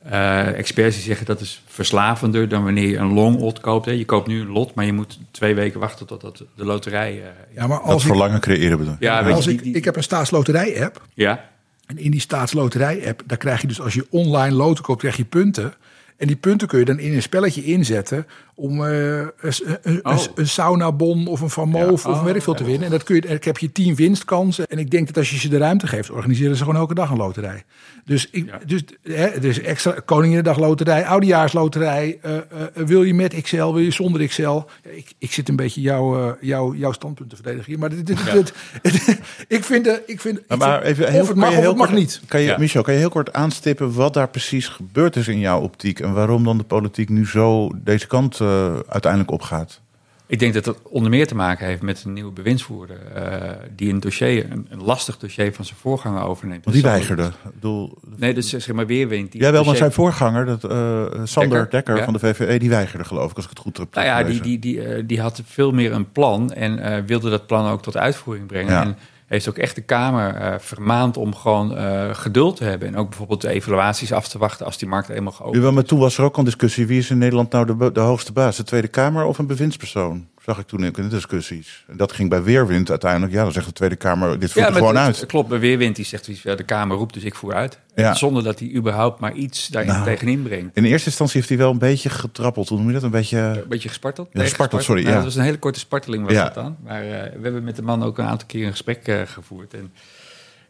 eh, 0.02 0.46
experts 0.58 0.94
die 0.96 1.04
zeggen 1.04 1.26
dat 1.26 1.40
is 1.40 1.62
verslavender 1.66 2.48
dan 2.48 2.64
wanneer 2.64 2.88
je 2.88 2.96
een 2.96 3.12
long 3.12 3.40
odd 3.40 3.60
koopt. 3.60 3.86
Hè. 3.86 3.92
Je 3.92 4.04
koopt 4.04 4.26
nu 4.26 4.40
een 4.40 4.50
lot, 4.50 4.74
maar 4.74 4.84
je 4.84 4.92
moet 4.92 5.18
twee 5.30 5.54
weken 5.54 5.80
wachten 5.80 6.06
totdat 6.06 6.44
de 6.54 6.64
loterij... 6.64 7.12
eh, 7.22 7.28
Ja, 7.54 7.66
maar 7.66 7.78
Dat 7.78 7.86
als 7.88 8.02
ik, 8.02 8.08
verlangen 8.08 8.40
creëren 8.40 8.78
bedoel 8.78 8.96
je. 8.98 9.04
Ja, 9.04 9.20
als 9.30 9.44
je, 9.44 9.50
ik, 9.52 9.62
die- 9.62 9.74
ik 9.74 9.84
heb 9.84 9.96
een 9.96 10.02
staatsloterij-app. 10.02 11.02
ja, 11.14 11.50
En 11.92 11.98
in 11.98 12.10
die 12.10 12.20
staatsloterij-app, 12.20 13.22
daar 13.26 13.38
krijg 13.38 13.60
je 13.60 13.66
dus 13.66 13.80
als 13.80 13.94
je 13.94 14.06
online 14.10 14.54
loten 14.54 14.84
koopt, 14.84 15.00
krijg 15.00 15.16
je 15.16 15.24
punten. 15.24 15.74
En 16.16 16.26
die 16.26 16.36
punten 16.36 16.68
kun 16.68 16.78
je 16.78 16.84
dan 16.84 16.98
in 16.98 17.12
een 17.12 17.22
spelletje 17.22 17.64
inzetten 17.64 18.26
om 18.62 18.84
eh, 18.86 19.16
een, 19.18 19.28
een, 19.40 19.78
een, 19.82 20.00
Oh. 20.02 20.18
een 20.34 20.48
saunabon 20.48 21.26
of 21.26 21.40
een 21.40 21.50
Van 21.50 21.68
Moof 21.68 22.04
Ja. 22.04 22.10
of 22.10 22.20
een 22.24 22.34
Oh, 22.36 22.40
veel 22.42 22.54
te 22.54 22.62
ja. 22.62 22.68
winnen. 22.68 22.84
En 22.84 22.90
dat 22.90 23.02
kun 23.02 23.14
je, 23.14 23.20
ik 23.20 23.44
heb 23.44 23.58
je 23.58 23.72
tien 23.72 23.94
winstkansen. 23.94 24.66
En 24.66 24.78
ik 24.78 24.90
denk 24.90 25.06
dat 25.06 25.16
als 25.16 25.30
je 25.30 25.38
ze 25.38 25.48
de 25.48 25.56
ruimte 25.58 25.86
geeft, 25.86 26.10
organiseren 26.10 26.56
ze 26.56 26.64
gewoon 26.64 26.78
elke 26.80 26.94
dag 26.94 27.10
een 27.10 27.16
loterij. 27.16 27.62
Dus, 28.04 28.28
ik, 28.30 28.46
Ja. 28.46 28.58
dus, 28.66 28.82
hè, 29.02 29.38
dus 29.40 29.60
extra 29.60 29.94
Koninginnedag 30.04 30.58
loterij, 30.58 31.06
oudejaarsloterij. 31.06 32.18
eh, 32.22 32.36
eh, 32.36 32.42
wil 32.74 33.02
je 33.02 33.14
met 33.14 33.40
XL, 33.42 33.56
wil 33.56 33.78
je 33.78 33.90
zonder 33.90 34.26
XL? 34.26 34.42
Ja, 34.42 34.64
ik, 34.82 35.12
ik 35.18 35.32
zit 35.32 35.48
een 35.48 35.56
beetje 35.56 35.80
jouw, 35.80 36.18
eh, 36.28 36.32
jouw, 36.40 36.74
jouw 36.74 36.92
standpunt 36.92 37.30
te 37.30 37.34
verdedigen 37.36 37.66
hier. 37.66 37.78
Maar 37.78 37.88
dit, 37.90 38.06
dit, 38.06 38.18
dit- 38.32 38.52
ik 39.48 39.64
vind, 39.64 39.84
de, 39.84 40.02
ik 40.06 40.20
vind, 40.20 40.38
ik 40.38 40.56
Maar 40.58 40.82
vind- 40.82 40.84
even 40.84 41.10
heel, 41.10 41.20
of 41.20 41.28
het 41.28 41.38
kan 41.38 41.38
mag 41.38 41.48
je 41.50 41.54
of 41.56 41.60
heel 41.60 41.68
het 41.70 41.78
mag 41.78 41.88
kort- 41.88 41.98
niet. 41.98 42.20
Kan 42.28 42.40
je, 42.40 42.46
Ja. 42.46 42.58
Michel, 42.58 42.82
kan 42.82 42.92
je 42.94 42.98
heel 43.00 43.08
kort 43.08 43.32
aanstippen 43.32 43.92
wat 43.94 44.14
daar 44.14 44.28
precies 44.28 44.68
gebeurd 44.68 45.16
is 45.16 45.28
in 45.28 45.38
jouw 45.38 45.60
optiek 45.60 46.00
en 46.00 46.12
waarom 46.12 46.44
dan 46.44 46.58
de 46.58 46.64
politiek 46.64 47.08
nu 47.08 47.26
zo 47.26 47.70
deze 47.84 48.06
kant 48.06 48.40
uiteindelijk 48.88 49.30
opgaat? 49.30 49.80
Ik 50.26 50.38
denk 50.38 50.54
dat 50.54 50.64
dat 50.64 50.78
onder 50.82 51.10
meer 51.10 51.26
te 51.26 51.34
maken 51.34 51.66
heeft 51.66 51.82
met 51.82 52.04
een 52.04 52.12
nieuwe 52.12 52.32
bewindsvoerder. 52.32 52.96
eh, 53.14 53.50
die 53.76 53.92
een 53.92 54.00
dossier, 54.00 54.50
een, 54.50 54.66
een 54.70 54.82
lastig 54.82 55.18
dossier 55.18 55.54
van 55.54 55.64
zijn 55.64 55.78
voorganger 55.78 56.22
overneemt. 56.22 56.64
Want 56.64 56.76
die 56.76 56.84
weigerde. 56.84 57.22
Ik 57.22 57.54
bedoel, 57.54 57.98
Nee, 58.16 58.34
dus 58.34 58.48
zeg 58.48 58.72
maar 58.72 58.86
weerwind. 58.86 59.32
Die 59.32 59.40
Jawel, 59.40 59.64
maar 59.64 59.76
zijn 59.76 59.92
voorganger, 59.92 60.46
dat, 60.46 60.64
eh, 60.64 61.04
Sander 61.24 61.58
Dekker, 61.58 61.70
Dekker, 61.70 61.96
ja. 61.96 62.04
van 62.04 62.12
de 62.12 62.18
VVE, 62.18 62.58
die 62.58 62.68
weigerde 62.68 63.04
geloof 63.04 63.30
ik, 63.30 63.36
als 63.36 63.44
ik 63.44 63.50
het 63.50 63.58
goed 63.58 63.76
heb 63.76 63.94
Nou 63.94 64.06
ja, 64.06 64.22
die, 64.22 64.40
die, 64.40 64.58
die, 64.58 64.82
eh, 64.82 65.02
die 65.06 65.20
had 65.20 65.42
veel 65.46 65.72
meer 65.72 65.92
een 65.92 66.12
plan 66.12 66.52
en 66.52 66.78
eh, 66.78 67.02
wilde 67.06 67.30
dat 67.30 67.46
plan 67.46 67.70
ook 67.70 67.82
tot 67.82 67.96
uitvoering 67.96 68.46
brengen. 68.46 68.72
Ja. 68.72 68.82
En 68.82 68.96
heeft 69.32 69.48
ook 69.48 69.58
echt 69.58 69.74
de 69.74 69.82
Kamer 69.82 70.34
eh, 70.34 70.58
vermaand 70.58 71.16
om 71.16 71.34
gewoon 71.34 71.76
eh, 71.76 72.14
geduld 72.14 72.56
te 72.56 72.64
hebben. 72.64 72.88
En 72.88 72.96
ook 72.96 73.08
bijvoorbeeld 73.08 73.40
de 73.40 73.48
evaluaties 73.48 74.12
af 74.12 74.28
te 74.28 74.38
wachten 74.38 74.66
als 74.66 74.78
die 74.78 74.88
markt 74.88 75.08
eenmaal 75.08 75.32
geopend 75.32 75.56
Jawel, 75.56 75.72
maar 75.72 75.84
toen 75.84 75.98
was 75.98 76.18
er 76.18 76.24
ook 76.24 76.36
al 76.36 76.44
discussie. 76.44 76.86
Wie 76.86 76.98
is 76.98 77.10
in 77.10 77.18
Nederland 77.18 77.52
nou 77.52 77.66
de, 77.66 77.92
de 77.92 78.00
hoogste 78.00 78.32
baas? 78.32 78.56
De 78.56 78.64
Tweede 78.64 78.88
Kamer 78.88 79.24
of 79.24 79.38
een 79.38 79.46
bewindspersoon? 79.46 80.28
Zag 80.44 80.58
ik 80.58 80.66
toen 80.66 80.84
in 80.84 80.92
de 80.92 81.08
discussies. 81.08 81.84
En 81.88 81.96
dat 81.96 82.12
ging 82.12 82.28
bij 82.30 82.42
Weerwind 82.42 82.90
uiteindelijk. 82.90 83.32
Ja, 83.32 83.42
dan 83.42 83.52
zegt 83.52 83.66
de 83.66 83.72
Tweede 83.72 83.96
Kamer, 83.96 84.38
dit 84.38 84.52
voert 84.52 84.66
er 84.66 84.72
gewoon 84.72 84.96
het- 84.96 85.04
uit. 85.06 85.20
het 85.20 85.28
Klopt, 85.28 85.48
bij 85.48 85.58
Weerwind 85.58 85.96
die 85.96 86.04
zegt, 86.04 86.42
ja, 86.42 86.54
de 86.54 86.62
Kamer 86.62 86.96
roept, 86.96 87.14
dus 87.14 87.22
ik 87.24 87.34
voer 87.34 87.54
uit. 87.54 87.78
Ja. 87.94 88.14
Zonder 88.14 88.42
dat 88.42 88.58
hij 88.58 88.72
überhaupt 88.74 89.20
maar 89.20 89.32
iets 89.32 89.68
daarin 89.68 89.92
Nou. 89.92 90.04
tegenin 90.04 90.42
brengt. 90.42 90.76
In 90.76 90.84
eerste 90.84 91.06
instantie 91.08 91.36
heeft 91.36 91.48
hij 91.48 91.58
wel 91.58 91.70
een 91.70 91.78
beetje 91.78 92.08
getrappeld. 92.10 92.68
Hoe 92.68 92.78
noem 92.78 92.86
je 92.86 92.92
dat? 92.92 93.02
Een 93.02 93.10
beetje... 93.10 93.38
Een 93.38 93.64
beetje 93.68 93.88
gesparteld? 93.88 94.28
Ja, 94.32 94.40
gesparteld, 94.40 94.82
sorry, 94.82 95.00
Nou, 95.02 95.12
ja. 95.14 95.20
Dat 95.22 95.28
was 95.28 95.36
een 95.36 95.44
hele 95.44 95.58
korte 95.58 95.78
sparteling 95.78 96.24
was 96.24 96.32
Ja. 96.32 96.44
dat 96.44 96.54
dan. 96.54 96.76
Maar 96.84 97.02
eh, 97.02 97.08
we 97.08 97.38
hebben 97.42 97.64
met 97.64 97.76
de 97.76 97.82
man 97.82 98.02
ook 98.02 98.18
een 98.18 98.24
aantal 98.26 98.46
keer 98.46 98.64
een 98.64 98.70
gesprek 98.70 99.06
eh, 99.06 99.20
gevoerd. 99.24 99.74
En 99.74 99.92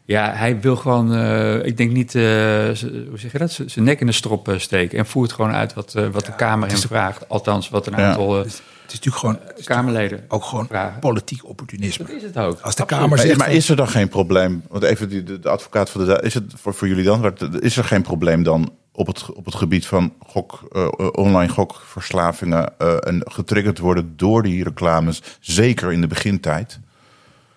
ja, 0.05 0.31
hij 0.33 0.59
wil 0.61 0.75
gewoon, 0.75 1.13
eh, 1.13 1.65
ik 1.65 1.77
denk 1.77 1.91
niet, 1.91 2.15
eh, 2.15 2.21
hoe 2.23 3.15
zeg 3.19 3.31
je 3.31 3.37
dat, 3.37 3.59
zijn 3.65 3.85
nek 3.85 3.99
in 3.99 4.05
de 4.05 4.11
strop 4.11 4.53
steken. 4.57 4.97
En 4.97 5.05
voert 5.05 5.31
gewoon 5.31 5.51
uit 5.51 5.73
wat, 5.73 5.95
eh, 5.95 6.07
wat 6.07 6.25
de 6.25 6.35
Kamer 6.35 6.67
hem 6.69 6.77
vraagt. 6.77 7.29
Althans, 7.29 7.69
wat 7.69 7.87
een 7.87 7.95
aantal 7.95 8.45
is 8.93 8.99
natuurlijk 8.99 9.15
gewoon 9.45 9.65
Kamerleden 9.65 10.25
ook 10.27 10.43
gewoon 10.43 10.67
vragen. 10.67 10.99
politiek 10.99 11.45
opportunisme. 11.47 12.05
Dat 12.05 12.15
is 12.15 12.23
het 12.23 12.37
ook. 12.37 12.45
Als 12.45 12.57
de 12.59 12.63
Absoluut. 12.65 12.87
Kamer 12.89 13.09
Maar, 13.09 13.17
zegt 13.19 13.37
maar 13.37 13.47
van- 13.47 13.55
is 13.55 13.69
er 13.69 13.75
dan 13.75 13.87
geen 13.87 14.07
probleem? 14.07 14.63
Want 14.69 14.83
even 14.83 15.09
die, 15.09 15.23
de, 15.23 15.39
de 15.39 15.49
advocaat 15.49 15.89
voor 15.89 16.05
de... 16.05 16.19
Is 16.23 16.33
het 16.33 16.53
voor, 16.55 16.73
voor 16.73 16.87
jullie 16.87 17.03
dan? 17.03 17.33
Is 17.59 17.77
er 17.77 17.83
geen 17.83 18.01
probleem 18.01 18.43
dan 18.43 18.71
op 18.91 19.07
het, 19.07 19.31
op 19.33 19.45
het 19.45 19.55
gebied 19.55 19.85
van 19.85 20.13
gok, 20.25 20.59
eh, 20.71 20.87
online 21.11 21.51
gokverslavingen... 21.51 22.73
eh, 22.77 23.07
en 23.07 23.21
getriggerd 23.25 23.77
worden 23.79 24.13
door 24.17 24.43
die 24.43 24.63
reclames, 24.63 25.21
zeker 25.39 25.91
in 25.91 26.01
de 26.01 26.07
begintijd? 26.07 26.79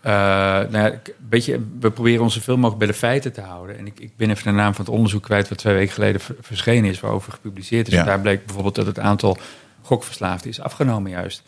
Eh, 0.01 0.13
nou 0.13 0.71
ja, 0.73 0.87
ik- 0.87 1.15
weet 1.29 1.45
je, 1.45 1.67
we 1.81 1.91
proberen 1.91 2.23
ons 2.23 2.35
zoveel 2.35 2.55
mogelijk 2.57 2.79
bij 2.79 2.87
de 2.87 2.95
feiten 2.95 3.33
te 3.33 3.41
houden. 3.41 3.79
En 3.79 3.87
ik, 3.87 4.01
ik 4.01 4.17
ben 4.17 4.31
even 4.31 4.45
de 4.45 4.51
naam 4.51 4.75
van 4.75 4.85
het 4.85 4.95
onderzoek 4.95 5.23
kwijt... 5.23 5.49
wat 5.49 5.59
twee 5.59 5.75
weken 5.75 5.95
geleden 5.95 6.21
ver- 6.21 6.37
verschenen 6.41 6.91
is, 6.91 7.01
waarover 7.01 7.33
gepubliceerd 7.33 7.87
is. 7.87 7.93
Ja. 7.93 8.01
En 8.01 8.07
daar 8.07 8.21
bleek 8.21 8.45
bijvoorbeeld 8.45 8.75
dat 8.75 8.87
het 8.87 8.99
aantal 8.99 9.39
gokverslaafden 9.87 10.51
is 10.51 10.61
afgenomen 10.61 11.11
juist. 11.11 11.43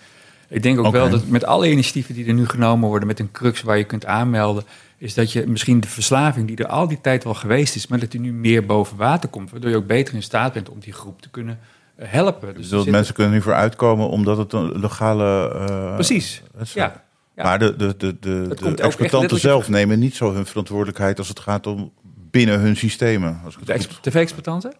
Ik 0.48 0.62
denk 0.62 0.79
ook 0.79 0.92
wel 0.92 1.11
dat 1.11 1.27
met 1.27 1.44
alle 1.44 1.70
initiatieven 1.70 2.14
die 2.14 2.27
er 2.27 2.33
nu 2.35 2.46
genomen 2.46 2.88
worden... 2.88 3.09
met 3.09 3.18
een 3.18 3.31
crux 3.31 3.62
waar 3.62 3.79
je 3.79 3.85
kunt 3.85 4.07
aanmelden... 4.07 4.64
is 4.98 5.14
dat 5.14 5.33
je 5.33 5.46
misschien 5.46 5.81
de 5.81 5.88
verslaving 5.88 6.46
die 6.46 6.57
er 6.57 6.66
al 6.66 6.88
die 6.88 7.01
tijd 7.01 7.24
wel 7.24 7.35
geweest 7.35 7.74
is... 7.77 7.87
maar 7.87 7.98
dat 7.98 8.11
die 8.11 8.20
nu 8.20 8.33
meer 8.33 8.66
boven 8.66 8.96
water 8.96 9.29
komt... 9.29 9.51
waardoor 9.51 9.70
je 9.70 9.77
ook 9.77 9.87
beter 9.87 10.14
in 10.14 10.22
staat 10.22 10.53
bent 10.53 10.68
om 10.68 10.79
die 10.81 10.92
groep 10.92 11.22
te 11.22 11.29
kunnen 11.29 11.59
eh, 11.96 12.09
helpen. 12.11 12.55
Dus 12.55 12.64
er 12.64 12.70
dat 12.70 12.83
zit- 12.83 12.92
mensen 12.92 13.14
kunnen 13.14 13.33
nu 13.33 13.42
voor 13.42 13.55
uitkomen 13.55 14.09
omdat 14.09 14.38
het 14.38 14.53
een 14.53 14.81
legale... 14.81 15.55
eh, 15.68 15.94
Precies, 15.94 16.42
ja. 16.74 17.03
Ja. 17.37 17.44
Maar 17.44 17.59
de, 17.59 17.77
de, 17.77 17.94
de, 17.96 18.18
de, 18.20 18.55
de 18.59 18.74
exploitanten 18.83 19.40
zelf 19.40 19.68
nemen 19.68 19.98
niet 19.98 20.14
zo 20.14 20.33
hun 20.35 20.46
verantwoordelijkheid... 20.46 21.18
als 21.18 21.29
het 21.29 21.40
gaat 21.40 21.66
om 21.66 21.92
binnen 22.31 22.61
hun 22.61 22.77
systemen. 22.77 23.40
Als 23.44 23.57
ik 23.57 23.66
De 23.66 23.87
tv-exploitanten? 24.01 24.72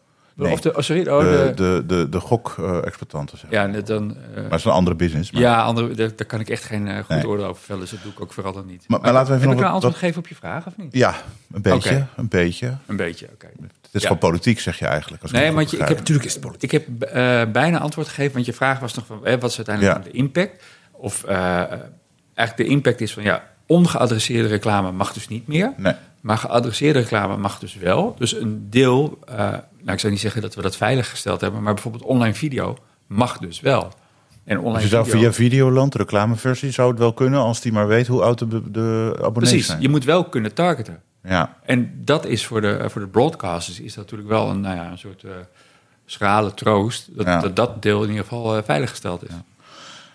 Nee. 0.45 0.53
Of 0.53 0.61
de, 0.61 0.77
oh, 0.77 0.83
sorry, 0.83 1.09
oh, 1.09 1.21
de, 1.21 1.53
de, 1.55 1.55
de, 1.55 1.85
de, 1.87 2.09
de 2.09 2.21
gok-exploitanten. 2.21 3.39
zeg. 3.39 3.51
ja, 3.51 3.67
net 3.67 3.87
dan... 3.87 4.11
eh, 4.17 4.35
Maar 4.35 4.45
het 4.45 4.59
is 4.59 4.65
een 4.65 4.71
andere 4.71 4.97
business. 4.97 5.31
Maar... 5.31 5.43
Ja, 5.43 5.63
andere, 5.63 5.95
daar, 5.95 6.11
daar 6.17 6.27
kan 6.27 6.41
ik 6.41 6.49
echt 6.49 6.65
geen 6.65 6.89
eh, 6.89 6.97
goed 6.99 7.09
Nee. 7.09 7.29
oordeel 7.29 7.47
over 7.47 7.63
vellen. 7.63 7.81
Dus 7.81 7.91
dat 7.91 8.03
doe 8.03 8.13
ik 8.13 8.21
ook 8.21 8.33
vooral 8.33 8.53
dan 8.53 8.67
niet. 8.67 8.85
Maar- 8.89 9.01
maar 9.01 9.13
laten 9.13 9.29
we 9.29 9.35
even 9.37 9.41
heb 9.49 9.51
nog 9.51 9.59
ik 9.61 9.67
een 9.67 9.73
antwoord 9.75 9.95
wat- 9.95 10.03
geven 10.03 10.19
op 10.19 10.29
je 10.29 10.35
vraag 10.35 10.67
of 10.67 10.73
niet? 10.77 10.95
Ja, 10.95 11.15
een 11.53 11.63
beetje. 11.63 12.07
Een 12.17 12.29
beetje. 12.29 12.77
Een 12.87 12.97
beetje, 12.97 13.29
oké. 13.33 13.47
Het 13.47 13.97
is 13.97 14.03
Ja. 14.03 14.09
gewoon 14.09 14.19
politiek, 14.31 14.61
zeg 14.61 14.79
je 14.79 14.87
eigenlijk. 14.87 15.23
Als 15.23 15.31
Nee, 15.31 15.43
je- 15.53 15.61
ik 15.61 15.71
begrijp. 15.71 15.97
Natuurlijk 15.99 16.27
is 16.27 16.33
het 16.33 16.43
politiek. 16.43 16.73
Ik 16.73 16.85
heb 16.87 17.03
eh, 17.03 17.43
bijna 17.53 17.79
antwoord 17.79 18.09
gegeven, 18.09 18.33
want 18.33 18.47
je 18.47 18.53
vraag 18.53 18.79
was 18.81 18.95
nog 18.95 19.07
van... 19.07 19.27
eh, 19.27 19.41
wat 19.41 19.51
is 19.51 19.57
uiteindelijk 19.57 19.97
Ja. 19.97 20.03
de 20.05 20.11
impact? 20.11 20.63
Of 20.91 21.25
eh, 21.25 21.37
eigenlijk 22.35 22.57
de 22.57 22.65
impact 22.65 23.01
is 23.01 23.13
van... 23.13 23.23
ja, 23.23 23.45
ongeadresseerde 23.67 24.49
reclame 24.49 24.93
mag 24.93 25.13
dus 25.13 25.29
niet 25.29 25.47
meer. 25.47 25.73
Nee. 25.77 25.93
Maar 26.21 26.39
geadresseerde 26.39 26.99
reclame 26.99 27.37
mag 27.37 27.59
dus 27.59 27.75
wel. 27.75 28.15
Dus 28.19 28.35
een 28.41 28.67
deel, 28.71 29.19
eh, 29.27 29.55
nou 29.89 29.93
ik 29.93 30.01
zou 30.01 30.13
niet 30.13 30.21
zeggen 30.23 30.43
dat 30.43 30.55
we 30.55 30.63
dat 30.63 30.77
veilig 30.77 31.11
gesteld 31.11 31.41
hebben... 31.41 31.63
maar 31.63 31.75
bijvoorbeeld 31.75 32.05
online 32.05 32.35
video 32.35 32.77
mag 33.07 33.39
dus 33.39 33.61
wel. 33.61 33.93
En 34.45 34.57
online 34.59 34.75
Dus 34.75 34.83
je 34.83 34.89
zou 34.89 35.05
video- 35.05 35.21
via 35.21 35.33
Videoland, 35.33 35.93
de 35.93 35.99
reclameversie, 35.99 36.71
zou 36.71 36.91
het 36.91 36.99
wel 36.99 37.13
kunnen 37.13 37.41
als 37.41 37.61
die 37.61 37.73
maar 37.73 37.87
weet 37.89 38.07
hoe 38.07 38.23
oud 38.23 38.39
de, 38.39 38.47
de 38.71 39.13
abonnees 39.17 39.33
Precies, 39.51 39.67
zijn. 39.67 39.81
je 39.81 39.89
moet 39.89 40.05
wel 40.05 40.25
kunnen 40.29 40.55
targeten. 40.55 41.03
Ja. 41.23 41.57
En 41.63 41.93
dat 42.05 42.25
is 42.27 42.47
voor 42.47 42.61
de, 42.61 42.85
voor 42.91 43.01
de 43.01 43.07
broadcasters 43.07 43.81
is 43.81 43.95
dat 43.95 44.05
natuurlijk 44.05 44.29
wel 44.29 44.51
een, 44.51 44.61
nou 44.61 44.77
ja, 44.77 44.91
een 44.91 44.99
soort 44.99 45.23
eh, 45.25 45.31
schrale 46.07 46.55
troost. 46.55 47.17
Dat, 47.17 47.27
Ja. 47.27 47.41
dat 47.41 47.57
dat 47.57 47.83
deel 47.83 48.03
in 48.03 48.09
ieder 48.09 48.23
geval 48.25 48.57
eh, 48.57 48.63
veiliggesteld 48.65 49.23
is. 49.29 49.35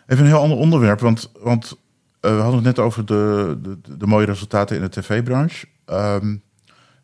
Even 0.07 0.23
een 0.23 0.29
heel 0.31 0.39
ander 0.41 0.57
onderwerp, 0.57 0.99
want, 0.99 1.31
want 1.39 1.77
eh, 2.19 2.31
we 2.35 2.41
hadden 2.41 2.55
het 2.55 2.75
net 2.75 2.79
over 2.79 3.05
de, 3.05 3.57
de, 3.61 3.77
de 3.97 4.07
mooie 4.07 4.25
resultaten 4.25 4.75
in 4.75 4.81
de 4.81 4.89
tv-branche. 4.89 5.65
Ehm, 5.85 6.35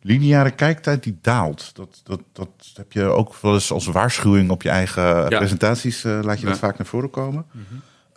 lineaire 0.02 0.50
kijktijd 0.50 1.02
die 1.02 1.18
daalt. 1.20 1.70
Dat, 1.74 2.00
dat, 2.04 2.20
dat 2.32 2.48
heb 2.74 2.92
je 2.92 3.02
ook 3.04 3.34
wel 3.40 3.54
eens 3.54 3.72
als 3.72 3.86
waarschuwing 3.86 4.50
op 4.50 4.62
je 4.62 4.68
eigen 4.68 5.02
Ja. 5.02 5.28
presentaties, 5.28 6.04
eh, 6.04 6.18
laat 6.22 6.40
je 6.40 6.46
dat 6.46 6.58
vaak 6.58 6.78
naar 6.78 6.86
voren 6.86 7.10
komen. 7.10 7.44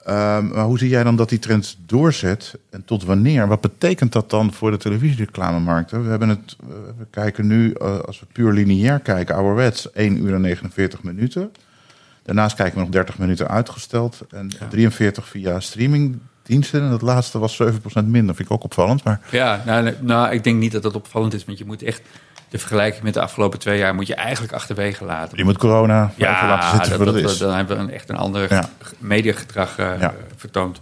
Ehm, 0.05 0.47
maar 0.47 0.63
hoe 0.65 0.77
zie 0.77 0.89
jij 0.89 1.03
dan 1.03 1.15
dat 1.15 1.29
die 1.29 1.39
trend 1.39 1.77
doorzet 1.85 2.59
en 2.69 2.85
tot 2.85 3.03
wanneer? 3.03 3.47
Wat 3.47 3.61
betekent 3.61 4.11
dat 4.11 4.29
dan 4.29 4.53
voor 4.53 4.71
de 4.71 4.77
televisiereclamemarkt? 4.77 5.91
We, 5.91 5.97
hebben 5.97 6.29
het, 6.29 6.55
eh, 6.61 6.67
we 6.97 7.05
kijken 7.09 7.47
nu, 7.47 7.71
eh, 7.73 7.99
als 7.99 8.19
we 8.19 8.25
puur 8.31 8.51
lineair 8.53 8.99
kijken, 8.99 9.35
ouderwets 9.35 9.87
1 9.93 10.17
uur 10.25 10.33
en 10.33 10.41
49 10.41 11.03
minuten. 11.03 11.51
Daarnaast 12.23 12.55
kijken 12.55 12.75
we 12.75 12.81
nog 12.81 12.89
30 12.91 13.17
minuten 13.17 13.47
uitgesteld 13.47 14.21
en 14.29 14.49
43 14.69 15.27
via 15.27 15.59
streamingdiensten. 16.43 16.81
En 16.83 16.89
dat 16.89 17.01
laatste 17.01 17.39
was 17.39 17.61
7% 17.63 18.05
minder. 18.05 18.35
Vind 18.35 18.47
ik 18.49 18.51
ook 18.55 18.63
opvallend. 18.63 19.03
Maar 19.03 19.19
Ja, 19.31 19.61
nou, 19.65 19.93
nou, 19.99 20.31
ik 20.33 20.43
denk 20.43 20.59
niet 20.59 20.71
dat 20.71 20.83
dat 20.83 20.95
opvallend 20.95 21.33
is, 21.33 21.45
want 21.45 21.57
je 21.57 21.65
moet 21.65 21.83
echt 21.83 22.01
de 22.49 22.57
vergelijking 22.59 23.03
met 23.03 23.13
de 23.13 23.21
afgelopen 23.21 23.59
twee 23.59 23.77
jaar 23.77 23.95
moet 23.95 24.07
je 24.07 24.15
eigenlijk 24.15 24.53
achterwege 24.53 25.05
laten. 25.05 25.37
je 25.37 25.43
moet 25.43 25.57
corona 25.57 26.11
Ja, 26.15 26.47
laten 26.47 26.85
zitten 26.85 27.05
dat, 27.05 27.15
dat- 27.21 27.31
is. 27.31 27.37
dan 27.37 27.55
hebben 27.55 27.77
we 27.77 27.83
een, 27.83 27.91
echt 27.91 28.09
een 28.09 28.15
ander 28.17 28.53
Ja. 28.53 28.69
mediagedrag 28.97 29.77
eh, 29.77 29.99
Ja. 29.99 30.13
vertoond. 30.35 30.77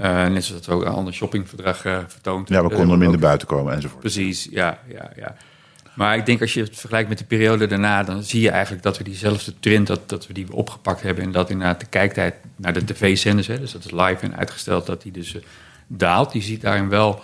Eh, 0.00 0.26
net 0.26 0.44
zoals 0.44 0.66
we 0.66 0.72
ook 0.72 0.84
een 0.84 0.92
ander 0.92 1.12
shoppingverdrag 1.14 1.84
eh 1.84 1.96
vertoond. 2.06 2.48
Ja, 2.48 2.62
we 2.62 2.68
konden 2.74 2.98
minder 2.98 3.16
ook- 3.16 3.22
buiten 3.22 3.48
komen 3.48 3.74
enzovoort. 3.74 4.00
Precies, 4.00 4.48
ja, 4.50 4.78
ja, 4.88 5.10
ja. 5.16 5.34
Maar 5.94 6.16
ik 6.16 6.26
denk 6.26 6.40
als 6.40 6.54
je 6.54 6.60
het 6.62 6.78
vergelijkt 6.78 7.08
met 7.08 7.18
de 7.18 7.24
periode 7.24 7.66
daarna, 7.66 8.02
dan 8.02 8.22
zie 8.22 8.40
je 8.40 8.50
eigenlijk 8.50 8.82
dat 8.82 8.98
we 8.98 9.04
diezelfde 9.04 9.52
trend, 9.60 9.86
dat, 9.86 10.08
dat 10.08 10.26
we 10.26 10.32
die 10.32 10.52
opgepakt 10.52 11.02
hebben. 11.02 11.24
En 11.24 11.32
dat 11.32 11.50
inderdaad 11.50 11.80
de 11.80 11.86
kijktijd 11.86 12.34
naar 12.56 12.72
de 12.72 12.84
tv-zenders, 12.84 13.46
dus 13.46 13.72
dat 13.72 13.84
is 13.84 13.90
live 13.90 14.18
en 14.20 14.36
uitgesteld, 14.36 14.86
dat 14.86 15.02
die 15.02 15.12
dus 15.12 15.34
eh, 15.34 15.42
daalt. 15.86 16.32
Je 16.32 16.40
ziet 16.40 16.60
daarin 16.60 16.88
wel, 16.88 17.08
als 17.08 17.20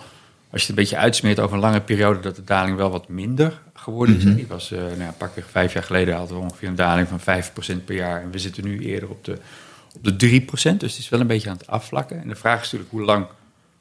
je 0.49 0.57
het 0.57 0.69
een 0.69 0.75
beetje 0.75 0.97
uitsmeert 0.97 1.39
over 1.39 1.55
een 1.55 1.61
lange 1.61 1.81
periode, 1.81 2.19
dat 2.19 2.35
de 2.35 2.43
daling 2.43 2.77
wel 2.77 2.89
wat 2.89 3.07
minder 3.07 3.61
geworden 3.73 4.15
is. 4.15 4.23
hè. 4.23 4.35
Die 4.35 4.47
was, 4.47 4.71
eh 4.71 4.79
nou 4.79 4.99
ja, 4.99 5.13
pakweg 5.17 5.45
vijf 5.49 5.73
jaar 5.73 5.83
geleden 5.83 6.15
hadden 6.15 6.37
we 6.37 6.43
ongeveer 6.43 6.67
een 6.67 6.75
daling 6.75 7.07
van 7.07 7.19
5% 7.19 7.85
per 7.85 7.95
jaar. 7.95 8.21
En 8.21 8.31
we 8.31 8.39
zitten 8.39 8.63
nu 8.63 8.79
eerder 8.79 9.09
op 9.09 9.25
de, 9.25 9.37
op 9.95 10.19
de 10.19 10.41
3%. 10.41 10.45
Dus 10.51 10.63
het 10.63 10.81
is 10.81 11.09
wel 11.09 11.19
een 11.19 11.27
beetje 11.27 11.49
aan 11.49 11.57
het 11.57 11.67
afvlakken. 11.67 12.21
En 12.21 12.27
de 12.27 12.35
vraag 12.35 12.55
is 12.55 12.63
natuurlijk 12.63 12.91
hoe 12.91 13.03
lang, 13.03 13.25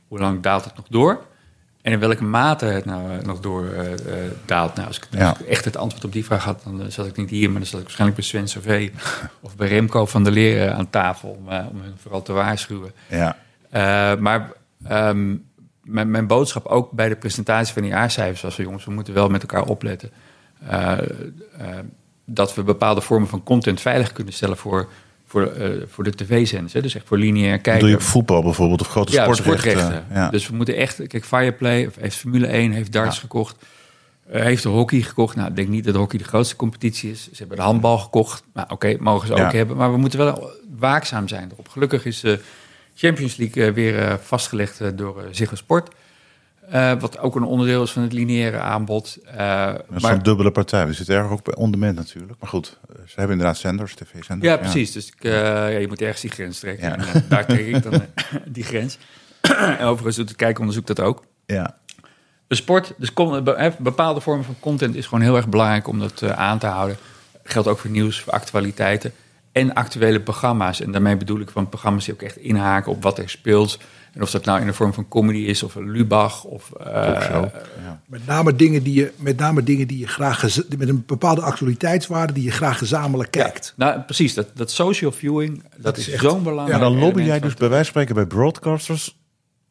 hoe 0.09 0.19
lang 0.19 0.43
daalt 0.43 0.65
het 0.65 0.77
nog 0.77 0.87
door? 0.89 1.27
En 1.89 1.95
in 1.95 2.01
welke 2.01 2.25
mate 2.25 2.65
het 2.65 2.85
nou 2.85 3.13
eh, 3.13 3.25
nog 3.25 3.41
door 3.41 3.67
eh, 3.67 3.93
eh, 3.93 4.33
daalt. 4.45 4.75
Nou, 4.75 4.87
als 4.87 4.97
ik, 4.97 5.21
als 5.21 5.39
ik 5.39 5.47
echt 5.47 5.65
het 5.65 5.77
antwoord 5.77 6.05
op 6.05 6.13
die 6.13 6.25
vraag 6.25 6.45
had, 6.45 6.63
dan 6.65 6.93
zat 6.93 7.07
ik 7.07 7.17
niet 7.17 7.31
hier, 7.31 7.51
maar 7.51 7.59
dan 7.59 7.69
zat 7.69 7.79
ik 7.81 7.85
waarschijnlijk 7.85 8.21
bij 8.21 8.29
Sven 8.29 8.49
Servé 8.49 8.91
of 9.41 9.57
bij 9.57 9.69
Remco 9.69 10.07
van 10.07 10.25
der 10.25 10.33
Leer 10.33 10.67
eh, 10.67 10.79
aan 10.79 10.91
tafel 10.91 11.29
om, 11.29 11.47
om 11.47 11.81
hen 11.81 11.97
vooral 11.97 12.23
te 12.23 12.33
waarschuwen. 12.33 12.93
Ja. 13.07 13.37
Maar 14.19 14.53
ehm, 14.85 15.37
mijn, 15.83 16.11
mijn 16.11 16.27
boodschap 16.27 16.67
ook 16.67 16.91
bij 16.93 17.09
de 17.09 17.17
presentatie 17.17 17.73
van 17.73 17.83
die 17.83 17.91
jaarcijfers 17.91 18.43
was 18.43 18.57
jongens, 18.57 18.85
we 18.85 18.91
moeten 18.91 19.15
wel 19.15 19.29
met 19.29 19.43
elkaar 19.43 19.65
opletten. 19.65 20.11
dat 22.25 22.55
we 22.55 22.63
bepaalde 22.63 23.01
vormen 23.01 23.29
van 23.29 23.43
content 23.43 23.81
veilig 23.81 24.13
kunnen 24.13 24.33
stellen 24.33 24.57
voor, 24.57 24.89
voor, 25.29 25.47
eh, 25.47 25.71
voor 25.89 26.05
de 26.05 26.11
tv-zenders. 26.15 26.73
Dus 26.73 26.95
echt 26.95 27.07
voor 27.07 27.19
lineair 27.19 27.59
kijken. 27.59 27.81
Doe 27.81 27.91
je 27.91 28.01
voetbal 28.01 28.43
bijvoorbeeld 28.43 28.81
of 28.81 28.89
grote 28.89 29.13
Ja, 29.13 29.23
sportrechten? 29.23 29.71
sportrechten. 29.71 30.07
Ja. 30.15 30.31
Dus 30.31 30.49
we 30.49 30.55
moeten 30.57 30.77
echt... 30.77 31.07
Kijk, 31.07 31.25
Fireplay 31.25 31.89
heeft 32.01 32.17
Formule 32.17 32.47
1, 32.47 32.73
heeft 32.73 32.93
darts 32.93 33.15
Ja. 33.15 33.21
gekocht. 33.21 33.57
eh, 34.31 34.43
heeft 34.43 34.63
de 34.63 34.69
hockey 34.69 35.01
gekocht. 35.01 35.37
Nou, 35.37 35.49
ik 35.49 35.57
denk 35.57 35.69
niet 35.69 35.85
dat 35.85 35.93
de 35.95 35.99
hockey 36.01 36.19
de 36.19 36.25
grootste 36.25 36.57
competitie 36.57 37.11
is. 37.11 37.23
Ze 37.23 37.37
hebben 37.39 37.57
de 37.57 37.63
handbal 37.63 37.99
gekocht. 37.99 38.43
Maar 38.53 38.71
oké, 38.71 38.97
mogen 38.99 39.27
ze 39.27 39.35
ook 39.35 39.53
hebben. 39.53 39.77
Maar 39.77 39.93
we 39.93 39.99
moeten 39.99 40.19
wel 40.19 40.51
waakzaam 40.79 41.29
zijn 41.29 41.49
erop. 41.53 41.69
Gelukkig 41.69 42.05
is 42.05 42.21
de 42.21 42.41
Champions 42.95 43.37
League 43.37 43.67
eh, 43.67 43.73
weer 43.73 43.99
eh, 43.99 44.15
vastgelegd 44.23 44.81
eh, 44.81 44.89
door 44.95 45.25
Ziggo 45.31 45.55
Sport. 45.57 45.95
Eh, 46.71 46.93
wat 47.01 47.19
ook 47.19 47.37
een 47.37 47.43
onderdeel 47.43 47.83
is 47.83 47.91
van 47.93 48.03
het 48.03 48.13
lineaire 48.13 48.59
aanbod. 48.59 49.17
Is 49.17 49.33
maar- 50.03 50.13
een 50.13 50.23
dubbele 50.23 50.51
partij. 50.51 50.87
We 50.87 50.93
zitten 50.93 51.17
erg 51.17 51.31
ook 51.31 51.45
bij 51.45 51.55
on-demand 51.55 51.97
natuurlijk. 51.97 52.41
Maar 52.41 52.49
goed, 52.49 52.79
ze 52.89 53.15
hebben 53.15 53.31
inderdaad 53.37 53.57
zenders, 53.57 53.95
tv-zenders. 53.95 54.53
Ja, 54.53 54.57
precies. 54.59 54.93
Dus 54.93 55.07
ik, 55.07 55.25
eh, 55.25 55.33
ja, 55.43 55.67
je 55.67 55.89
moet 55.89 56.01
ergens 56.01 56.21
die 56.21 56.31
grens 56.31 56.59
trekken. 56.59 56.89
Ja. 56.89 56.97
En, 56.97 57.25
daar 57.29 57.47
trek 57.47 57.67
ik 57.67 57.83
dan 57.83 58.03
die 58.47 58.65
grens. 58.65 58.99
en 59.41 59.81
overigens 59.81 60.17
doet 60.17 60.29
het 60.29 60.37
kijkonderzoek 60.37 60.87
dat 60.87 61.01
ook. 61.01 61.25
Ja. 61.47 61.77
De 62.47 62.55
sport, 62.55 62.95
dus 62.99 63.13
bepaalde 63.79 64.21
vormen 64.21 64.45
van 64.45 64.57
content 64.61 64.95
is 64.95 65.07
gewoon 65.07 65.25
heel 65.25 65.37
erg 65.37 65.49
belangrijk 65.49 65.89
om 65.89 65.99
dat 65.99 66.23
aan 66.23 66.59
te 66.59 66.67
houden. 66.67 66.97
Geldt 67.45 67.69
ook 67.69 67.79
voor 67.79 67.91
nieuws, 67.91 68.21
voor 68.21 68.33
actualiteiten 68.33 69.13
en 69.53 69.75
actuele 69.75 70.21
programma's. 70.21 70.81
En 70.81 70.93
daarmee 70.93 71.17
bedoel 71.17 71.41
ik 71.41 71.51
van 71.51 71.69
programma's 71.69 72.05
die 72.05 72.15
ook 72.15 72.23
echt 72.23 72.37
inhaken 72.37 72.93
op 72.93 73.03
wat 73.03 73.19
er 73.19 73.31
speelt. 73.31 73.79
En 74.13 74.23
of 74.23 74.31
dat 74.31 74.45
nou 74.45 74.61
in 74.61 74.67
de 74.67 74.73
vorm 74.73 74.95
van 74.95 75.09
comedy 75.09 75.39
is 75.39 75.63
of 75.63 75.75
een 75.75 75.91
Lubach 75.91 76.45
of 76.45 76.73
eh. 76.73 76.87
Ja. 76.87 78.01
Met 78.07 78.27
name 78.27 78.57
dingen 78.57 78.83
die 78.83 78.95
je, 78.95 79.13
met 79.17 79.37
name 79.37 79.63
dingen 79.63 79.87
die 79.87 79.99
je 79.99 80.07
graag 80.07 80.43
met 80.79 80.89
een 80.89 81.03
bepaalde 81.07 81.41
actualiteitswaarde 81.41 82.33
die 82.33 82.45
je 82.45 82.51
graag 82.51 82.79
gezamenlijk 82.79 83.31
kijkt. 83.31 83.73
Nou, 83.77 84.01
precies. 84.01 84.35
Dat, 84.35 84.47
dat 84.55 84.71
social 84.71 85.13
viewing, 85.13 85.63
dat, 85.77 85.97
is 85.97 86.09
is, 86.09 86.21
zo'n 86.21 86.43
belangrijk 86.43 86.81
Maar 86.81 86.91
dan 86.91 86.99
lobby 86.99 87.23
jij 87.23 87.41
dus 87.41 87.55
bij 87.55 87.69
wijze 87.69 87.85
van 87.85 87.93
spreken 87.93 88.15
bij 88.15 88.27
broadcasters... 88.27 89.17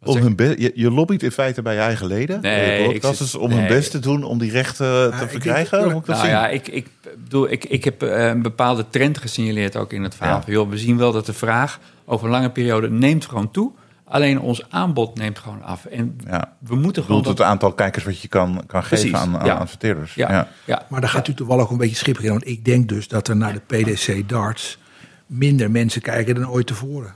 Om 0.04 0.18
hun 0.18 0.36
je, 0.38 0.72
je 0.76 0.92
lobbyt 0.92 1.24
in 1.24 1.32
feite 1.32 1.62
bij 1.62 1.74
je 1.74 1.80
eigen 1.80 2.08
leden, 2.08 2.42
Nee, 2.42 2.80
ik 2.80 2.84
broadcasters, 2.84 3.32
zit- 3.32 3.40
om 3.40 3.52
hun 3.52 3.68
best 3.68 3.92
te 3.92 4.00
doen 4.00 4.24
om 4.24 4.38
die 4.38 4.52
rechten 4.52 5.08
ik 5.08 5.20
te 5.20 5.28
verkrijgen. 5.28 5.96
Ik 5.96 6.06
nou 6.06 6.28
ja, 6.28 6.48
ik, 6.48 6.68
ik 6.68 6.88
bedoel, 7.24 7.52
ik, 7.52 7.66
ik 7.66 7.84
heb 7.84 8.04
eh, 8.04 8.28
een 8.28 8.42
bepaalde 8.42 8.86
trend 8.90 9.18
gesignaleerd 9.18 9.76
ook 9.76 9.94
in 9.94 10.04
het 10.04 10.16
verhaal. 10.16 10.44
Ja. 10.46 10.52
Joh, 10.54 10.70
we 10.70 10.78
zien 10.78 10.98
wel 10.98 11.12
dat 11.12 11.26
de 11.26 11.34
vraag 11.34 11.80
over 12.06 12.26
een 12.26 12.32
lange 12.32 12.50
periode 12.50 12.90
neemt 12.90 13.26
gewoon 13.26 13.52
toe. 13.52 13.72
Alleen 14.10 14.40
ons 14.40 14.70
aanbod 14.70 15.16
neemt 15.18 15.40
gewoon 15.40 15.64
af. 15.64 15.86
En 15.86 16.18
Ja. 16.28 16.54
we 16.60 16.76
moeten 16.76 17.04
gewoon... 17.04 17.18
bedoelt 17.18 17.38
het 17.38 17.48
aantal 17.48 17.74
kijkers 17.74 18.04
wat 18.04 18.22
je 18.22 18.28
kan, 18.28 18.64
kan 18.68 18.82
Precies, 18.82 19.04
geven 19.04 19.18
aan, 19.20 19.38
aan 19.40 19.46
ja. 19.46 19.54
adverteerders. 19.54 20.14
ja, 20.14 20.32
Ja. 20.32 20.48
ja. 20.66 20.86
Maar 20.90 21.00
daar 21.02 21.10
gaat 21.10 21.18
natuurlijk 21.28 21.48
toch 21.48 21.56
wel 21.58 21.66
ook 21.66 21.72
een 21.72 21.78
beetje 21.78 21.96
schip 21.96 22.20
in. 22.20 22.30
Want 22.30 22.48
ik 22.48 22.66
denk 22.66 22.90
dus 22.90 23.08
dat 23.08 23.28
er 23.28 23.36
naar 23.36 23.54
de 23.54 23.60
PDC 23.78 24.30
darts 24.30 24.78
minder 25.26 25.72
mensen 25.72 26.02
kijken 26.02 26.36
dan 26.36 26.50
ooit 26.50 26.68
tevoren. 26.68 27.14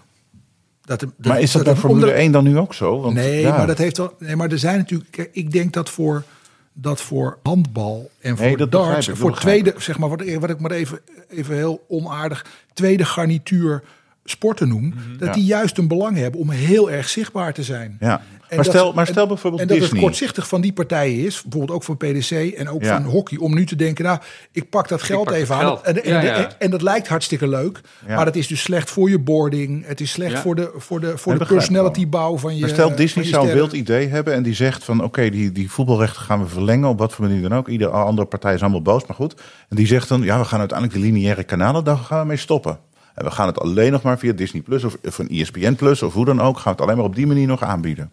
Dat 0.82 1.02
er- 1.02 1.10
Maar 1.18 1.40
is 1.40 1.52
dat 1.52 1.64
bij 1.64 1.74
er 1.74 1.80
Formule 1.80 2.06
onder- 2.06 2.18
1 2.20 2.32
dan 2.32 2.44
nu 2.44 2.58
ook 2.58 2.74
zo? 2.74 3.02
Want, 3.02 3.14
Nee, 3.14 3.40
ja. 3.42 3.58
maar 3.58 3.68
dat 3.68 3.78
heeft 3.78 3.98
wel. 3.98 4.16
Nee, 4.20 4.36
maar 4.36 4.52
er 4.52 4.60
zijn 4.60 4.78
natuurlijk. 4.78 5.12
kijk, 5.12 5.30
ik 5.34 5.52
denk 5.52 5.74
dat 5.74 5.90
voor 5.90 6.24
dat 6.74 7.02
voor 7.02 7.38
handbal 7.44 8.10
en 8.22 8.38
voor 8.38 8.46
Nee, 8.46 8.58
dat 8.58 8.72
darts, 8.72 9.08
ik, 9.08 9.14
dat 9.14 9.18
voor 9.24 9.40
tweede, 9.40 9.74
zeg 9.78 9.98
maar, 9.98 10.10
wat, 10.10 10.24
wat 10.40 10.50
ik 10.50 10.60
maar 10.60 10.72
even, 10.72 11.00
even 11.30 11.56
heel 11.56 11.86
onaardig, 11.88 12.46
tweede 12.74 13.06
garnituur 13.06 13.84
sporten 14.24 14.68
noem, 14.68 14.90
dat 14.90 15.18
Mhm. 15.20 15.26
Ja. 15.26 15.32
die 15.34 15.44
juist 15.46 15.78
een 15.78 15.88
belang 15.88 16.18
hebben 16.18 16.40
om 16.40 16.50
heel 16.50 16.92
erg 16.92 17.10
zichtbaar 17.10 17.54
te 17.54 17.64
zijn. 17.64 17.98
Ja. 18.00 18.22
En 18.48 18.58
Maar 18.58 18.66
dat- 18.66 18.76
stel, 18.76 18.94
maar 18.94 19.08
stel 19.08 19.28
bijvoorbeeld 19.28 19.62
En 19.62 19.68
dat 19.68 19.78
Disney. 19.78 19.96
het 20.00 20.08
kortzichtig 20.08 20.48
van 20.48 20.62
die 20.62 20.74
partijen 20.74 21.26
is, 21.26 21.42
bijvoorbeeld 21.42 21.72
ook 21.78 21.84
van 21.84 21.98
PDC 21.98 22.32
en 22.54 22.70
ook 22.70 22.84
Ja. 22.84 23.02
van 23.02 23.12
hockey, 23.12 23.38
om 23.38 23.54
nu 23.56 23.66
te 23.66 23.76
denken, 23.76 24.06
nou, 24.06 24.20
ik 24.52 24.70
pak 24.70 24.88
dat 24.88 25.02
geld 25.02 25.24
pak 25.26 25.34
even 25.34 25.56
aan. 25.56 25.62
geld. 25.62 25.82
En, 25.82 26.04
en, 26.04 26.12
Ja, 26.12 26.20
en, 26.20 26.26
ja. 26.42 26.50
en 26.60 26.72
dat 26.72 26.82
lijkt 26.82 27.08
hartstikke 27.08 27.48
leuk, 27.48 27.82
Ja. 28.08 28.16
maar 28.16 28.26
het 28.26 28.36
is 28.36 28.48
dus 28.48 28.62
slecht 28.62 28.90
voor 28.90 29.10
je 29.10 29.20
boarding. 29.20 29.86
Het 29.86 30.02
is 30.02 30.12
slecht 30.12 30.32
Ja. 30.32 30.42
voor 30.42 30.56
de, 30.56 30.72
voor 30.78 31.00
de, 31.00 31.18
voor 31.18 31.38
de 31.40 31.46
personality 31.46 32.08
bouw 32.08 32.38
van 32.38 32.54
je 32.56 32.62
Maar 32.62 32.70
stel, 32.70 32.96
Disney 32.96 33.26
zou 33.26 33.48
een 33.48 33.54
wild 33.54 33.74
idee 33.74 34.08
hebben 34.08 34.34
en 34.34 34.44
die 34.44 34.54
zegt 34.56 34.84
van 34.84 35.04
oké, 35.04 35.30
die, 35.30 35.52
die 35.52 35.72
voetbalrechten 35.72 36.22
gaan 36.22 36.40
we 36.44 36.48
verlengen 36.50 36.90
op 36.90 37.00
wat 37.00 37.14
voor 37.14 37.26
manier 37.26 37.42
dan 37.42 37.54
ook. 37.58 37.68
Iedere 37.68 37.92
andere 37.92 38.28
partij 38.28 38.54
is 38.54 38.62
allemaal 38.62 38.82
boos, 38.82 39.06
maar 39.08 39.16
goed. 39.16 39.34
En 39.70 39.76
die 39.76 39.88
zegt 39.88 40.08
dan, 40.08 40.22
ja, 40.22 40.40
we 40.40 40.46
gaan 40.46 40.60
uiteindelijk 40.60 41.00
de 41.00 41.06
lineaire 41.06 41.44
kanalen, 41.44 41.84
daar 41.84 41.98
gaan 41.98 42.22
we 42.22 42.26
mee 42.28 42.38
stoppen. 42.38 42.80
En 43.16 43.24
we 43.26 43.32
gaan 43.32 43.48
het 43.48 43.60
alleen 43.60 43.92
nog 43.92 44.02
maar 44.02 44.18
via 44.20 44.32
Disney 44.34 44.62
Plus 44.62 44.84
of, 44.84 44.98
E 45.02 45.40
ESPN 45.42 45.74
Plus 45.74 46.02
of 46.04 46.14
hoe 46.14 46.26
dan 46.26 46.42
ook, 46.42 46.56
gaan 46.56 46.64
we 46.64 46.70
het 46.70 46.82
alleen 46.82 46.96
maar 46.96 47.06
op 47.06 47.16
die 47.16 47.28
manier 47.28 47.48
nog 47.48 47.64
aanbieden. 47.64 48.10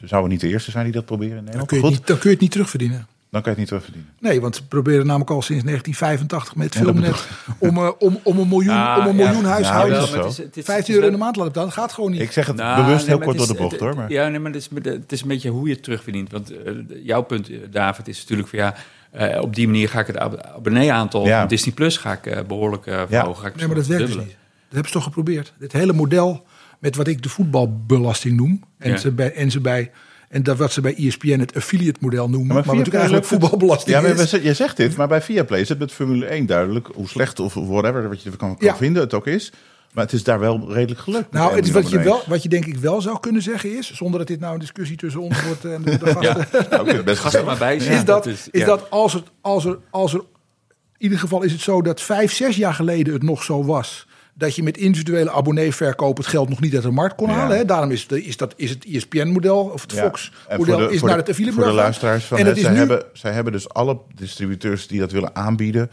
Dus 0.00 0.08
zouden 0.08 0.30
we 0.30 0.36
niet 0.36 0.44
de 0.44 0.50
eerste 0.52 0.70
zijn 0.70 0.84
die 0.84 0.92
dat 0.92 1.04
proberen 1.04 1.30
in 1.30 1.34
Dan 1.36 1.44
Nederland. 1.44 1.68
kun, 1.70 1.78
je 1.78 1.84
het 1.84 1.92
Goed, 1.92 2.00
niet, 2.00 2.08
dan 2.08 2.18
kun 2.18 2.28
je 2.28 2.34
het 2.34 2.42
niet 2.44 2.50
terugverdienen. 2.52 3.06
dan 3.30 3.42
kan 3.42 3.42
je 3.42 3.48
het 3.48 3.58
niet 3.58 3.66
terugverdienen. 3.68 4.10
Nee, 4.20 4.40
want 4.40 4.56
ze 4.56 4.66
proberen 4.66 5.06
namelijk 5.06 5.30
al 5.30 5.42
sinds 5.42 5.64
1985 5.64 6.56
met 6.56 6.74
Filmnet 6.76 7.28
om, 7.58 7.76
eh, 7.76 7.90
om, 7.98 8.20
om 8.22 8.38
een 8.38 8.48
miljoen, 8.48 8.74
Ah, 8.74 8.96
om 8.98 9.06
een 9.06 9.16
ja. 9.16 9.24
miljoen 9.24 9.44
huishoudens. 9.44 10.04
Ja, 10.04 10.12
wel, 10.16 10.26
maar 10.26 10.36
het 10.36 10.56
is- 10.56 10.64
15 10.64 10.94
euro 10.94 11.06
in 11.06 11.12
de 11.12 11.18
maand 11.18 11.36
laten 11.36 11.52
betalen. 11.52 11.74
Dat 11.74 11.82
gaat 11.84 11.92
gewoon 11.92 12.10
niet. 12.10 12.20
Ik 12.20 12.30
zeg 12.32 12.46
het 12.46 12.56
Nou, 12.56 12.84
bewust 12.84 13.06
nee, 13.06 13.16
heel 13.16 13.24
kort 13.24 13.38
door 13.38 13.46
de 13.46 13.54
bocht 13.54 13.80
hoor. 13.80 13.94
Maar. 13.96 14.10
Ja, 14.10 14.28
nee, 14.28 14.38
maar 14.38 14.52
het 14.52 14.60
is, 14.72 14.84
het 14.84 15.12
is 15.12 15.22
een 15.22 15.28
beetje 15.28 15.50
hoe 15.50 15.68
je 15.68 15.74
het 15.74 15.82
terugverdient. 15.82 16.30
Want 16.32 16.50
eh, 16.50 16.72
jouw 17.02 17.22
punt, 17.22 17.50
eh, 17.50 17.56
David, 17.70 18.08
is 18.08 18.20
natuurlijk 18.20 18.48
van 18.48 18.58
ja, 18.58 18.74
eh, 19.14 19.40
op 19.40 19.54
die 19.54 19.66
manier 19.66 19.88
ga 19.88 20.00
ik 20.00 20.06
het 20.06 20.16
ab- 20.18 20.40
abonnee-aantal 20.56 21.26
Ja. 21.26 21.38
van 21.38 21.48
Disney 21.48 21.74
Plus 21.74 21.96
ga 21.96 22.12
ik, 22.12 22.26
eh, 22.26 22.42
behoorlijk 22.46 22.86
eh 22.86 23.02
verhogen. 23.08 23.42
Ga 23.42 23.48
ik 23.48 23.56
nee, 23.56 23.66
maar 23.66 23.76
dat 23.76 23.86
werkt 23.86 24.06
dus 24.06 24.16
niet. 24.16 24.26
Dat 24.26 24.36
hebben 24.82 24.86
ze 24.86 24.92
toch 24.92 25.04
geprobeerd. 25.04 25.52
Dit 25.58 25.72
hele 25.72 25.92
model 25.92 26.44
met 26.78 26.96
wat 26.96 27.06
ik 27.06 27.22
de 27.22 27.28
voetbalbelasting 27.28 28.36
noem. 28.36 28.62
En, 28.78 28.90
Ja. 28.90 28.96
ze 28.96 29.10
bij, 29.12 29.32
en, 29.34 29.50
ze 29.50 29.60
bij, 29.60 29.90
en 30.28 30.42
dat 30.42 30.56
wat 30.56 30.72
ze 30.72 30.80
bij 30.80 30.94
ESPN 30.96 31.38
het 31.38 31.56
affiliate 31.56 31.98
model 32.02 32.28
noemen. 32.28 32.46
Ja, 32.48 32.52
maar, 32.54 32.54
maar 32.54 32.64
wat 32.76 32.76
natuurlijk 32.76 32.94
eigenlijk 33.04 33.30
het- 33.30 33.40
voetbalbelasting 33.40 33.96
Ja, 33.96 34.02
maar 34.02 34.18
is. 34.20 34.30
je 34.30 34.54
zegt 34.54 34.76
dit, 34.76 34.96
maar 34.96 35.08
bij 35.08 35.22
Viaplay 35.22 35.60
is 35.60 35.68
het 35.68 35.78
met 35.78 35.92
Formule 35.92 36.26
1 36.26 36.46
duidelijk 36.46 36.88
hoe 36.94 37.08
slecht 37.08 37.40
of 37.40 37.54
whatever 37.54 38.08
wat 38.08 38.22
je 38.22 38.30
ervan 38.30 38.56
kan 38.56 38.66
Ja. 38.68 38.76
vinden 38.76 39.02
het 39.02 39.14
ook 39.14 39.26
is. 39.26 39.52
Maar 39.94 40.04
het 40.04 40.12
is 40.12 40.22
daar 40.24 40.38
wel 40.40 40.72
redelijk 40.72 41.00
gelukt. 41.00 41.32
Nou, 41.32 41.54
het 41.56 41.64
is 41.66 41.70
wat, 41.70 41.90
je 41.90 41.98
wel, 41.98 42.22
wat 42.26 42.42
je 42.42 42.48
denk 42.48 42.64
ik 42.66 42.76
wel 42.76 43.00
zou 43.00 43.20
kunnen 43.20 43.42
zeggen 43.42 43.76
is, 43.78 43.92
zonder 43.92 44.18
dat 44.18 44.28
dit 44.28 44.40
nou 44.40 44.54
een 44.54 44.60
discussie 44.60 44.96
tussen 44.96 45.20
ons 45.20 45.42
wordt 45.42 45.64
en 45.64 45.82
de, 45.82 45.98
de 45.98 46.06
gasten, 46.16 46.46
Nou, 46.70 46.90
het 46.90 47.04
best 47.04 47.20
Gast 47.20 47.34
er 47.34 47.44
maar 47.44 47.58
bij. 47.58 47.76
is, 47.76 48.04
dat, 48.04 48.26
is, 48.26 48.48
ja. 48.52 48.66
dat 48.66 48.90
als, 48.90 49.12
het, 49.12 49.24
als, 49.40 49.64
er, 49.64 49.78
als 49.90 50.12
er. 50.14 50.18
In 50.20 51.10
ieder 51.10 51.18
geval 51.18 51.42
is 51.42 51.52
het 51.52 51.60
zo 51.60 51.82
dat 51.82 52.00
vijf, 52.00 52.32
zes 52.32 52.56
jaar 52.56 52.74
geleden 52.74 53.12
het 53.12 53.22
nog 53.22 53.42
zo 53.42 53.64
was. 53.64 54.06
Dat 54.36 54.56
je 54.56 54.62
met 54.62 54.76
individuele 54.76 55.30
abonneeverkoop 55.30 56.16
het 56.16 56.26
geld 56.26 56.48
nog 56.48 56.60
niet 56.60 56.74
uit 56.74 56.82
de 56.82 56.90
markt 56.90 57.14
kon 57.14 57.28
Ja. 57.28 57.34
halen. 57.34 57.56
Hè? 57.56 57.64
Daarom 57.64 57.90
is, 57.90 58.06
de, 58.06 58.24
is, 58.24 58.36
dat, 58.36 58.54
is 58.56 58.70
het 58.70 58.84
ESPN-model 58.84 59.58
of 59.58 59.82
het 59.82 59.92
Ja. 59.92 59.98
En 60.02 60.04
Fox-model 60.04 60.78
de- 60.78 60.92
is 60.92 60.98
voor 60.98 61.08
naar 61.08 61.16
de- 61.16 61.22
het 61.22 61.30
affiliate 61.30 61.58
Voor 61.58 61.66
de 61.68 61.74
luisteraars 61.74 62.24
van 62.24 62.38
En 62.38 62.56
zij, 62.56 62.70
nu, 62.70 62.76
hebben, 62.76 63.02
zij 63.12 63.32
hebben 63.32 63.52
dus 63.52 63.68
alle 63.68 63.98
distributeurs 64.14 64.86
die 64.86 65.00
dat 65.00 65.12
willen 65.12 65.36
aanbieden, 65.36 65.90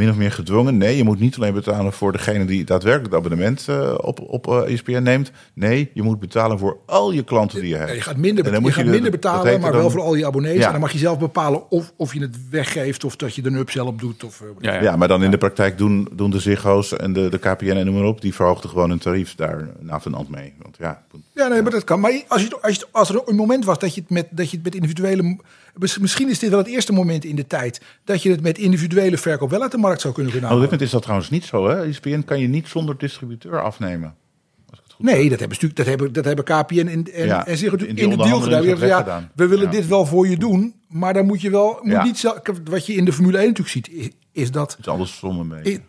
min 0.00 0.10
of 0.10 0.16
meer 0.16 0.32
gedwongen. 0.32 0.76
Nee, 0.78 0.96
je 0.96 1.04
moet 1.04 1.20
niet 1.20 1.36
alleen 1.36 1.52
betalen 1.54 1.92
voor 1.92 2.12
degene 2.12 2.44
die 2.44 2.64
daadwerkelijk 2.64 3.14
het 3.14 3.24
abonnement 3.24 3.66
eh, 3.68 3.94
op, 3.96 4.20
op 4.20 4.46
ESPN 4.66 5.02
neemt. 5.02 5.30
Nee, 5.54 5.90
je 5.94 6.02
moet 6.02 6.18
betalen 6.20 6.58
voor 6.58 6.76
al 6.86 7.12
je 7.12 7.22
klanten 7.22 7.60
die 7.60 7.68
je 7.68 7.76
hebt. 7.76 7.88
Ja, 7.88 7.94
je 7.94 8.00
gaat 8.00 8.16
minder, 8.16 8.44
En 8.44 8.50
dan 8.50 8.60
je 8.60 8.66
moet 8.66 8.74
gaat 8.74 8.84
de- 8.84 8.90
minder 8.90 9.10
betalen, 9.10 9.60
maar 9.60 9.70
dan- 9.72 9.80
wel 9.80 9.90
voor 9.90 10.00
al 10.00 10.14
je 10.14 10.26
abonnees. 10.26 10.56
Ja. 10.58 10.66
En 10.66 10.72
dan 10.72 10.80
mag 10.80 10.92
je 10.92 10.98
zelf 10.98 11.18
bepalen 11.18 11.70
of, 11.70 11.92
of 11.96 12.14
je 12.14 12.20
het 12.20 12.36
weggeeft 12.50 13.04
of 13.04 13.16
dat 13.16 13.34
je 13.34 13.42
er 13.42 13.48
een 13.48 13.54
upsell 13.58 13.82
op 13.82 14.00
doet. 14.00 14.24
Of, 14.24 14.40
eh, 14.40 14.46
Ja, 14.60 14.74
ja. 14.74 14.82
Ja, 14.82 14.96
maar 14.96 15.08
dan 15.08 15.22
in 15.22 15.30
de 15.30 15.38
praktijk 15.38 15.78
doen, 15.78 16.08
doen 16.12 16.30
de 16.30 16.38
Ziggo's 16.40 16.96
en 16.96 17.12
de, 17.12 17.28
de 17.28 17.38
KPN 17.38 17.64
en 17.76 17.86
noem 17.86 17.94
maar 17.94 18.04
op, 18.04 18.20
die 18.20 18.34
verhoogden 18.34 18.70
gewoon 18.70 18.88
hun 18.90 18.98
tarief 18.98 19.34
daar 19.34 19.68
na 19.80 20.00
van 20.00 20.12
hand 20.12 20.28
mee. 20.28 20.52
Want 20.62 20.76
ja, 20.78 21.02
Ja, 21.34 21.48
nee, 21.48 21.62
maar 21.62 21.70
dat 21.70 21.84
kan. 21.84 22.00
Maar 22.00 22.22
als, 22.28 22.42
je, 22.42 22.58
als, 22.60 22.74
je, 22.76 22.86
als 22.90 23.08
er 23.08 23.22
een 23.26 23.36
moment 23.36 23.64
was 23.64 23.78
dat 23.78 23.94
je 23.94 24.00
het 24.00 24.10
met, 24.10 24.26
dat 24.30 24.50
je 24.50 24.56
het 24.56 24.64
met 24.64 24.74
individuele. 24.74 25.36
Mis- 25.74 25.98
Misschien 25.98 26.28
is 26.28 26.38
dit 26.38 26.50
wel 26.50 26.58
het 26.58 26.68
eerste 26.68 26.92
moment 26.92 27.24
in 27.24 27.36
de 27.36 27.46
tijd 27.46 27.80
dat 28.04 28.22
je 28.22 28.30
het 28.30 28.42
met 28.42 28.58
individuele 28.58 29.18
verkoop 29.18 29.50
wel 29.50 29.62
uit 29.62 29.70
de 29.70 29.78
markt 29.78 30.00
zou 30.00 30.14
kunnen 30.14 30.32
gaan 30.32 30.40
op 30.42 30.46
dit 30.48 30.52
halen. 30.56 30.64
moment 30.70 30.82
is 30.86 30.90
dat 30.94 31.02
trouwens 31.02 31.30
niet 31.30 31.44
zo. 31.44 31.68
Hè? 31.68 31.84
ESPN 31.84 32.22
kan 32.24 32.40
je 32.40 32.46
niet 32.48 32.68
zonder 32.68 32.98
distributeur 32.98 33.62
afnemen. 33.62 34.14
Nee, 34.98 35.28
dat 35.30 35.38
hebben, 35.40 35.58
dat 35.74 35.86
hebben, 35.86 36.12
dat 36.12 36.24
hebben 36.24 36.44
KPN 36.44 36.76
en, 36.86 37.12
en, 37.12 37.26
Ja, 37.26 37.46
en 37.46 37.56
Ziggo 37.56 37.76
in 37.76 37.86
in, 37.86 37.94
de 38.10 38.16
deal 38.16 38.40
gedaan. 38.40 38.62
is 38.62 38.66
hebben 38.68 38.88
ja, 38.88 39.30
we 39.34 39.46
willen 39.46 39.64
Ja. 39.64 39.70
dit 39.70 39.86
wel 39.86 40.06
voor 40.06 40.28
je 40.28 40.36
doen, 40.36 40.74
maar 40.88 41.14
dan 41.14 41.26
moet 41.26 41.40
je 41.40 41.50
wel. 41.50 41.78
Moet 41.82 41.92
Ja. 41.92 42.02
niet 42.04 42.34
wat 42.64 42.86
je 42.86 42.92
in 42.92 43.04
de 43.04 43.12
Formule 43.12 43.38
1 43.38 43.46
natuurlijk 43.46 43.68
ziet, 43.86 43.88
is, 43.90 44.08
is 44.32 44.50
dat 44.50 44.70
Het 44.70 44.80
is 44.80 44.88
alles 44.88 45.16
som 45.16 45.38
een 45.40 45.48
beetje. 45.48 45.70
I- 45.72 45.80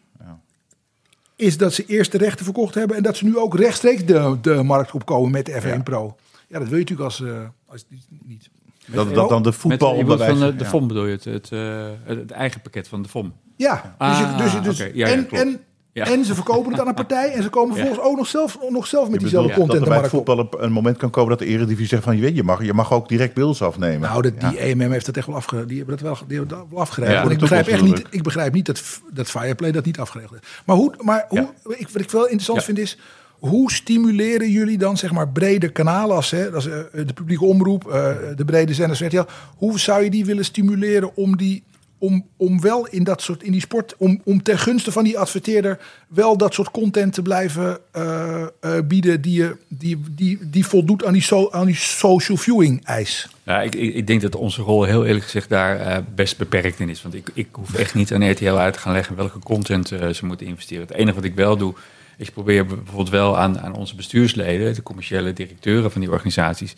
is 1.36 1.58
dat 1.58 1.74
ze 1.74 1.86
eerst 1.86 2.12
de 2.12 2.18
rechten 2.18 2.46
verkocht 2.46 2.76
hebben 2.76 2.98
en 2.98 3.04
dat 3.04 3.18
ze 3.18 3.26
nu 3.26 3.38
ook 3.38 3.56
rechtstreeks 3.56 4.06
de, 4.06 4.38
de 4.42 4.64
markt 4.64 4.92
opkomen 4.92 5.32
met 5.32 5.46
de 5.46 5.62
F1 5.62 5.68
Ja. 5.68 5.82
Pro. 5.82 6.16
Ja, 6.48 6.60
dat 6.60 6.68
wil 6.68 6.78
je 6.78 6.84
natuurlijk 6.84 7.10
als, 7.10 7.22
eh, 7.22 7.42
als 7.66 7.86
niet. 8.26 8.50
Dat, 8.86 9.14
dat 9.14 9.30
dan 9.30 9.42
de 9.44 9.50
Met, 9.50 9.58
voetbal 9.58 9.96
je 9.96 10.04
bedoelt 10.04 10.24
van 10.24 10.40
de, 10.40 10.56
de 10.56 10.64
ja. 10.64 10.70
FOM 10.70 10.88
bedoel 10.88 11.06
je 11.06 11.12
het, 11.12 11.24
het, 11.26 11.50
eh, 11.52 11.86
het, 12.04 12.18
het 12.18 12.32
eigen 12.32 12.62
pakket 12.62 12.88
van 12.88 13.02
de 13.02 13.10
FOM. 13.10 13.34
Ja, 13.58 13.74
dus, 13.74 14.18
je- 14.18 14.24
Ah, 14.24 14.38
dus, 14.38 14.62
dus. 14.62 14.78
Ja, 14.78 14.88
ja, 14.94 15.08
en, 15.08 15.28
en, 15.32 15.60
Ja. 15.94 16.06
en 16.06 16.26
ze 16.26 16.36
verkopen 16.36 16.72
het 16.72 16.82
aan 16.82 16.88
een 16.88 16.94
partij 16.94 17.32
en 17.34 17.44
ze 17.44 17.50
komen 17.50 17.76
vervolgens 17.76 18.06
ook 18.08 18.18
nog 18.18 18.28
zelf, 18.28 18.58
nog 18.70 18.88
zelf 18.88 19.04
met 19.06 19.14
Je 19.14 19.20
diezelfde 19.20 19.50
bedoelt 19.50 19.68
content 19.70 19.90
dat 19.90 19.96
er 19.96 20.02
bij 20.02 20.10
het 20.10 20.12
markt 20.14 20.30
op. 20.30 20.38
voetbal 20.50 20.64
een- 20.64 20.72
moment 20.72 20.98
kan 20.98 21.10
komen 21.10 21.30
dat 21.30 21.40
de 21.40 21.46
eredivisie 21.46 21.88
zegt 21.88 22.04
van... 22.04 22.16
je 22.16 22.22
weet, 22.22 22.36
je 22.36 22.44
mag, 22.44 22.64
je 22.64 22.74
mag 22.74 22.94
ook 22.94 23.10
direct 23.10 23.34
beelds 23.34 23.62
afnemen. 23.62 24.10
Nou, 24.10 24.22
dat, 24.22 24.34
Ja. 24.40 24.50
die 24.50 24.60
EMM 24.60 24.92
heeft 24.92 25.06
dat 25.06 25.18
echt 25.18 25.28
wel, 25.28 25.36
afge, 25.36 25.66
die 25.66 25.78
hebben 25.78 25.98
dat 25.98 26.06
wel, 26.06 26.18
die 26.28 26.38
hebben 26.38 26.58
dat 26.58 26.66
wel 26.70 26.80
afgeregeld. 26.80 27.16
Ja, 27.18 27.22
Want 27.22 27.34
ik, 27.34 27.40
begrijp 27.40 27.68
echt 27.68 27.82
niet, 27.84 28.04
ik 28.10 28.24
begrijp 28.24 28.54
niet 28.54 28.66
dat, 28.66 28.82
dat 29.14 29.30
Fireplay 29.30 29.72
dat 29.72 29.86
niet 29.86 30.00
afgeregeld 30.00 30.34
heeft. 30.40 30.62
Maar, 30.66 30.76
hoe, 30.76 30.94
maar 31.00 31.26
hoe, 31.30 31.48
ik, 31.68 31.90
wat 31.90 32.02
ik 32.02 32.10
wel 32.12 32.24
interessant 32.24 32.60
Ja. 32.60 32.66
vind 32.66 32.78
is... 32.78 32.98
Hoe 33.42 33.72
stimuleren 33.72 34.50
jullie 34.50 34.78
dan 34.78 34.98
zeg 34.98 35.12
maar 35.12 35.30
brede 35.30 35.70
kanalen 35.70 36.16
als, 36.16 36.32
hè, 36.32 36.52
als 36.52 36.68
eh, 36.68 36.80
de 36.92 37.14
publieke 37.14 37.46
omroep, 37.46 37.88
eh, 37.88 38.16
de 38.36 38.46
brede 38.46 38.74
zenders, 38.74 39.02
RTL, 39.02 39.26
hoe 39.58 39.80
zou 39.80 40.04
je 40.04 40.10
die 40.10 40.26
willen 40.26 40.46
stimuleren 40.46 41.16
om 41.16 41.38
die 41.38 41.64
om, 41.98 42.26
om 42.38 42.62
wel 42.62 42.88
in 42.88 43.04
dat 43.04 43.22
soort 43.22 43.44
in 43.44 43.52
die 43.52 43.62
sport 43.62 43.96
om, 43.98 44.22
om 44.24 44.44
ten 44.44 44.58
gunste 44.58 44.92
van 44.92 45.04
die 45.04 45.20
adverteerder 45.20 45.80
wel 46.08 46.38
dat 46.38 46.54
soort 46.54 46.72
content 46.72 47.14
te 47.14 47.22
blijven 47.22 47.78
eh, 47.92 48.46
bieden 48.88 49.22
die, 49.22 49.34
je, 49.34 49.58
die, 49.68 50.00
die, 50.12 50.40
die 50.42 50.66
voldoet 50.66 51.06
aan 51.06 51.14
die, 51.14 51.22
so, 51.22 51.52
aan 51.52 51.66
die 51.66 51.76
social 51.76 52.38
viewing 52.38 52.86
eis. 52.86 53.30
Ja, 53.44 53.62
ik, 53.62 53.76
ik, 53.76 54.08
denk 54.08 54.22
dat 54.22 54.36
onze 54.36 54.62
rol 54.62 54.84
heel 54.84 55.06
eerlijk 55.06 55.24
gezegd 55.24 55.50
daar 55.50 56.04
best 56.16 56.38
beperkt 56.38 56.80
in 56.80 56.90
is. 56.90 57.02
Want 57.02 57.16
ik, 57.16 57.30
ik 57.34 57.48
hoef 57.52 57.74
echt 57.74 57.94
niet 57.94 58.14
aan 58.14 58.32
RTL 58.32 58.54
uit 58.54 58.74
te 58.74 58.80
gaan 58.80 58.94
leggen 58.94 59.16
welke 59.16 59.40
content 59.40 59.88
ze 59.88 60.20
moeten 60.22 60.48
investeren. 60.48 60.88
Het 60.88 60.96
enige 60.96 61.16
wat 61.16 61.24
ik 61.24 61.36
wel 61.36 61.58
doe, 61.58 61.74
is 61.74 61.80
ik 62.22 62.34
probeer 62.34 62.66
bijvoorbeeld 62.66 63.10
wel 63.10 63.38
aan, 63.38 63.60
aan 63.60 63.76
onze 63.76 63.96
bestuursleden, 63.96 64.74
de 64.74 64.84
commerciële 64.84 65.34
directeuren 65.34 65.92
van 65.92 66.02
die 66.02 66.12
organisaties, 66.12 66.74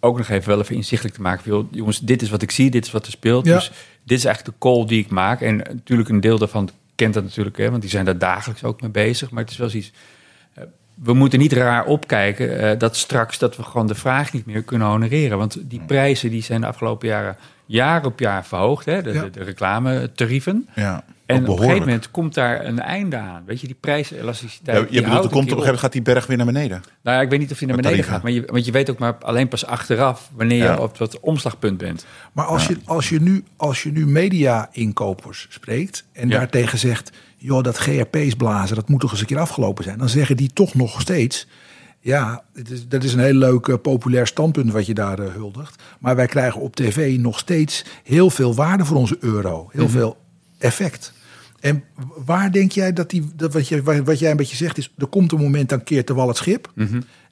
ook 0.00 0.16
nog 0.16 0.28
even 0.28 0.48
wel 0.48 0.60
even 0.60 0.76
inzichtelijk 0.76 1.16
te 1.16 1.22
maken. 1.22 1.50
van, 1.50 1.68
Jongens, 1.70 2.00
dit 2.00 2.22
is 2.22 2.30
wat 2.30 2.42
ik 2.42 2.50
zie, 2.50 2.70
dit 2.70 2.84
is 2.84 2.92
wat 2.92 3.06
er 3.06 3.12
speelt. 3.12 3.46
Ja. 3.46 3.54
Dus 3.54 3.70
dit 4.04 4.18
is 4.18 4.24
eigenlijk 4.24 4.54
de 4.54 4.68
call 4.68 4.86
die 4.86 5.04
ik 5.04 5.10
maak. 5.10 5.40
En 5.40 5.56
natuurlijk 5.56 6.08
een 6.08 6.20
deel 6.20 6.38
daarvan 6.38 6.70
kent 6.94 7.14
dat 7.14 7.24
natuurlijk, 7.24 7.56
hè, 7.56 7.70
want 7.70 7.82
die 7.82 7.90
zijn 7.90 8.04
daar 8.04 8.18
dagelijks 8.18 8.64
ook 8.64 8.80
mee 8.80 8.90
bezig. 8.90 9.30
Maar 9.30 9.42
het 9.42 9.52
is 9.52 9.58
wel 9.58 9.68
zoiets 9.68 9.92
we 11.02 11.12
moeten 11.12 11.38
niet 11.38 11.52
raar 11.52 11.84
opkijken 11.84 12.58
eh, 12.58 12.78
dat 12.78 12.96
straks 12.96 13.38
dat 13.38 13.56
we 13.56 13.62
gewoon 13.62 13.86
de 13.86 13.94
vraag 13.94 14.32
niet 14.32 14.46
meer 14.46 14.62
kunnen 14.62 14.88
honoreren. 14.88 15.38
Want 15.38 15.70
die 15.70 15.80
prijzen 15.86 16.30
die 16.30 16.42
zijn 16.42 16.60
de 16.60 16.66
afgelopen 16.66 17.08
jaren 17.08 17.36
jaar 17.68 18.04
op 18.04 18.18
jaar 18.20 18.44
verhoogd, 18.46 18.84
hè, 18.86 19.02
de, 19.02 19.12
Ja. 19.12 19.22
de, 19.22 19.30
de 19.30 19.42
reclametarieven. 19.42 20.68
Ja, 20.74 21.04
En 21.26 21.42
op 21.42 21.48
een 21.48 21.58
gegeven 21.58 21.78
moment 21.78 22.10
komt 22.10 22.34
daar 22.34 22.64
een 22.64 22.80
einde 22.80 23.16
aan. 23.16 23.42
Weet 23.46 23.60
je, 23.60 23.66
die 23.66 23.76
prijselasticiteit. 23.80 24.76
Ja, 24.78 24.86
je 24.90 25.02
bedoelt, 25.02 25.24
er 25.24 25.30
komt 25.30 25.30
op 25.30 25.34
een 25.34 25.42
gegeven 25.42 25.56
moment 25.64 25.78
gaat 25.80 25.92
die 25.92 26.02
berg 26.02 26.26
weer 26.26 26.36
naar 26.36 26.46
beneden. 26.46 26.82
Nou 27.02 27.16
ja, 27.16 27.22
ik 27.22 27.30
weet 27.30 27.38
niet 27.38 27.50
of 27.52 27.58
die 27.58 27.66
naar 27.68 27.76
beneden 27.76 27.96
tarieven. 27.98 28.12
gaat. 28.14 28.22
Maar 28.22 28.32
je, 28.46 28.52
want 28.52 28.64
je 28.66 28.72
weet 28.72 28.90
ook 28.90 28.98
maar 28.98 29.16
alleen 29.20 29.48
pas 29.48 29.66
achteraf 29.66 30.30
wanneer 30.34 30.64
Ja. 30.64 30.72
je 30.72 30.80
op 30.80 30.98
dat 30.98 31.20
omslagpunt 31.20 31.78
bent. 31.78 32.06
Maar 32.32 32.44
als, 32.44 32.66
je, 32.66 32.76
als, 32.84 33.08
je 33.08 33.20
nu, 33.20 33.44
als 33.56 33.82
je 33.82 33.92
nu 33.92 34.06
media-inkopers 34.06 35.46
spreekt 35.50 36.04
en 36.12 36.28
daartegen 36.28 36.78
zegt, 36.78 37.10
joh, 37.36 37.62
dat 37.62 37.76
GRP's 37.78 38.34
blazen, 38.34 38.76
dat 38.76 38.88
moet 38.88 39.00
toch 39.00 39.10
eens 39.10 39.20
een 39.20 39.26
keer 39.26 39.38
afgelopen 39.38 39.84
zijn. 39.84 39.98
Dan 39.98 40.08
zeggen 40.08 40.36
die 40.36 40.50
toch 40.52 40.74
nog 40.74 41.00
steeds, 41.00 41.46
ja, 42.08 42.42
het 42.54 42.70
is, 42.70 42.88
dat 42.88 43.04
is 43.04 43.12
een 43.12 43.18
heel 43.20 43.34
leuk 43.34 43.66
eh, 43.68 43.74
populair 43.82 44.26
standpunt 44.26 44.72
wat 44.72 44.86
je 44.86 44.94
daar 44.94 45.18
eh, 45.18 45.32
huldigt. 45.32 45.82
Maar 45.98 46.16
wij 46.16 46.26
krijgen 46.26 46.60
op 46.60 46.76
tv 46.76 47.18
nog 47.18 47.38
steeds 47.38 47.84
heel 48.04 48.30
veel 48.30 48.54
waarde 48.54 48.84
voor 48.84 48.96
onze 48.96 49.16
euro. 49.20 49.68
Heel 49.72 49.88
veel 49.88 50.16
effect. 50.58 51.12
En 51.60 51.84
waar 52.24 52.52
denk 52.52 52.72
jij 52.72 52.92
dat 52.92 53.10
die, 53.10 53.30
dat 53.36 53.52
wat, 53.52 53.68
je, 53.68 54.02
wat 54.04 54.18
jij 54.18 54.30
een 54.30 54.36
beetje 54.36 54.56
zegt 54.56 54.78
is, 54.78 54.92
er 54.98 55.06
komt 55.06 55.32
een 55.32 55.38
moment 55.40 55.68
dan 55.68 55.82
keert 55.84 56.06
de 56.06 56.14
wal 56.14 56.28
het 56.28 56.36
schip. 56.36 56.72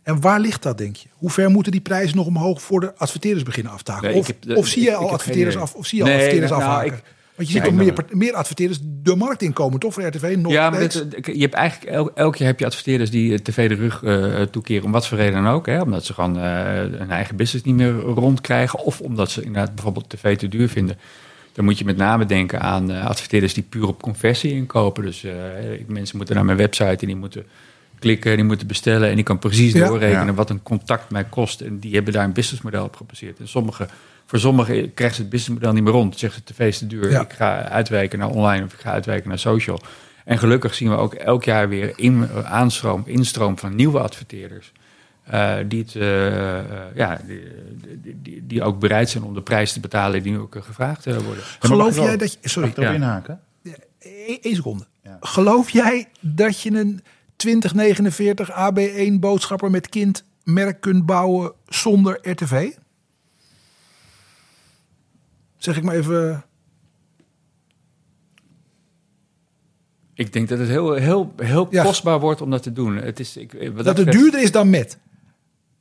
En 0.03 0.21
waar 0.21 0.41
ligt 0.41 0.63
dat, 0.63 0.79
denk 0.79 0.97
je? 0.97 1.09
Hoe 1.13 1.31
ver 1.31 1.51
moeten 1.51 1.73
die 1.73 1.81
prijzen 1.81 2.17
nog 2.17 2.27
omhoog 2.27 2.63
voor 2.63 2.81
de 2.81 2.95
adverteerders 2.97 3.45
beginnen 3.45 3.73
af 3.73 3.83
te 3.83 3.93
haken? 3.93 4.09
Nee, 4.11 4.19
of, 4.19 4.27
heb- 4.27 4.57
of 4.57 4.67
zie 4.67 4.83
je 4.83 4.95
al 4.95 5.11
adverteerders 5.13 5.57
af? 5.57 5.75
Of 5.75 5.87
zie 5.87 5.99
je 5.99 6.05
al 6.05 6.11
adverteerders 6.11 6.51
nou, 6.51 6.63
afhaken? 6.63 6.93
ik- 6.97 7.03
Want 7.37 7.49
je 7.49 7.55
ziet 7.55 7.65
toch 7.65 7.75
meer, 7.75 7.95
meer 8.11 8.35
adverteerders 8.35 8.79
de 8.83 9.17
markt 9.17 9.43
inkomen, 9.43 9.79
toch? 9.81 9.93
Voor 9.95 10.03
RTV 10.03 10.35
nog 10.39 10.53
Ja, 10.53 10.71
maar 10.71 10.81
dit, 10.81 11.07
je 11.23 11.41
hebt 11.41 11.55
eigenlijk 11.55 11.91
elk, 11.93 12.11
elk 12.15 12.37
jaar 12.37 12.49
heb 12.49 12.59
je 12.59 12.67
adverteerders 12.67 13.11
die 13.11 13.33
eh, 13.33 13.39
tv 13.39 13.69
de 13.69 13.75
rug 13.75 14.03
eh, 14.03 14.43
toekeren. 14.43 14.85
Om 14.85 14.93
wat 14.93 15.07
voor 15.09 15.19
reden 15.19 15.43
dan 15.43 15.53
ook. 15.53 15.67
Hè? 15.67 15.81
Omdat 15.81 16.05
ze 16.05 16.15
gewoon 16.15 16.39
eh, 16.39 16.43
hun 16.99 17.11
eigen 17.11 17.37
business 17.37 17.65
niet 17.65 17.75
meer 17.77 17.93
rondkrijgen. 18.01 18.79
Of 18.85 19.01
omdat 19.01 19.31
ze 19.31 19.43
inderdaad 19.43 19.75
bijvoorbeeld 19.75 20.09
tv 20.11 20.37
te 20.37 20.49
duur 20.49 20.69
vinden. 20.69 20.99
Dan 21.53 21.65
moet 21.65 21.79
je 21.79 21.85
met 21.85 21.97
name 21.97 22.27
denken 22.27 22.61
aan 22.61 22.91
eh, 22.91 23.07
adverteerders 23.07 23.55
die 23.55 23.63
puur 23.69 23.87
op 23.87 24.03
conversie 24.03 24.53
inkopen. 24.53 25.05
Dus 25.05 25.25
eh, 25.25 25.33
mensen 25.87 26.17
moeten 26.17 26.35
naar 26.35 26.45
mijn 26.45 26.59
website 26.59 26.97
en 27.01 27.07
die 27.07 27.17
moeten 27.17 27.45
klikken, 27.99 28.37
die 28.37 28.45
moeten 28.45 28.67
bestellen. 28.67 29.09
En 29.09 29.15
die 29.15 29.25
kan 29.25 29.39
precies 29.39 29.73
Ja. 29.73 29.87
doorrekenen 29.87 30.27
Ja. 30.27 30.35
wat 30.35 30.51
een 30.51 30.63
contact 30.63 31.11
mij 31.11 31.25
kost. 31.25 31.61
En 31.61 31.79
die 31.79 31.95
hebben 31.95 32.13
daar 32.13 32.25
een 32.25 32.33
businessmodel 32.33 32.85
op 32.85 32.97
gebaseerd. 32.97 33.39
En 33.39 33.49
sommige, 33.49 33.89
voor 34.27 34.39
sommigen 34.39 34.95
krijgen 34.95 35.17
ze 35.17 35.23
het 35.23 35.31
businessmodel 35.31 35.73
niet 35.73 35.83
meer 35.83 35.93
rond. 35.93 36.19
Zeggen 36.19 36.43
ze 36.47 36.53
tv 36.55 36.69
is 36.69 36.79
te 36.79 36.87
duur. 36.87 37.11
Ja. 37.11 37.21
Ik 37.21 37.33
ga 37.33 37.63
uitwijken 37.69 38.19
naar 38.19 38.29
online 38.31 38.65
of 38.65 38.73
ik 38.73 38.81
ga 38.81 38.91
uitwijken 38.91 39.29
naar 39.29 39.39
social. 39.39 39.81
En 40.25 40.39
gelukkig 40.39 40.75
zien 40.75 40.89
we 40.91 40.97
ook 40.97 41.15
elk 41.15 41.45
jaar 41.45 41.69
weer 41.69 41.93
in, 41.97 42.29
aanstroom, 42.45 43.03
instroom 43.07 43.59
van 43.59 43.75
nieuwe 43.75 43.99
adverteerders. 44.01 44.73
eh, 45.25 45.55
die, 45.67 45.81
het, 45.83 45.95
eh, 45.97 46.95
ja, 46.95 47.21
die, 47.27 47.41
die, 48.03 48.17
die, 48.23 48.47
die 48.47 48.63
ook 48.63 48.79
bereid 48.79 49.11
zijn 49.11 49.25
om 49.25 49.35
de 49.35 49.43
prijs 49.43 49.73
te 49.73 49.81
betalen 49.81 50.23
die 50.23 50.33
nu 50.33 50.39
ook 50.39 50.57
gevraagd 50.61 51.07
eh, 51.07 51.17
worden. 51.17 51.45
Geloof 51.59 51.97
jij 51.97 52.17
dat 52.17 52.33
je... 52.33 52.49
Sorry, 52.49 52.69
ik 52.69 52.77
erop 52.77 52.89
Ja. 52.89 52.95
inhaken? 52.95 53.41
één 54.43 54.55
seconde. 54.57 54.85
Geloof 55.21 55.71
jij 55.71 56.09
dat 56.21 56.61
je 56.61 56.71
een 56.71 57.01
2049 57.37 58.51
AB1 58.51 59.13
boodschapper 59.21 59.71
met 59.71 59.89
kind 59.89 60.25
merk 60.45 60.81
kunt 60.81 61.07
bouwen 61.07 61.53
zonder 61.69 62.19
RTV? 62.23 62.69
Zeg 65.57 65.77
ik 65.77 65.83
maar 65.83 65.95
even... 65.95 66.45
Ik 70.15 70.33
denk 70.33 70.49
dat 70.49 70.59
het 70.59 70.69
heel, 70.69 70.93
heel, 70.93 71.33
heel 71.37 71.67
Ja. 71.71 71.83
kostbaar 71.85 72.21
wordt 72.21 72.41
om 72.41 72.51
dat 72.51 72.63
te 72.63 72.73
doen. 72.73 72.97
Het 72.97 73.21
is, 73.21 73.37
ik, 73.37 73.77
Dat 73.85 73.97
het 73.97 74.13
duurder 74.13 74.43
is 74.43 74.51
dan 74.53 74.71
met. 74.71 74.99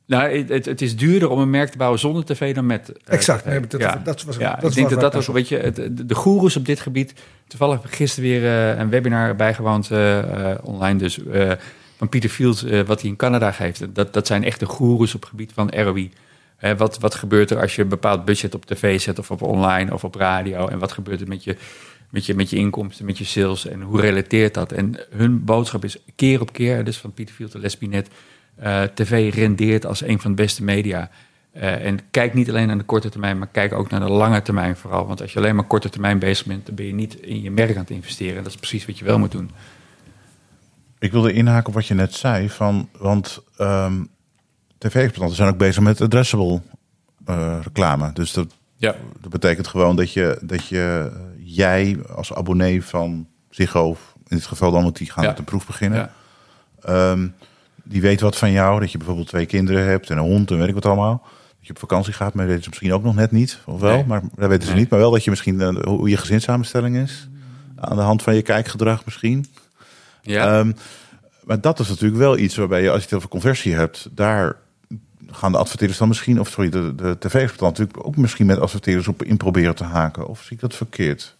Nou, 0.06 0.44
het, 0.52 0.64
het 0.66 0.82
is 0.82 0.96
duurder 0.96 1.28
om 1.30 1.38
een 1.38 1.50
merk 1.50 1.70
te 1.70 1.76
bouwen 1.78 1.98
zonder 2.00 2.24
tv 2.24 2.54
dan 2.54 2.66
met. 2.66 2.88
eh, 2.92 3.14
Exact. 3.14 3.44
Nee, 3.44 3.60
dat- 3.60 4.04
dat 4.04 4.22
was- 4.24 4.36
ja, 4.36 4.54
dat 4.54 4.70
ik 4.70 4.76
denk 4.76 4.90
dat 4.90 5.00
dat 5.12 5.22
ik 5.28 5.34
weet 5.34 5.48
je, 5.48 5.56
het- 5.58 5.76
de, 5.76 6.06
de 6.06 6.14
goeroes 6.14 6.56
op 6.56 6.64
dit 6.66 6.80
gebied. 6.80 7.14
Toevallig 7.46 7.74
heb 7.76 7.84
ik 7.84 7.96
gisteren 7.96 8.30
weer 8.30 8.44
eh, 8.72 8.78
een 8.78 8.88
webinar 8.90 9.36
bijgewoond 9.36 9.90
eh, 9.90 10.50
eh, 10.52 10.58
online, 10.64 10.98
dus 10.98 11.24
eh, 11.26 11.52
van 11.96 12.08
Pieter 12.08 12.30
Fields, 12.30 12.64
eh, 12.64 12.80
wat 12.82 13.00
hij 13.00 13.10
in 13.10 13.16
Canada 13.16 13.52
geeft. 13.52 13.94
Dat, 13.94 14.12
dat 14.12 14.26
zijn 14.26 14.44
echt 14.44 14.60
de 14.60 14.66
goeroes 14.66 15.14
op 15.14 15.20
het 15.20 15.30
gebied 15.30 15.52
van 15.52 15.68
ROI. 15.70 16.10
Wat, 16.76 16.98
wat 16.98 17.14
gebeurt 17.14 17.50
er 17.50 17.60
als 17.60 17.76
je 17.76 17.82
een 17.82 17.88
bepaald 17.88 18.24
budget 18.24 18.54
op 18.54 18.64
tv 18.64 19.00
zet 19.00 19.18
of 19.18 19.30
op 19.30 19.42
online 19.42 19.92
of 19.92 20.04
op 20.04 20.14
radio? 20.14 20.68
En 20.68 20.78
wat 20.78 20.92
gebeurt 20.92 21.20
er 21.20 21.28
met 21.28 21.44
je 21.44 21.56
met 22.10 22.26
je, 22.26 22.34
met 22.34 22.50
je 22.50 22.56
inkomsten, 22.56 23.04
met 23.04 23.18
je 23.18 23.24
sales 23.24 23.66
en 23.66 23.82
hoe 23.82 24.00
relateert 24.00 24.54
dat? 24.54 24.72
En 24.72 24.94
hun 25.10 25.44
boodschap 25.44 25.84
is 25.84 25.96
keer 26.14 26.40
op 26.40 26.52
keer, 26.52 26.84
dus 26.84 26.98
van 26.98 27.12
Pieter 27.12 27.34
Field 27.34 27.54
en 27.54 27.60
Lespinet, 27.60 28.08
eh 28.56 28.82
tv 28.82 29.34
rendeert 29.34 29.86
als 29.86 30.02
een 30.02 30.20
van 30.20 30.30
de 30.30 30.42
beste 30.42 30.64
media. 30.64 31.10
Eh, 31.52 31.84
en 31.86 31.98
kijk 32.10 32.34
niet 32.34 32.48
alleen 32.48 32.70
aan 32.70 32.78
de 32.78 32.84
korte 32.84 33.08
termijn, 33.08 33.38
maar 33.38 33.48
kijk 33.52 33.72
ook 33.72 33.90
naar 33.90 34.00
de 34.00 34.10
lange 34.10 34.42
termijn 34.42 34.76
vooral. 34.76 35.06
Want 35.06 35.20
als 35.20 35.32
je 35.32 35.38
alleen 35.38 35.54
maar 35.54 35.64
korte 35.64 35.88
termijn 35.88 36.18
bezig 36.18 36.46
bent, 36.46 36.66
dan 36.66 36.74
ben 36.74 36.86
je 36.86 36.94
niet 36.94 37.14
in 37.14 37.42
je 37.42 37.50
merk 37.50 37.74
aan 37.74 37.80
het 37.80 37.90
investeren. 37.90 38.42
Dat 38.42 38.52
is 38.52 38.58
precies 38.58 38.86
wat 38.86 38.98
je 38.98 39.04
wel 39.04 39.18
moet 39.18 39.32
doen. 39.32 39.50
Ik 40.98 41.12
wilde 41.12 41.32
inhaken 41.32 41.68
op 41.68 41.74
wat 41.74 41.86
je 41.86 41.94
net 41.94 42.14
zei. 42.14 42.48
Van, 42.50 42.88
want 42.98 43.42
ehm, 43.56 44.04
tv-exploitanten 44.88 45.36
zijn 45.36 45.48
ook 45.48 45.58
bezig 45.58 45.82
met 45.82 46.00
addressable 46.00 46.60
eh, 47.24 47.58
reclame. 47.62 48.10
Dus 48.12 48.32
dat, 48.32 48.46
Ja. 48.76 48.94
dat 49.20 49.30
betekent 49.30 49.66
gewoon 49.66 49.96
dat 49.96 50.12
je, 50.12 50.38
dat 50.42 50.66
je 50.66 51.10
eh, 51.12 51.20
jij 51.56 51.98
als 52.14 52.34
abonnee 52.34 52.84
van 52.84 53.26
Ziggo, 53.50 53.88
of 53.88 54.14
in 54.28 54.36
dit 54.36 54.46
geval 54.46 54.70
dan, 54.70 54.82
want 54.82 54.96
die 54.96 55.10
gaan 55.10 55.22
Ja. 55.24 55.28
met 55.30 55.38
een 55.38 55.44
proef 55.44 55.66
beginnen. 55.66 55.98
Ja. 55.98 56.10
Ehm, 57.10 57.28
die 57.84 58.00
weet 58.00 58.20
wat 58.20 58.36
van 58.36 58.50
jou, 58.52 58.80
dat 58.80 58.92
je 58.92 58.98
bijvoorbeeld 58.98 59.28
twee 59.28 59.46
kinderen 59.46 59.84
hebt 59.86 60.10
en 60.10 60.16
een 60.16 60.22
hond 60.24 60.50
en 60.50 60.58
weet 60.58 60.68
ik 60.68 60.74
wat 60.74 60.86
allemaal. 60.86 61.22
Dat 61.58 61.66
je 61.66 61.70
op 61.72 61.78
vakantie 61.78 62.12
gaat, 62.12 62.34
maar 62.34 62.46
weten 62.46 62.62
ze 62.62 62.68
misschien 62.68 62.92
ook 62.92 63.02
nog 63.02 63.14
net 63.14 63.30
niet. 63.30 63.58
Of 63.66 63.80
wel, 63.80 63.94
Nee. 63.94 64.04
maar 64.04 64.20
dat 64.34 64.48
weten 64.48 64.64
ze 64.66 64.70
Nee. 64.72 64.80
niet. 64.80 64.90
Maar 64.90 64.98
wel 64.98 65.10
dat 65.10 65.24
je 65.24 65.30
misschien 65.30 65.60
eh, 65.60 65.76
hoe 65.84 66.08
je 66.08 66.16
gezinssamenstelling 66.16 66.96
is. 66.96 67.28
Aan 67.76 67.96
de 67.96 68.02
hand 68.02 68.22
van 68.22 68.34
je 68.34 68.42
kijkgedrag 68.42 69.04
misschien. 69.04 69.46
Ja. 70.22 70.58
Ehm, 70.58 70.72
maar 71.44 71.60
dat 71.60 71.78
is 71.78 71.88
natuurlijk 71.88 72.18
wel 72.18 72.38
iets 72.38 72.56
waarbij 72.56 72.82
je, 72.82 72.88
als 72.90 72.98
je 72.98 73.04
het 73.04 73.14
over 73.14 73.28
conversie 73.28 73.74
hebt, 73.74 74.08
daar 74.12 74.56
gaan 75.30 75.52
de 75.52 75.58
adverteerders 75.58 75.98
dan 75.98 76.08
misschien, 76.08 76.40
of 76.40 76.48
sorry, 76.48 76.70
de, 76.70 76.94
de 76.94 77.16
tv-exploitant 77.18 77.78
natuurlijk 77.78 78.06
ook 78.06 78.16
misschien 78.16 78.46
met 78.46 78.58
adverteerders 78.58 79.08
op 79.08 79.22
in 79.22 79.36
proberen 79.36 79.74
te 79.74 79.84
haken. 79.84 80.26
Of 80.26 80.42
zie 80.42 80.52
ik 80.52 80.60
dat 80.60 80.74
verkeerd? 80.74 81.36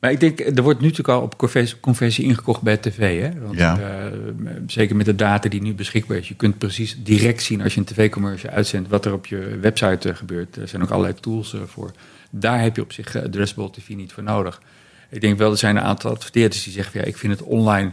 Maar 0.00 0.10
ik 0.10 0.20
denk, 0.20 0.40
er 0.40 0.62
wordt 0.62 0.80
nu 0.80 0.86
natuurlijk 0.86 1.18
al 1.18 1.22
op 1.22 1.36
conversie, 1.36 1.80
conversie 1.80 2.24
ingekocht 2.24 2.62
bij 2.62 2.76
tv. 2.76 3.22
Hè? 3.22 3.40
Want, 3.40 3.58
Ja. 3.58 3.78
eh, 3.78 4.12
zeker 4.66 4.96
met 4.96 5.06
de 5.06 5.14
data 5.14 5.48
die 5.48 5.62
nu 5.62 5.74
beschikbaar 5.74 6.16
is. 6.16 6.28
Je 6.28 6.34
kunt 6.34 6.58
precies 6.58 6.96
direct 7.02 7.42
zien 7.42 7.62
als 7.62 7.74
je 7.74 7.80
een 7.80 7.86
tv-commercial 7.86 8.52
uitzendt... 8.52 8.88
wat 8.88 9.04
er 9.04 9.12
op 9.12 9.26
je 9.26 9.58
website 9.60 10.08
eh, 10.08 10.16
gebeurt. 10.16 10.56
Er 10.56 10.68
zijn 10.68 10.82
ook 10.82 10.90
allerlei 10.90 11.14
tools 11.20 11.54
eh, 11.54 11.60
voor. 11.66 11.90
Daar 12.30 12.60
heb 12.62 12.76
je 12.76 12.82
op 12.82 12.92
zich 12.92 13.16
addressable 13.16 13.70
tv 13.70 13.88
niet 13.88 14.12
voor 14.12 14.22
nodig. 14.22 14.60
Ik 15.10 15.20
denk 15.20 15.38
wel, 15.38 15.50
er 15.50 15.56
zijn 15.58 15.76
een 15.76 15.82
aantal 15.82 16.10
adverteerders 16.10 16.64
die 16.64 16.72
zeggen... 16.72 16.92
Van, 16.92 17.00
ja, 17.00 17.06
ik 17.06 17.16
vind 17.16 17.32
het 17.32 17.42
online 17.42 17.90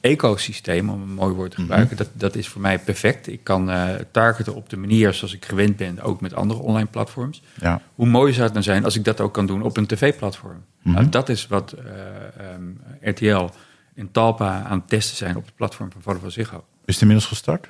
ecosysteem, 0.00 0.90
om 0.90 1.02
een 1.02 1.14
mooi 1.14 1.34
woord 1.34 1.50
te 1.50 1.60
gebruiken... 1.60 1.96
dat, 1.96 2.08
dat 2.12 2.34
is 2.34 2.48
voor 2.48 2.60
mij 2.60 2.78
perfect. 2.78 3.26
Ik 3.26 3.44
kan 3.44 3.70
eh, 3.70 3.88
targeten 4.10 4.54
op 4.54 4.70
de 4.70 4.76
manier 4.76 5.14
zoals 5.14 5.34
ik 5.34 5.44
gewend 5.44 5.76
ben... 5.76 6.00
ook 6.00 6.20
met 6.20 6.34
andere 6.34 6.60
online 6.60 6.88
platforms. 6.88 7.42
Ja. 7.60 7.80
Hoe 7.94 8.06
mooi 8.06 8.32
zou 8.32 8.44
het 8.44 8.54
dan 8.54 8.62
zijn 8.62 8.84
als 8.84 8.96
ik 8.96 9.04
dat 9.04 9.20
ook 9.20 9.34
kan 9.34 9.46
doen 9.46 9.62
op 9.62 9.76
een 9.76 9.86
tv-platform? 9.86 10.64
Mhm. 10.82 10.94
nou, 10.94 11.08
dat 11.08 11.28
is 11.28 11.46
wat 11.46 11.72
eh, 11.72 12.52
ehm, 12.52 12.62
RTL 13.00 13.48
en 13.94 14.10
Talpa 14.12 14.62
aan 14.64 14.78
het 14.78 14.88
testen 14.88 15.16
zijn 15.16 15.36
op 15.36 15.44
het 15.44 15.54
platform 15.54 15.92
van 15.92 16.02
Vodafone 16.02 16.30
Ziggo. 16.30 16.64
Is 16.84 16.94
het 16.94 17.00
inmiddels 17.02 17.28
gestart? 17.28 17.68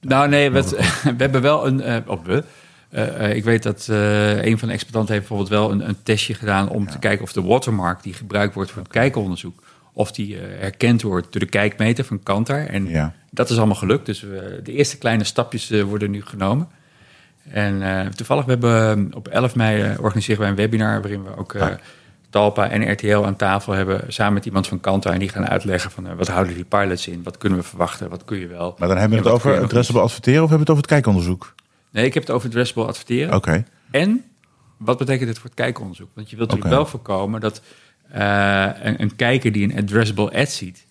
Nou 0.00 0.28
nee, 0.28 0.50
we, 0.50 0.62
we 1.02 1.14
hebben 1.16 1.42
wel 1.42 1.66
een... 1.66 1.80
eh, 1.80 1.96
op 2.06 2.26
we, 2.26 2.44
eh, 2.88 3.24
eh, 3.24 3.36
ik 3.36 3.44
weet 3.44 3.62
dat 3.62 3.86
eh, 3.90 4.44
een 4.44 4.58
van 4.58 4.68
de 4.68 4.74
exploitanten 4.74 5.14
heeft 5.14 5.28
bijvoorbeeld 5.28 5.48
wel 5.48 5.70
een, 5.70 5.88
een 5.88 6.02
testje 6.02 6.34
gedaan... 6.34 6.68
om 6.68 6.86
te 6.86 6.98
kijken 6.98 7.24
of 7.24 7.32
de 7.32 7.42
watermark 7.42 8.02
die 8.02 8.12
gebruikt 8.12 8.54
wordt 8.54 8.70
voor 8.70 8.82
het 8.82 8.90
kijkonderzoek... 8.90 9.62
of 9.98 10.12
die 10.12 10.38
eh, 10.40 10.60
herkend 10.60 11.02
wordt 11.02 11.32
door 11.32 11.40
de 11.40 11.46
kijkmeter 11.48 12.04
van 12.04 12.22
Kantar. 12.22 12.66
En 12.66 12.86
Ja. 12.88 13.14
dat 13.30 13.50
is 13.50 13.56
allemaal 13.56 13.74
gelukt. 13.76 14.06
Dus 14.06 14.20
we- 14.20 14.60
de 14.62 14.72
eerste 14.72 14.98
kleine 14.98 15.24
stapjes 15.24 15.70
eh, 15.70 15.82
worden 15.82 16.10
nu 16.10 16.22
genomen. 16.22 16.68
En 17.50 17.82
eh, 17.82 18.06
toevallig, 18.06 18.44
we 18.44 18.50
hebben 18.50 19.08
eh, 19.10 19.16
op 19.16 19.28
11 19.28 19.54
mei 19.54 19.96
organiseren 20.00 20.40
wij 20.40 20.48
een 20.50 20.54
webinar... 20.56 21.00
waarin 21.00 21.22
we 21.24 21.36
ook 21.36 21.54
Ah. 21.56 21.68
Talpa 22.30 22.70
en 22.70 22.92
RTL 22.92 23.24
aan 23.24 23.36
tafel 23.36 23.72
hebben... 23.72 24.04
samen 24.12 24.32
met 24.32 24.46
iemand 24.46 24.66
van 24.68 24.80
Kantar. 24.80 25.12
En 25.12 25.18
die 25.18 25.28
gaan 25.28 25.48
uitleggen 25.48 25.90
van 25.90 26.16
wat 26.16 26.28
houden 26.28 26.54
die 26.54 26.64
pilots 26.64 27.08
in? 27.08 27.22
Wat 27.22 27.38
kunnen 27.38 27.58
we 27.58 27.64
verwachten? 27.64 28.08
Wat 28.10 28.24
kun 28.24 28.38
je 28.38 28.46
wel? 28.46 28.74
Maar 28.78 28.88
dan 28.88 28.96
hebben 28.96 29.18
we 29.18 29.24
het 29.24 29.34
over 29.34 29.60
addressable 29.62 30.02
adverteren 30.02 30.42
of 30.42 30.48
hebben 30.48 30.66
we 30.66 30.72
het 30.72 30.80
over 30.80 30.82
het 30.82 31.02
kijkonderzoek? 31.02 31.54
Nee, 31.90 32.04
ik 32.04 32.14
heb 32.14 32.22
het 32.22 32.32
over 32.32 32.46
addressable 32.48 32.86
adverteren. 32.88 33.34
Oké. 33.34 33.64
En 33.90 34.24
wat 34.76 34.98
betekent 34.98 35.26
dit 35.28 35.36
voor 35.38 35.46
het 35.50 35.54
kijkonderzoek? 35.58 36.08
Want 36.14 36.30
je 36.30 36.36
wilt 36.36 36.48
natuurlijk 36.50 36.76
wel 36.76 36.86
voorkomen 36.86 37.40
dat 37.40 37.62
een, 38.10 39.02
een 39.02 39.16
kijker 39.16 39.52
die 39.52 39.64
een 39.64 39.78
addressable 39.78 40.30
ad 40.32 40.50
ziet. 40.50 40.86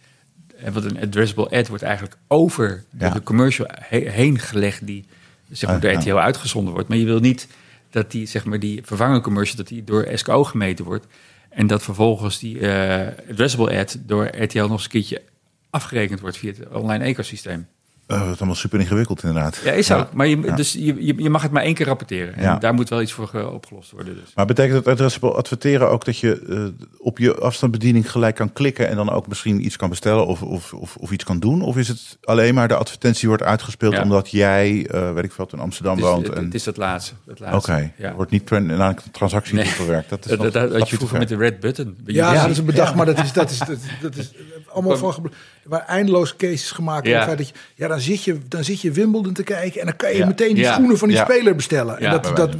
En 0.58 0.74
wat 0.74 0.84
een 0.84 1.00
addressable 1.02 1.50
ad 1.58 1.68
wordt 1.68 1.84
eigenlijk 1.84 2.16
over 2.28 2.84
de, 2.90 3.06
Ja. 3.06 3.10
de 3.12 3.24
commercial 3.24 3.68
he- 3.72 4.10
heen 4.10 4.40
gelegd 4.40 4.86
die 4.88 5.06
zeg 5.52 5.70
maar, 5.70 5.76
Ah, 5.78 5.82
door 5.82 5.92
ja. 5.92 6.00
RTL 6.00 6.16
uitgezonden 6.16 6.74
wordt. 6.74 6.90
Maar 6.90 6.98
je 6.98 7.06
wil 7.06 7.20
niet 7.20 7.48
dat 7.90 8.12
die, 8.12 8.26
zeg 8.26 8.46
maar, 8.46 8.60
die 8.60 8.82
vervangen 8.84 9.22
commercial 9.22 9.58
dat 9.58 9.68
die 9.68 9.84
door 9.84 10.08
SKO 10.14 10.44
gemeten 10.44 10.86
wordt. 10.86 11.06
En 11.50 11.68
dat 11.68 11.84
vervolgens 11.84 12.40
die 12.40 12.60
eh, 12.60 13.08
addressable 13.30 13.80
ad 13.80 13.98
door 14.06 14.26
RTL 14.26 14.60
nog 14.60 14.72
eens 14.72 14.84
een 14.84 14.90
keertje 14.90 15.22
afgerekend 15.70 16.20
wordt 16.20 16.38
via 16.38 16.52
het 16.52 16.68
online 16.68 17.04
ecosysteem. 17.04 17.68
Eh, 18.08 18.20
dat 18.20 18.30
is 18.34 18.38
allemaal 18.38 18.56
super 18.56 18.80
ingewikkeld 18.80 19.24
inderdaad. 19.24 19.62
Ja, 19.64 19.72
is 19.72 19.86
zo. 19.86 20.08
Maar 20.14 20.28
je, 20.28 20.38
Ja. 20.42 20.56
dus 20.56 20.74
je, 20.74 21.06
je, 21.06 21.14
je 21.18 21.30
mag 21.30 21.42
het 21.42 21.52
maar 21.52 21.64
één 21.64 21.74
keer 21.74 21.86
rapporteren. 21.86 22.36
En 22.36 22.44
Ja. 22.44 22.56
daar 22.58 22.74
moet 22.74 22.90
wel 22.90 23.02
iets 23.02 23.12
voor 23.12 23.28
ge- 23.28 23.50
opgelost 23.52 23.92
worden. 23.92 24.16
Dus. 24.16 24.34
Maar 24.36 24.46
betekent 24.46 24.76
het 24.78 24.88
addressable 24.88 25.32
adverteren 25.32 25.90
ook 25.90 26.06
dat 26.06 26.18
je 26.18 26.46
eh, 26.50 26.86
op 26.98 27.18
je 27.18 27.36
afstandsbediening 27.36 28.12
gelijk 28.12 28.36
kan 28.36 28.54
klikken 28.54 28.88
en 28.90 28.96
dan 28.96 29.10
ook 29.10 29.28
misschien 29.28 29.66
iets 29.66 29.76
kan 29.76 29.90
bestellen 29.90 30.26
of, 30.28 30.42
of, 30.42 30.74
of, 30.74 30.96
of 30.96 31.12
iets 31.12 31.24
kan 31.24 31.40
doen? 31.40 31.62
Of 31.62 31.78
is 31.78 31.88
het 31.88 32.18
alleen 32.24 32.54
maar 32.54 32.68
de 32.68 32.76
advertentie 32.76 33.28
wordt 33.28 33.44
uitgespeeld 33.44 33.94
Ja. 33.94 34.02
omdat 34.04 34.32
jij, 34.32 34.88
eh 34.92 35.14
weet 35.14 35.24
ik 35.24 35.32
veel, 35.32 35.48
in 35.52 35.60
Amsterdam 35.60 35.96
Het 35.96 36.06
is, 36.06 36.12
woont? 36.12 36.28
het, 36.28 36.36
en... 36.36 36.44
het 36.46 36.54
is 36.54 36.66
het 36.66 36.78
laatste. 36.78 37.14
Het 37.28 37.42
Oké, 37.42 37.50
laatste. 37.52 37.72
er 37.72 37.92
Ja. 37.98 38.14
wordt 38.14 38.32
niet 38.32 38.50
naar 38.50 38.90
een 38.90 39.12
transactie 39.12 39.56
Nee. 39.56 39.64
toegewerkt. 39.66 40.10
Dat 40.10 40.26
is 40.26 40.32
Dat, 40.38 40.54
dat, 40.54 40.72
dat 40.72 40.90
je 40.90 40.96
vroeger 40.96 41.18
met 41.20 41.28
de 41.30 41.36
red 41.38 41.60
button. 41.60 41.98
Ja, 42.06 42.34
Ja. 42.34 42.42
dat 42.42 42.52
is 42.52 42.58
een 42.58 42.66
bedacht, 42.66 42.96
maar 42.96 43.06
dat 43.06 43.20
is, 43.20 43.34
dat 43.34 43.50
is, 43.50 43.58
dat, 43.58 43.78
dat 44.02 44.16
is 44.16 44.32
allemaal 44.68 44.98
van 44.98 45.32
waren 45.68 45.88
eindeloos 45.88 46.36
cases 46.36 46.72
gemaakt. 46.72 47.08
Ja. 47.08 47.24
Feit 47.24 47.38
dat 47.38 47.48
je, 47.48 47.54
ja, 47.76 47.88
dan, 47.88 48.00
zit 48.00 48.24
je, 48.24 48.38
dan 48.48 48.64
zit 48.64 48.82
je 48.82 48.92
Wimbledon 48.92 49.34
te 49.34 49.44
kijken 49.44 49.80
en 49.80 49.86
dan 49.88 49.96
kan 49.96 50.12
je 50.12 50.18
Ja. 50.18 50.26
meteen 50.26 50.54
die 50.54 50.64
Ja. 50.64 50.74
schoenen 50.74 50.98
van 50.98 51.08
die 51.08 51.18
Ja. 51.18 51.24
speler 51.24 51.56
bestellen. 51.56 51.96
Ja. 52.00 52.06
En 52.06 52.22
dat, 52.22 52.36
dat, 52.38 52.56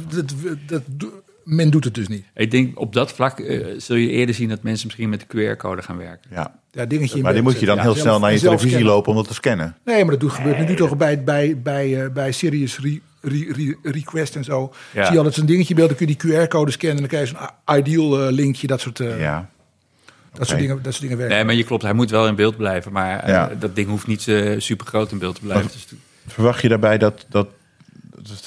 dat, 0.66 0.82
dat, 0.96 1.10
men 1.44 1.70
doet 1.70 1.84
het 1.84 1.94
dus 1.94 2.08
niet. 2.08 2.24
Ik 2.34 2.50
denk 2.50 2.80
op 2.80 2.92
dat 2.92 3.12
vlak 3.12 3.38
eh, 3.40 3.66
zul 3.76 3.96
je 3.96 4.08
eerder 4.08 4.34
zien 4.34 4.48
dat 4.48 4.62
mensen 4.62 4.86
misschien 4.86 5.08
met 5.08 5.20
de 5.20 5.26
QR-code 5.54 5.82
gaan 5.82 5.96
werken. 5.96 6.30
Ja. 6.30 6.54
Ja, 6.72 6.84
dingetje 6.86 7.16
in 7.16 7.22
Maar 7.22 7.32
die 7.32 7.42
moet 7.42 7.60
je 7.60 7.66
dan 7.66 7.78
heel 7.78 7.94
snel 7.94 8.18
naar 8.18 8.32
je 8.32 8.38
televisie 8.38 8.68
scannen. 8.70 8.90
lopen 8.92 9.10
om 9.10 9.16
dat 9.16 9.28
te 9.28 9.34
scannen. 9.34 9.76
Nee, 9.84 10.00
maar 10.02 10.10
dat 10.10 10.20
doet, 10.20 10.32
gebeurt 10.32 10.68
nu 10.68 10.74
toch 10.74 10.96
bij, 10.96 11.24
bij, 11.24 11.60
bij, 11.62 12.04
eh, 12.04 12.10
bij 12.10 12.32
Serious 12.32 12.78
re, 12.78 13.00
re- 13.20 13.52
re- 13.56 13.90
Request 13.90 14.36
en 14.36 14.44
zo. 14.44 14.72
Ja. 14.92 15.02
Zie 15.02 15.10
je 15.12 15.16
altijd 15.18 15.34
zo'n 15.36 15.46
dingetje 15.46 15.68
in 15.70 15.76
beeld, 15.76 15.88
dan 15.88 15.98
kun 15.98 16.08
je 16.08 16.16
die 16.16 16.46
QR-code 16.46 16.70
scannen... 16.70 16.96
en 16.96 17.08
dan 17.08 17.10
krijg 17.18 17.30
je 17.30 17.36
zo'n 17.66 17.76
ideal 17.78 18.26
eh, 18.26 18.32
linkje, 18.32 18.66
dat 18.66 18.80
soort, 18.80 19.00
eh, 19.00 19.20
Ja. 19.20 19.50
Dat, 20.32 20.46
soort 20.48 20.60
dingen, 20.60 20.82
dat 20.82 20.92
soort 20.92 21.02
dingen 21.02 21.16
werken. 21.18 21.36
Nee, 21.36 21.44
maar 21.44 21.54
je 21.54 21.64
klopt, 21.64 21.82
hij 21.82 21.92
moet 21.92 22.10
wel 22.10 22.26
in 22.26 22.34
beeld 22.34 22.56
blijven. 22.56 22.92
Maar 22.92 23.20
eh, 23.20 23.28
Ja. 23.28 23.50
dat 23.58 23.74
ding 23.74 23.88
hoeft 23.88 24.06
niet 24.06 24.20
super 24.58 24.86
groot 24.86 25.10
in 25.12 25.18
beeld 25.18 25.34
te 25.34 25.40
blijven. 25.40 25.70
Dus 25.72 25.86
Verwacht 26.26 26.62
je 26.62 26.68
daarbij 26.68 26.98
dat. 26.98 27.26
dat 27.28 27.48
het 28.22 28.44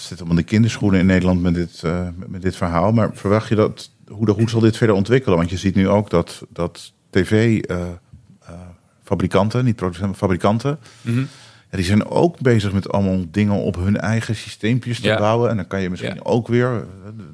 zit 0.00 0.18
allemaal 0.18 0.30
in 0.30 0.36
de 0.36 0.42
kinderschoenen 0.42 1.00
in 1.00 1.06
Nederland 1.06 1.42
met 1.42 1.54
dit, 1.54 1.80
eh, 1.84 2.08
met- 2.26 2.42
dit 2.42 2.56
verhaal. 2.56 2.92
Maar 2.92 3.10
verwacht 3.14 3.48
je 3.48 3.54
dat. 3.54 3.90
Hoe, 4.08 4.26
de- 4.26 4.32
hoe 4.32 4.50
zal 4.50 4.60
dit 4.60 4.76
verder 4.76 4.96
ontwikkelen? 4.96 5.38
Want 5.38 5.50
je 5.50 5.56
ziet 5.56 5.74
nu 5.74 5.88
ook 5.88 6.10
dat, 6.10 6.42
dat 6.48 6.92
tv-fabrikanten, 7.10 9.64
niet 9.64 9.76
producenten, 9.76 10.08
maar 10.10 10.18
fabrikanten. 10.18 10.78
Mhm. 11.02 11.22
Die 11.70 11.84
zijn 11.84 12.06
ook 12.06 12.38
bezig 12.38 12.72
met 12.72 12.88
allemaal 12.92 13.24
dingen 13.30 13.54
op 13.54 13.76
hun 13.76 13.96
eigen 13.96 14.36
systeempjes 14.36 15.00
te 15.00 15.06
Ja. 15.08 15.18
bouwen. 15.18 15.50
En 15.50 15.56
dan 15.56 15.66
kan 15.66 15.80
je 15.80 15.90
misschien 15.90 16.14
Ja. 16.14 16.20
ook 16.22 16.48
weer, 16.48 16.86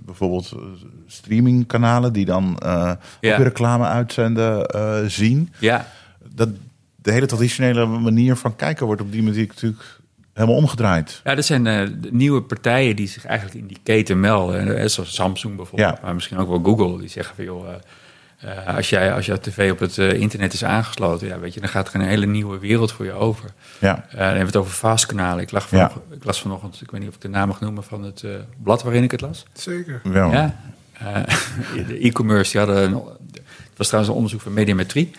bijvoorbeeld 0.05 0.53
eh, 0.53 0.59
streamingkanalen 1.07 2.12
die 2.12 2.24
dan 2.24 2.59
eh 2.59 2.68
Ja. 2.68 2.91
ook 3.30 3.37
weer 3.37 3.43
reclame 3.43 3.84
uitzenden 3.84 4.66
eh, 4.66 4.99
zien. 5.07 5.53
ja, 5.59 5.87
Dat 6.34 6.49
de 6.97 7.12
hele 7.12 7.26
traditionele 7.26 7.87
manier 7.87 8.37
van 8.37 8.57
kijken 8.57 8.87
wordt 8.87 9.01
op 9.01 9.12
die 9.12 9.22
manier 9.22 9.47
natuurlijk 9.47 9.82
helemaal 10.32 10.57
omgedraaid. 10.57 11.20
Ja, 11.24 11.34
dat 11.34 11.45
zijn 11.45 11.99
nieuwe 12.11 12.43
partijen 12.43 12.97
die 12.97 13.09
zich 13.09 13.24
eigenlijk 13.24 13.59
in 13.59 13.66
die 13.66 13.78
keten 13.82 14.20
melden. 14.20 14.91
Zoals 14.91 15.14
Samsung 15.14 15.57
bijvoorbeeld, 15.57 15.91
Ja. 15.97 15.99
maar 16.03 16.14
misschien 16.14 16.39
ook 16.39 16.49
wel 16.49 16.62
Google. 16.74 16.99
Die 16.99 17.09
zeggen 17.09 17.34
van, 17.34 17.45
joh, 17.45 17.68
eh, 18.47 18.76
als, 18.76 18.88
jij, 18.90 19.12
als 19.12 19.26
jouw 19.26 19.36
tv 19.36 19.70
op 19.72 19.78
het 19.78 19.99
eh, 19.99 20.12
internet 20.12 20.53
is 20.53 20.64
aangesloten... 20.64 21.26
Ja, 21.26 21.38
weet 21.38 21.55
je, 21.55 21.61
dan 21.61 21.68
gaat 21.68 21.88
er 21.88 21.94
een 21.94 22.07
hele 22.07 22.26
nieuwe 22.26 22.59
wereld 22.59 22.92
voor 22.92 23.05
je 23.05 23.12
over. 23.12 23.51
Ja, 23.78 24.05
Eh, 24.09 24.16
dan 24.16 24.20
hebben 24.24 24.40
we 24.40 24.47
het 24.47 24.57
over 24.57 24.72
fastkanalen. 24.72 25.42
Ik, 25.42 25.51
lag 25.51 25.70
Ja. 25.70 25.88
vanochtend, 25.88 26.14
ik 26.14 26.24
las 26.24 26.40
vanochtend, 26.40 26.80
ik 26.80 26.90
weet 26.90 27.01
niet 27.01 27.09
of 27.09 27.14
ik 27.14 27.20
de 27.20 27.28
naam 27.28 27.49
mag 27.49 27.61
noemen... 27.61 27.84
van 27.84 28.03
het 28.03 28.22
eh, 28.22 28.30
blad 28.62 28.82
waarin 28.82 29.03
ik 29.03 29.11
het 29.11 29.20
las. 29.20 29.44
Zeker. 29.53 30.01
wel. 30.05 30.30
Ja. 30.30 30.57
Eh, 30.92 31.86
de 31.88 31.99
e-commerce, 31.99 32.51
die 32.51 32.61
hadden... 32.61 32.82
Een, 32.82 32.94
het 33.68 33.76
was 33.76 33.86
trouwens 33.86 34.11
een 34.14 34.18
onderzoek 34.18 34.40
van 34.40 34.53
Mediametrie. 34.53 35.11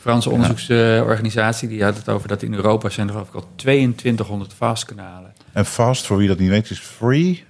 Franse 0.00 0.30
onderzoeksorganisatie. 0.30 1.68
Die 1.68 1.84
had 1.84 1.96
het 1.96 2.08
over 2.08 2.28
dat 2.28 2.42
in 2.42 2.54
Europa 2.54 2.88
zijn 2.88 3.06
er 3.06 3.12
geloof 3.12 3.28
ik 3.28 3.34
al 3.34 3.48
2200 3.56 4.52
fastkanalen. 4.52 5.32
En 5.52 5.66
Fast, 5.66 6.06
voor 6.06 6.16
wie 6.16 6.28
dat 6.28 6.38
niet 6.38 6.48
weet, 6.48 6.70
is 6.70 6.78
free 6.78 7.44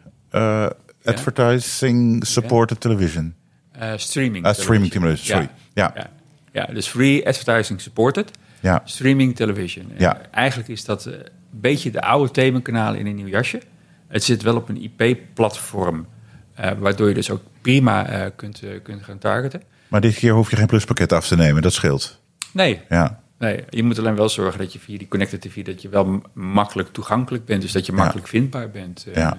advertising 1.05 2.27
supported 2.27 2.81
television. 2.81 3.35
Eh, 3.79 3.93
streaming. 3.97 4.45
Ah, 4.45 4.55
streaming 4.55 4.91
television. 4.91 5.27
sorry. 5.27 5.49
Ja. 5.75 5.93
Ja. 5.95 6.11
ja, 6.53 6.67
dus 6.75 6.87
free 6.87 7.27
advertising 7.27 7.81
supported. 7.81 8.31
Ja. 8.61 8.83
Streaming 8.85 9.37
television. 9.37 9.87
En 9.91 9.95
Ja. 9.99 10.21
Eigenlijk 10.31 10.69
is 10.69 10.85
dat 10.85 11.07
eh, 11.07 11.13
een 11.13 11.21
beetje 11.51 11.91
de 11.91 12.01
oude 12.01 12.31
themenkanalen 12.31 13.01
in 13.01 13.07
een 13.07 13.15
nieuw 13.15 13.27
jasje. 13.27 13.61
Het 14.09 14.25
zit 14.25 14.43
wel 14.43 14.57
op 14.57 14.69
een 14.69 14.83
IP-platform. 14.83 16.07
Eh, 16.55 16.71
waardoor 16.79 17.09
je 17.09 17.15
dus 17.15 17.31
ook 17.31 17.43
prima 17.61 18.07
eh, 18.07 18.31
kunt, 18.37 18.63
eh, 18.63 18.71
kunt 18.83 19.03
gaan 19.03 19.19
targeten. 19.19 19.63
Maar 19.89 20.01
dit 20.01 20.15
keer 20.15 20.33
hoef 20.33 20.51
je 20.51 20.57
geen 20.57 20.67
pluspakket 20.67 21.13
af 21.13 21.27
te 21.27 21.37
nemen, 21.37 21.63
dat 21.63 21.73
scheelt. 21.73 22.21
Nee, 22.53 22.81
Ja, 22.89 23.21
nee, 23.39 23.65
je 23.71 23.83
moet 23.83 23.99
alleen 23.99 24.17
wel 24.17 24.29
zorgen 24.29 24.59
dat 24.59 24.73
je 24.73 24.79
via 24.79 24.99
die 24.99 25.09
Connected 25.09 25.41
TV... 25.41 25.65
dat 25.65 25.83
je 25.83 25.89
wel 25.89 26.23
makkelijk 26.33 26.93
toegankelijk 26.93 27.45
bent. 27.45 27.63
Dus 27.63 27.73
dat 27.73 27.87
je 27.87 27.93
makkelijk 27.93 28.29
vindbaar 28.29 28.71
bent. 28.71 29.07
Eh, 29.13 29.15
ja. 29.15 29.37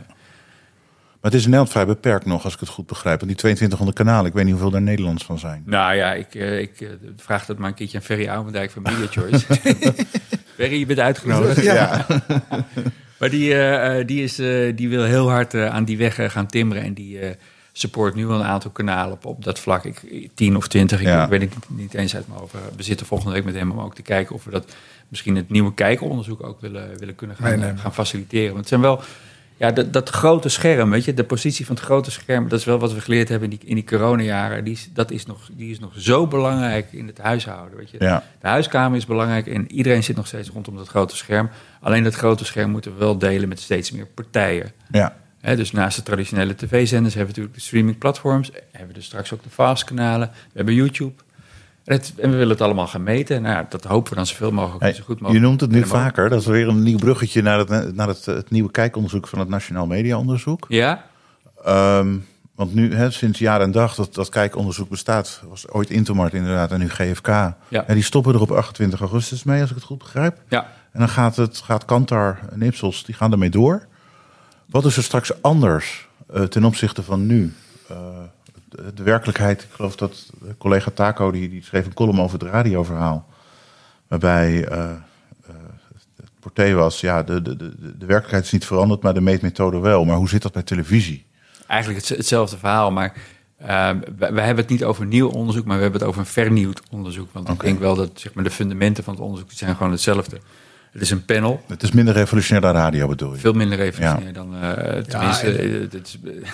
Maar 1.22 1.32
het 1.32 1.40
is 1.40 1.46
in 1.46 1.50
Nederland 1.50 1.72
vrij 1.78 1.86
beperkt 1.86 2.26
nog, 2.26 2.44
als 2.44 2.54
ik 2.54 2.60
het 2.60 2.70
goed 2.70 2.86
begrijp. 2.86 3.20
Want 3.20 3.32
die 3.32 3.40
2200 3.40 3.98
kanalen, 3.98 4.26
ik 4.26 4.34
weet 4.34 4.44
niet 4.44 4.54
hoeveel 4.54 4.72
daar 4.72 4.82
Nederlands 4.82 5.26
van 5.26 5.40
zijn. 5.40 5.64
Nou 5.66 5.96
ja, 5.96 6.14
ik, 6.14 6.36
eh, 6.36 6.60
ik 6.60 6.82
eh, 6.82 6.90
vraag 7.18 7.46
dat 7.46 7.58
maar 7.58 7.70
een 7.70 7.76
keertje 7.76 7.98
aan 7.98 8.04
Ferry 8.04 8.28
Oudendijk 8.30 8.72
van 8.72 8.82
Media 8.82 9.08
Choice. 9.10 9.46
Ferry, 10.56 10.80
je 10.80 10.86
bent 10.86 11.00
uitgenodigd. 11.00 11.62
Ja. 11.64 12.06
Maar 13.20 13.30
die, 13.30 13.56
eh, 13.56 14.08
die, 14.08 14.24
is, 14.24 14.36
die 14.76 14.90
wil 14.90 15.04
heel 15.04 15.30
hard 15.30 15.56
aan 15.56 15.84
die 15.84 15.98
weg 15.98 16.32
gaan 16.32 16.48
timmeren. 16.48 16.84
En 16.84 16.94
die 16.94 17.20
support 17.72 18.16
nu 18.16 18.28
al 18.28 18.40
een 18.40 18.46
aantal 18.46 18.72
kanalen 18.72 19.14
op, 19.14 19.26
op 19.26 19.44
dat 19.44 19.60
vlak. 19.60 19.84
Ik, 19.84 20.30
10 20.36 20.56
of 20.56 20.68
20, 20.68 21.00
ik, 21.00 21.06
Ja. 21.06 21.24
ik 21.24 21.30
weet 21.30 21.42
het 21.42 21.54
niet, 21.68 21.94
eens 21.94 22.16
uit 22.16 22.28
mijn 22.28 22.40
hoofd. 22.40 22.54
We 22.76 22.84
zitten 22.84 23.06
volgende 23.06 23.34
week 23.34 23.46
met 23.46 23.56
hem 23.56 23.72
om 23.72 23.80
ook 23.80 23.96
te 23.96 24.02
kijken 24.02 24.36
of 24.36 24.44
we 24.44 24.52
dat 24.52 24.76
misschien 25.08 25.36
het 25.36 25.50
nieuwe 25.50 25.74
kijkonderzoek 25.74 26.44
ook 26.44 26.62
willen, 26.62 26.98
willen 26.98 27.16
kunnen 27.16 27.36
gaan, 27.36 27.60
nee. 27.60 27.78
gaan 27.78 27.94
faciliteren. 27.94 28.48
Want 28.48 28.60
het 28.60 28.68
zijn 28.68 28.82
wel. 28.82 29.02
Ja, 29.60 29.72
dat, 29.72 29.94
dat 29.94 30.10
grote 30.10 30.50
scherm, 30.50 30.90
weet 30.90 31.06
je, 31.06 31.14
de 31.14 31.24
positie 31.24 31.66
van 31.66 31.76
het 31.76 31.84
grote 31.84 32.12
scherm, 32.12 32.50
dat 32.50 32.60
is 32.60 32.66
wel 32.66 32.80
wat 32.80 32.94
we 32.94 33.02
geleerd 33.02 33.30
hebben 33.30 33.52
in 33.52 33.58
die, 33.58 33.70
in 33.70 33.76
die 33.76 33.84
coronajaren. 33.84 34.64
Die 34.64 34.74
is, 34.74 34.90
dat 34.94 35.12
is 35.12 35.26
nog, 35.26 35.50
die 35.52 35.72
is 35.72 35.80
nog 35.80 35.94
zo 35.98 36.28
belangrijk 36.28 36.88
in 36.92 37.08
het 37.08 37.18
huishouden. 37.18 37.78
Weet 37.78 37.90
je. 37.90 37.98
Ja. 38.00 38.24
De 38.42 38.48
huiskamer 38.48 38.98
is 38.98 39.06
belangrijk 39.06 39.48
en 39.48 39.72
iedereen 39.72 40.04
zit 40.04 40.16
nog 40.16 40.28
steeds 40.28 40.50
rondom 40.50 40.76
dat 40.76 40.88
grote 40.88 41.16
scherm. 41.16 41.50
Alleen 41.82 42.04
dat 42.04 42.16
grote 42.16 42.46
scherm 42.46 42.72
moeten 42.72 42.92
we 42.92 42.98
wel 42.98 43.18
delen 43.18 43.50
met 43.50 43.60
steeds 43.60 43.92
meer 43.92 44.06
partijen. 44.06 44.72
Ja, 44.92 45.16
dus 45.42 45.72
naast 45.72 45.96
de 45.96 46.04
traditionele 46.04 46.56
tv-zenders 46.56 47.14
hebben 47.14 47.34
we 47.34 47.40
natuurlijk 47.40 47.56
de 47.56 47.62
streamingplatforms. 47.62 48.52
Hebben 48.72 48.88
we 48.88 48.94
dus 48.94 49.06
straks 49.06 49.34
ook 49.34 49.44
de 49.44 49.50
fast-kanalen. 49.50 50.30
We 50.34 50.52
hebben 50.54 50.74
YouTube. 50.74 51.14
En, 51.90 51.96
het- 51.96 52.14
en 52.18 52.30
we 52.30 52.36
willen 52.36 52.50
het 52.54 52.62
allemaal 52.62 52.88
gaan 52.88 53.04
meten. 53.04 53.42
Nou 53.42 53.56
ja, 53.56 53.66
dat 53.70 53.84
hopen 53.84 54.10
we 54.10 54.16
dan 54.16 54.26
zoveel 54.26 54.52
mogelijk 54.52 54.82
en 54.82 54.88
Hey, 54.88 54.96
zo 54.98 55.04
goed 55.04 55.16
je 55.16 55.22
mogelijk. 55.22 55.46
noemt 55.46 55.62
het 55.62 55.72
nu 55.72 55.86
vaker. 55.86 56.30
Dat 56.30 56.40
is 56.40 56.46
weer 56.46 56.68
een 56.68 56.84
nieuw 56.84 56.98
bruggetje 56.98 57.42
naar 57.42 57.58
het, 57.60 57.96
naar 57.96 58.08
het, 58.08 58.26
het 58.26 58.50
nieuwe 58.50 58.72
kijkonderzoek 58.72 59.28
van 59.28 59.40
het 59.40 59.50
Nationaal 59.50 59.86
Mediaonderzoek. 59.88 60.66
Ja? 60.68 61.06
Ehm, 61.64 62.16
want 62.56 62.74
nu, 62.74 62.96
hè, 62.96 63.12
sinds 63.12 63.40
jaar 63.40 63.62
en 63.62 63.72
dag 63.72 63.96
dat 63.96 64.14
dat 64.14 64.30
kijkonderzoek 64.30 64.90
bestaat, 64.90 65.42
was 65.50 65.68
ooit 65.70 65.90
Intomart 65.90 66.34
inderdaad 66.34 66.72
en 66.72 66.80
nu 66.80 66.90
GFK. 66.90 67.28
Ja. 67.28 67.84
die 67.88 68.04
stoppen 68.04 68.34
er 68.34 68.42
op 68.42 68.52
28 68.52 69.00
augustus 69.00 69.44
mee, 69.44 69.62
als 69.62 69.70
ik 69.70 69.76
het 69.76 69.86
goed 69.86 69.98
begrijp. 69.98 70.38
Ja. 70.50 70.68
En 70.92 71.00
dan 71.00 71.10
gaat, 71.10 71.36
het, 71.36 71.58
gaat 71.58 71.86
Kantar 71.86 72.40
en 72.52 72.62
Ipsos, 72.62 73.04
die 73.06 73.16
gaan 73.16 73.32
ermee 73.32 73.50
door. 73.50 73.86
Wat 74.66 74.86
is 74.86 74.98
er 74.98 75.04
straks 75.04 75.42
anders 75.42 76.08
eh, 76.34 76.44
ten 76.44 76.64
opzichte 76.64 77.04
van 77.04 77.26
nu? 77.26 77.54
Eh, 77.90 77.96
de, 78.70 79.04
werkelijkheid, 79.04 79.62
ik 79.62 79.70
geloof 79.72 79.96
dat 79.96 80.30
eh, 80.44 80.50
collega 80.58 80.92
Taco, 80.92 81.32
die, 81.32 81.50
die 81.50 81.64
schreef 81.64 81.86
een 81.86 81.94
column 81.94 82.22
over 82.22 82.40
het 82.40 82.50
radioverhaal. 82.50 83.28
Waarbij 84.08 84.68
eh, 84.68 84.90
eh, 84.90 84.96
het 86.16 86.30
porté 86.40 86.74
was, 86.74 87.00
ja, 87.00 87.24
de, 87.24 87.42
de, 87.42 87.56
de, 87.56 87.98
de 87.98 88.06
werkelijkheid 88.06 88.44
is 88.44 88.52
niet 88.52 88.66
veranderd, 88.66 89.02
maar 89.02 89.14
de 89.14 89.22
meetmethode 89.22 89.80
wel. 89.80 90.06
Maar 90.06 90.16
hoe 90.16 90.30
zit 90.30 90.42
dat 90.42 90.52
bij 90.52 90.64
televisie? 90.64 91.26
Eigenlijk 91.68 92.08
het, 92.08 92.18
hetzelfde 92.18 92.58
verhaal, 92.58 92.92
maar 92.92 93.14
uh, 93.62 93.68
wij, 94.18 94.34
wij, 94.34 94.46
hebben 94.46 94.64
het 94.64 94.70
niet 94.70 94.84
over 94.84 95.06
nieuw 95.06 95.30
onderzoek, 95.30 95.66
maar 95.66 95.76
we 95.76 95.82
hebben 95.82 96.00
het 96.00 96.10
over 96.10 96.22
een 96.22 96.28
vernieuwd 96.28 96.82
onderzoek. 96.92 97.30
Want 97.32 97.50
okay. 97.50 97.56
ik 97.56 97.62
denk 97.62 97.80
wel 97.80 97.96
dat 97.96 98.10
zeg 98.14 98.34
maar, 98.34 98.44
de 98.44 98.50
fundamenten 98.50 99.04
van 99.04 99.14
het 99.14 99.24
onderzoek 99.24 99.52
zijn 99.52 99.76
gewoon 99.76 99.92
hetzelfde. 99.92 100.40
Het 100.92 101.02
is 101.02 101.12
een 101.12 101.26
panel. 101.26 101.62
Het 101.68 101.84
is 101.84 101.92
minder 101.92 102.14
revolutionair 102.14 102.62
dan 102.62 102.82
radio, 102.82 103.08
bedoel 103.08 103.34
je? 103.34 103.40
Veel 103.40 103.54
minder 103.54 103.78
revolutionair 103.78 104.28
ja. 104.28 104.34
dan. 104.34 104.56
Uh, 104.56 105.04
tenminste, 105.04 105.48
ja, 105.48 105.58
en, 105.58 105.90
het 105.92 105.94
is, 105.94 106.20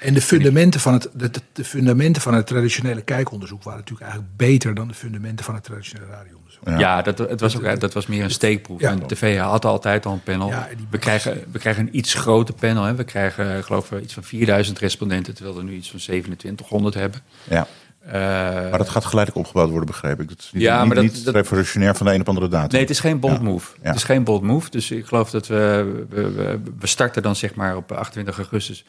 en 0.00 0.14
de 0.14 0.20
fundamenten, 0.20 0.80
van 0.80 0.92
het, 0.92 1.08
de, 1.12 1.30
de, 1.52 1.64
fundamenten 1.64 2.22
van 2.22 2.34
het 2.34 2.46
traditionele 2.46 3.02
kijkonderzoek 3.02 3.62
waren 3.62 3.78
natuurlijk 3.78 4.10
eigenlijk 4.10 4.36
beter 4.36 4.74
dan 4.74 4.88
de 4.88 4.94
fundamenten 4.94 5.44
van 5.44 5.54
het 5.54 5.64
traditionele 5.64 6.10
radioonderzoek. 6.10 6.62
Ja, 6.64 6.78
ja 6.78 7.02
dat, 7.02 7.18
het 7.18 7.40
was 7.40 7.56
ook, 7.56 7.80
dat 7.80 7.92
was 7.92 8.06
meer 8.06 8.24
een 8.24 8.30
steekproef. 8.30 8.80
Ja. 8.80 8.90
En 8.90 9.06
tv 9.06 9.38
had 9.38 9.64
altijd 9.64 10.06
al 10.06 10.12
een 10.12 10.22
panel. 10.22 10.48
Ja, 10.48 10.68
we, 10.90 10.98
krijgen, 10.98 11.44
we 11.52 11.58
krijgen 11.58 11.86
een 11.86 11.96
iets 11.96 12.14
groter 12.14 12.54
panel. 12.54 12.82
Hè. 12.82 12.94
We 12.94 13.04
krijgen, 13.04 13.64
geloof 13.64 13.92
ik, 13.92 14.02
iets 14.02 14.14
van 14.14 14.22
4000 14.22 14.78
respondenten, 14.78 15.34
terwijl 15.34 15.56
we 15.56 15.62
nu 15.62 15.72
iets 15.72 15.90
van 15.90 15.98
2700 15.98 16.94
hebben. 16.94 17.20
Ja. 17.48 17.66
Uh, 18.06 18.14
maar 18.14 18.78
dat 18.78 18.88
gaat 18.88 19.04
geleidelijk 19.04 19.46
opgebouwd 19.46 19.70
worden, 19.70 19.86
begreep 19.86 20.20
ik. 20.20 20.28
Dat 20.28 20.38
is 20.38 20.50
niet, 20.52 20.62
ja, 20.62 20.84
maar 20.84 21.02
niet, 21.02 21.14
dat, 21.14 21.24
niet 21.24 21.34
revolutionair 21.34 21.94
van 21.94 22.06
de 22.06 22.12
een 22.12 22.20
op 22.20 22.28
andere 22.28 22.48
datum. 22.48 22.70
Nee, 22.70 22.80
het 22.80 22.90
is 22.90 23.00
geen 23.00 23.20
bold 23.20 23.36
ja. 23.36 23.42
move. 23.42 23.74
Ja. 23.82 23.88
Het 23.88 23.96
is 23.96 24.04
geen 24.04 24.24
bold 24.24 24.42
move. 24.42 24.70
Dus 24.70 24.90
ik 24.90 25.06
geloof 25.06 25.30
dat 25.30 25.46
we, 25.46 26.04
we, 26.08 26.30
we, 26.30 26.60
we 26.78 26.86
starten 26.86 27.22
dan 27.22 27.36
zeg 27.36 27.54
maar 27.54 27.76
op 27.76 27.92
28 27.92 28.36
augustus 28.36 28.84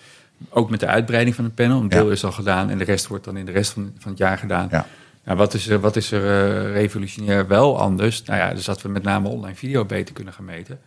ook 0.50 0.70
met 0.70 0.80
de 0.80 0.88
uitbreiding 0.88 1.36
van 1.36 1.46
het 1.46 1.56
panel. 1.56 1.82
Een 1.82 1.90
deel 1.90 2.12
is 2.12 2.24
al 2.24 2.32
gedaan 2.32 2.70
en 2.70 2.78
de 2.78 2.84
rest 2.84 3.08
wordt 3.08 3.26
dan 3.26 3.38
in 3.38 3.46
de 3.46 3.52
rest 3.52 3.72
van, 3.72 3.92
van 3.98 4.12
het 4.12 4.20
jaar 4.20 4.38
gedaan. 4.38 4.68
Ja. 4.72 4.88
Nou, 5.24 5.38
wat 5.38 5.54
is 5.54 5.68
er, 5.68 5.80
wat 5.80 5.96
is 5.96 6.12
er 6.12 6.22
uh, 6.22 6.74
revolutionair 6.74 7.48
wel 7.48 7.80
anders? 7.80 8.24
Nou 8.24 8.40
ja, 8.40 8.54
dus 8.54 8.66
dat 8.66 8.82
we 8.82 8.90
met 8.90 9.04
name 9.04 9.28
online 9.28 9.56
video 9.56 9.86
beter 9.86 10.14
kunnen 10.14 10.34
gaan 10.34 10.46
meten. 10.46 10.80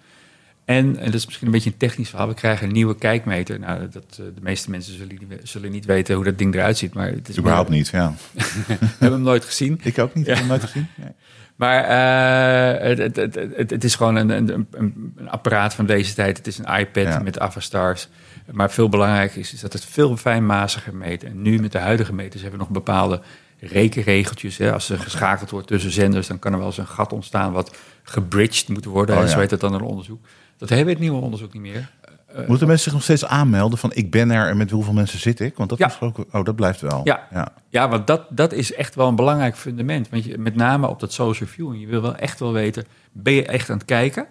En, 0.64 0.96
en 0.96 1.05
dat 1.05 1.14
is 1.14 1.26
misschien 1.26 1.46
een 1.46 1.53
beetje 1.53 1.70
een 1.70 1.76
technisch 1.76 2.09
verhaal. 2.09 2.28
We 2.28 2.34
krijgen 2.34 2.66
een 2.66 2.72
nieuwe 2.72 2.96
kijkmeter. 2.96 3.59
Nou, 3.59 3.88
dat, 3.88 4.05
uh, 4.20 4.26
de 4.34 4.40
meeste 4.40 4.70
mensen 4.70 4.94
zullen, 4.94 5.18
zullen, 5.42 5.70
niet 5.70 5.84
weten 5.84 6.14
hoe 6.14 6.24
dat 6.24 6.38
ding 6.38 6.55
eruit 6.55 6.78
ziet. 6.78 6.94
Maar 6.94 7.09
het 7.09 7.28
is 7.28 7.38
Überhaupt 7.38 7.68
niet, 7.68 7.88
ja. 7.88 8.14
we 8.32 8.74
hebben 8.78 9.12
hem 9.12 9.22
nooit 9.22 9.44
gezien. 9.44 9.80
Ik 9.82 9.98
ook 9.98 10.14
niet, 10.14 10.26
ik 10.26 10.30
heb 10.30 10.38
hem 10.38 10.48
nooit 10.48 10.64
gezien. 10.64 10.86
Nee. 10.94 11.11
Maar 11.57 11.82
uh, 11.84 12.96
het, 12.98 13.16
het, 13.16 13.34
het, 13.34 13.70
het, 13.70 13.84
is 13.84 13.94
gewoon 13.94 14.16
een, 14.16 14.30
een, 14.30 14.66
een, 14.70 15.28
apparaat 15.28 15.74
van 15.74 15.86
deze 15.86 16.14
tijd. 16.14 16.36
Het 16.36 16.46
is 16.46 16.59
een 16.59 16.78
iPad 16.78 17.05
ja. 17.05 17.18
met 17.18 17.38
Avastars. 17.38 18.09
Maar 18.51 18.70
veel 18.70 18.88
belangrijker 18.88 19.38
is, 19.38 19.53
is 19.53 19.61
dat 19.61 19.72
het 19.72 19.84
veel 19.84 20.16
fijnmaziger 20.16 20.95
meet. 20.95 21.24
En 21.24 21.43
nu 21.43 21.59
met 21.59 21.72
de 21.72 21.78
huidige 21.78 22.12
meters 22.12 22.43
hebben 22.43 22.61
we 22.61 22.64
nog 22.64 22.74
bepaalde 22.74 23.20
rekenregeltjes. 23.59 24.57
Hè. 24.57 24.72
Als 24.72 24.88
er 24.88 24.99
geschakeld 24.99 25.51
wordt 25.51 25.66
tussen 25.66 25.90
zenders, 25.90 26.26
dan 26.26 26.38
kan 26.38 26.53
er 26.53 26.59
wel 26.59 26.66
eens 26.66 26.78
een 26.78 26.86
gat 26.86 27.12
ontstaan 27.12 27.53
wat 27.53 27.76
gebridged 28.03 28.68
moet 28.68 28.84
worden. 28.84 29.16
Oh, 29.16 29.22
ja. 29.22 29.28
Zo 29.28 29.38
heet 29.38 29.51
dat 29.51 29.61
dan 29.61 29.74
een 29.74 29.80
onderzoek. 29.80 30.24
Dat 30.57 30.68
hebben 30.68 30.86
we 30.86 30.93
het 30.93 31.03
nieuwe 31.03 31.22
onderzoek 31.22 31.53
niet 31.53 31.62
meer. 31.62 31.90
Uh, 32.38 32.49
Moeten 32.49 32.66
mensen 32.66 32.84
zich 32.84 32.93
nog 32.93 33.03
steeds 33.03 33.24
aanmelden 33.24 33.78
van 33.78 33.90
ik 33.95 34.11
ben 34.11 34.30
er 34.30 34.49
en 34.49 34.57
met 34.57 34.70
hoeveel 34.70 34.93
mensen 34.93 35.18
zit 35.18 35.40
ik? 35.40 35.57
Want 35.57 35.68
dat, 35.68 35.78
ja. 35.78 35.93
ook, 36.01 36.24
oh, 36.32 36.45
dat 36.45 36.57
blijft 36.57 36.80
wel. 36.80 37.01
Ja, 37.05 37.26
ja. 37.30 37.53
ja 37.68 37.88
want 37.88 38.07
dat, 38.07 38.22
dat 38.30 38.53
is 38.53 38.74
echt 38.74 38.95
wel 38.95 39.09
een 39.09 39.16
belangrijk 39.16 39.57
fundament. 39.57 40.09
Want 40.09 40.24
je, 40.24 40.38
met 40.38 40.55
name 40.55 40.88
op 40.88 41.01
dat 41.01 41.12
social 41.12 41.49
viewing, 41.49 41.80
je 41.80 41.86
wil 41.86 42.03
wel 42.03 42.16
echt 42.16 42.40
wel 42.40 42.53
weten, 42.53 42.84
ben 43.12 43.32
je 43.32 43.47
echt 43.47 43.70
aan 43.70 43.76
het 43.76 43.86
kijken? 43.86 44.26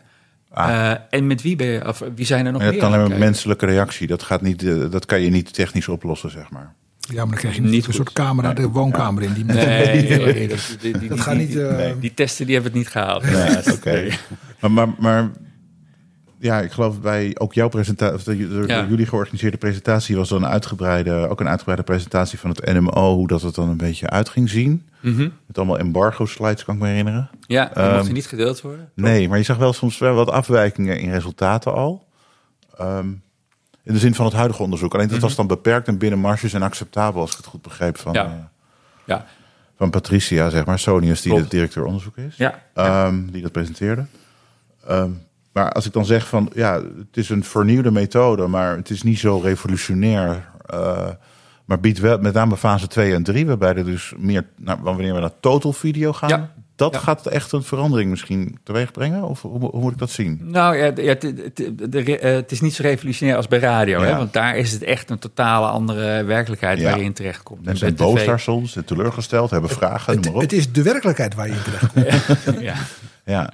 Ah. 0.53 0.69
Uh, 0.69 0.93
en 1.09 1.27
met 1.27 1.41
wie 1.41 1.55
ben 1.55 1.67
je, 1.67 1.87
of 1.87 2.03
wie 2.15 2.25
zijn 2.25 2.45
er 2.45 2.51
nog 2.51 2.61
meer? 2.61 2.71
Hebt 2.71 2.83
alleen 2.83 3.11
een 3.11 3.19
menselijke 3.19 3.65
reactie. 3.65 4.07
Dat, 4.07 4.23
gaat 4.23 4.41
niet, 4.41 4.63
uh, 4.63 4.91
dat 4.91 5.05
kan 5.05 5.21
je 5.21 5.29
niet 5.29 5.53
technisch 5.53 5.87
oplossen, 5.87 6.31
zeg 6.31 6.49
maar. 6.49 6.73
Ja, 6.99 7.15
maar 7.15 7.25
dan 7.25 7.35
krijg 7.39 7.55
je 7.55 7.61
niet, 7.61 7.87
een 7.87 7.93
soort 7.93 8.13
camera, 8.13 8.53
de 8.53 8.67
woonkamer 8.67 9.23
ja. 9.23 9.29
in. 9.29 9.33
Die 9.33 9.43
nee, 9.45 9.55
nee, 10.09 10.33
nee, 10.33 10.47
dat, 10.47 10.77
die, 10.79 10.97
die, 10.97 11.09
dat 11.09 11.19
gaat 11.19 11.35
niet. 11.35 11.55
Uh... 11.55 11.75
Nee. 11.75 11.99
Die 11.99 12.13
testen 12.13 12.45
die 12.45 12.55
hebben 12.55 12.71
het 12.71 12.81
niet 12.81 12.91
gehaald. 12.91 13.23
Nee, 13.23 13.57
Oké. 13.57 13.71
Okay. 13.71 14.11
Maar, 14.59 14.71
maar, 14.71 14.87
maar 14.99 15.29
ja, 16.41 16.59
ik 16.59 16.71
geloof 16.71 17.01
bij 17.01 17.35
ook 17.37 17.53
jouw 17.53 17.69
presentatie, 17.69 18.67
ja. 18.67 18.85
jullie 18.89 19.05
georganiseerde 19.05 19.57
presentatie 19.57 20.15
was 20.15 20.29
dan 20.29 20.43
een 20.43 20.49
uitgebreide, 20.49 21.27
ook 21.27 21.39
een 21.39 21.47
uitgebreide 21.47 21.83
presentatie 21.83 22.39
van 22.39 22.49
het 22.49 22.65
NMO, 22.65 23.15
hoe 23.15 23.27
dat 23.27 23.41
het 23.41 23.55
dan 23.55 23.69
een 23.69 23.77
beetje 23.77 24.09
uit 24.09 24.29
ging 24.29 24.49
zien. 24.49 24.89
Mm 24.99 25.15
-hmm. 25.15 25.33
Met 25.45 25.57
allemaal 25.57 25.79
embargo 25.79 26.25
slides, 26.25 26.63
kan 26.63 26.75
ik 26.75 26.81
me 26.81 26.87
herinneren. 26.87 27.29
Ja, 27.47 27.71
die 27.73 27.83
um, 27.83 27.93
mochten 27.93 28.13
niet 28.13 28.27
gedeeld 28.27 28.61
worden. 28.61 28.89
Nee, 28.95 29.29
maar 29.29 29.37
je 29.37 29.43
zag 29.43 29.57
wel 29.57 29.73
soms 29.73 29.97
wel 29.97 30.15
wat 30.15 30.29
afwijkingen 30.29 30.99
in 30.99 31.11
resultaten 31.11 31.73
al. 31.73 32.07
Um, 32.81 33.21
in 33.83 33.93
de 33.93 33.99
zin 33.99 34.15
van 34.15 34.25
het 34.25 34.33
huidige 34.33 34.63
onderzoek. 34.63 34.93
Alleen 34.93 35.07
dat 35.07 35.15
mm 35.15 35.19
-hmm. 35.19 35.27
was 35.27 35.37
dan 35.37 35.47
beperkt 35.47 35.87
en 35.87 35.97
binnen 35.97 36.19
marges 36.19 36.53
en 36.53 36.61
acceptabel, 36.61 37.21
als 37.21 37.31
ik 37.31 37.37
het 37.37 37.45
goed 37.45 37.61
begreep 37.61 37.97
van, 37.97 38.13
ja. 38.13 38.25
Uh, 38.25 38.31
ja. 39.05 39.25
van 39.77 39.89
Patricia, 39.89 40.49
zeg 40.49 40.65
maar, 40.65 40.79
Sonius, 40.79 41.21
die 41.21 41.31
Klopt. 41.31 41.49
de 41.49 41.55
directeur 41.55 41.85
onderzoek 41.85 42.17
is. 42.17 42.35
Ja. 42.37 42.61
Um, 43.05 43.31
die 43.31 43.41
dat 43.41 43.51
presenteerde. 43.51 44.05
Maar 45.51 45.71
als 45.71 45.85
ik 45.85 45.93
dan 45.93 46.05
zeg 46.05 46.27
van 46.27 46.49
ja, 46.53 46.73
het 46.73 47.17
is 47.17 47.29
een 47.29 47.43
vernieuwde 47.43 47.91
methode, 47.91 48.47
maar 48.47 48.75
het 48.75 48.89
is 48.89 49.03
niet 49.03 49.19
zo 49.19 49.37
revolutionair. 49.37 50.49
Uh, 50.73 51.07
maar 51.65 51.79
biedt 51.79 51.99
wel 51.99 52.17
met 52.17 52.33
name 52.33 52.57
fase 52.57 52.87
2 52.87 53.13
en 53.13 53.23
3, 53.23 53.45
waarbij 53.45 53.75
er 53.75 53.85
dus 53.85 54.13
meer, 54.17 54.45
nou, 54.57 54.79
wanneer 54.81 55.13
we 55.13 55.19
naar 55.19 55.39
total 55.39 55.73
video 55.73 56.13
gaan, 56.13 56.29
ja. 56.29 56.51
dat 56.75 56.93
ja. 56.93 56.99
gaat 56.99 57.25
echt 57.25 57.51
een 57.51 57.63
verandering 57.63 58.09
misschien 58.09 58.59
teweeg 58.63 58.91
brengen? 58.91 59.23
Of 59.23 59.41
hoe, 59.41 59.59
hoe 59.59 59.81
moet 59.81 59.91
ik 59.91 59.97
dat 59.97 60.09
zien? 60.09 60.39
Nou 60.43 60.75
ja, 60.75 60.91
ja 60.95 61.07
het, 61.07 61.21
het, 61.21 61.55
de, 61.91 62.17
het, 62.21 62.51
is 62.51 62.61
niet 62.61 62.73
zo 62.73 62.81
revolutionair 62.81 63.37
als 63.37 63.47
bij 63.47 63.59
radio, 63.59 63.99
ja. 63.99 64.05
hè? 64.05 64.17
want 64.17 64.33
daar 64.33 64.57
is 64.57 64.71
het 64.71 64.83
echt 64.83 65.09
een 65.09 65.19
totale 65.19 65.67
andere 65.67 66.23
werkelijkheid 66.23 66.81
waar 66.83 66.97
je 66.97 67.03
in 67.03 67.13
terechtkomt. 67.13 67.65
Mensen 67.65 67.95
zijn 67.95 68.09
boos 68.09 68.25
daar 68.25 68.39
soms, 68.39 68.71
zijn 68.71 68.85
teleurgesteld, 68.85 69.49
hebben 69.49 69.69
vragen, 69.69 70.13
het, 70.13 70.23
noem 70.23 70.33
maar 70.33 70.43
op. 70.43 70.49
Het 70.49 70.59
is 70.59 70.71
de 70.71 70.83
werkelijkheid 70.83 71.35
waar 71.35 71.47
je 71.47 71.53
in 71.53 71.63
terechtkomt. 71.63 72.61
ja. 72.69 72.75
ja. 73.25 73.53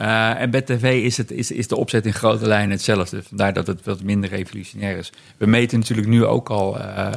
Uh, 0.00 0.40
en 0.40 0.50
bij 0.50 0.62
tv 0.62 1.02
is, 1.02 1.16
het, 1.16 1.30
is, 1.30 1.50
is 1.50 1.68
de 1.68 1.76
opzet 1.76 2.06
in 2.06 2.14
grote 2.14 2.46
lijnen 2.46 2.70
hetzelfde. 2.70 3.22
Vandaar 3.22 3.52
dat 3.52 3.66
het 3.66 3.84
wat 3.84 4.02
minder 4.02 4.30
revolutionair 4.30 4.96
is. 4.96 5.12
We 5.36 5.46
meten 5.46 5.78
natuurlijk 5.78 6.08
nu 6.08 6.24
ook 6.24 6.48
al 6.48 6.78
uh, 6.78 7.08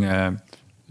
uh, 0.00 0.26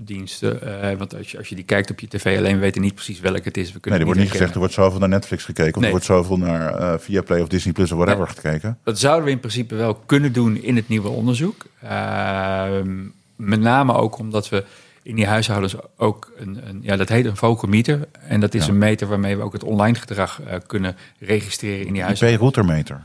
diensten. 0.06 0.82
Eh, 0.82 0.98
want 0.98 1.16
als 1.16 1.32
je, 1.32 1.38
als 1.38 1.48
je 1.48 1.56
die 1.56 1.64
kijkt 1.64 1.92
op 1.92 2.00
je 2.00 2.08
tv 2.08 2.38
alleen, 2.38 2.60
weten 2.60 2.82
niet 2.82 2.94
precies 2.94 3.20
welke 3.20 3.42
het 3.44 3.58
is. 3.58 3.66
We 3.66 3.72
Nee, 3.72 3.82
kunnen 3.82 4.00
er 4.00 4.06
wordt 4.06 4.20
niet 4.22 4.32
gezegd, 4.32 4.52
er 4.54 4.60
wordt 4.60 4.74
zoveel 4.74 5.00
naar 5.00 5.10
Netflix 5.10 5.44
gekeken. 5.44 5.74
Of 5.74 5.76
Nee. 5.76 5.86
er 5.86 5.92
wordt 5.92 6.06
zoveel 6.06 6.38
naar 6.38 6.76
eh 6.76 7.00
Viaplay 7.00 7.42
of 7.42 7.48
Disney 7.48 7.74
Plus 7.74 7.92
of 7.92 7.98
whatever 7.98 8.26
Nee. 8.26 8.36
gekeken. 8.36 8.78
Dat 8.84 9.00
zouden 9.00 9.26
we 9.26 9.32
in 9.32 9.40
principe 9.40 9.76
wel 9.76 9.96
kunnen 9.96 10.34
doen 10.34 10.64
in 10.64 10.76
het 10.76 10.88
nieuwe 10.88 11.10
onderzoek. 11.10 11.66
Ehm, 11.82 12.98
met 13.36 13.60
name 13.60 13.94
ook 13.94 14.18
omdat 14.18 14.50
we 14.50 14.64
in 15.04 15.16
die 15.16 15.26
huishoudens 15.28 15.76
ook 15.98 16.32
een, 16.36 16.68
een 16.70 16.80
ja, 16.82 16.96
dat 16.96 17.10
heet 17.10 17.26
een 17.26 17.38
focometer. 17.38 18.08
En 18.20 18.40
dat 18.40 18.54
is 18.54 18.66
Ja. 18.66 18.72
een 18.72 18.78
meter 18.78 19.08
waarmee 19.08 19.38
we 19.38 19.44
ook 19.44 19.54
het 19.54 19.64
online 19.64 19.98
gedrag 19.98 20.42
eh, 20.42 20.56
kunnen 20.68 20.96
registreren 21.20 21.86
in 21.88 21.94
die 21.94 22.02
huishoudens. 22.04 22.42
IP-routermeter. 22.44 23.04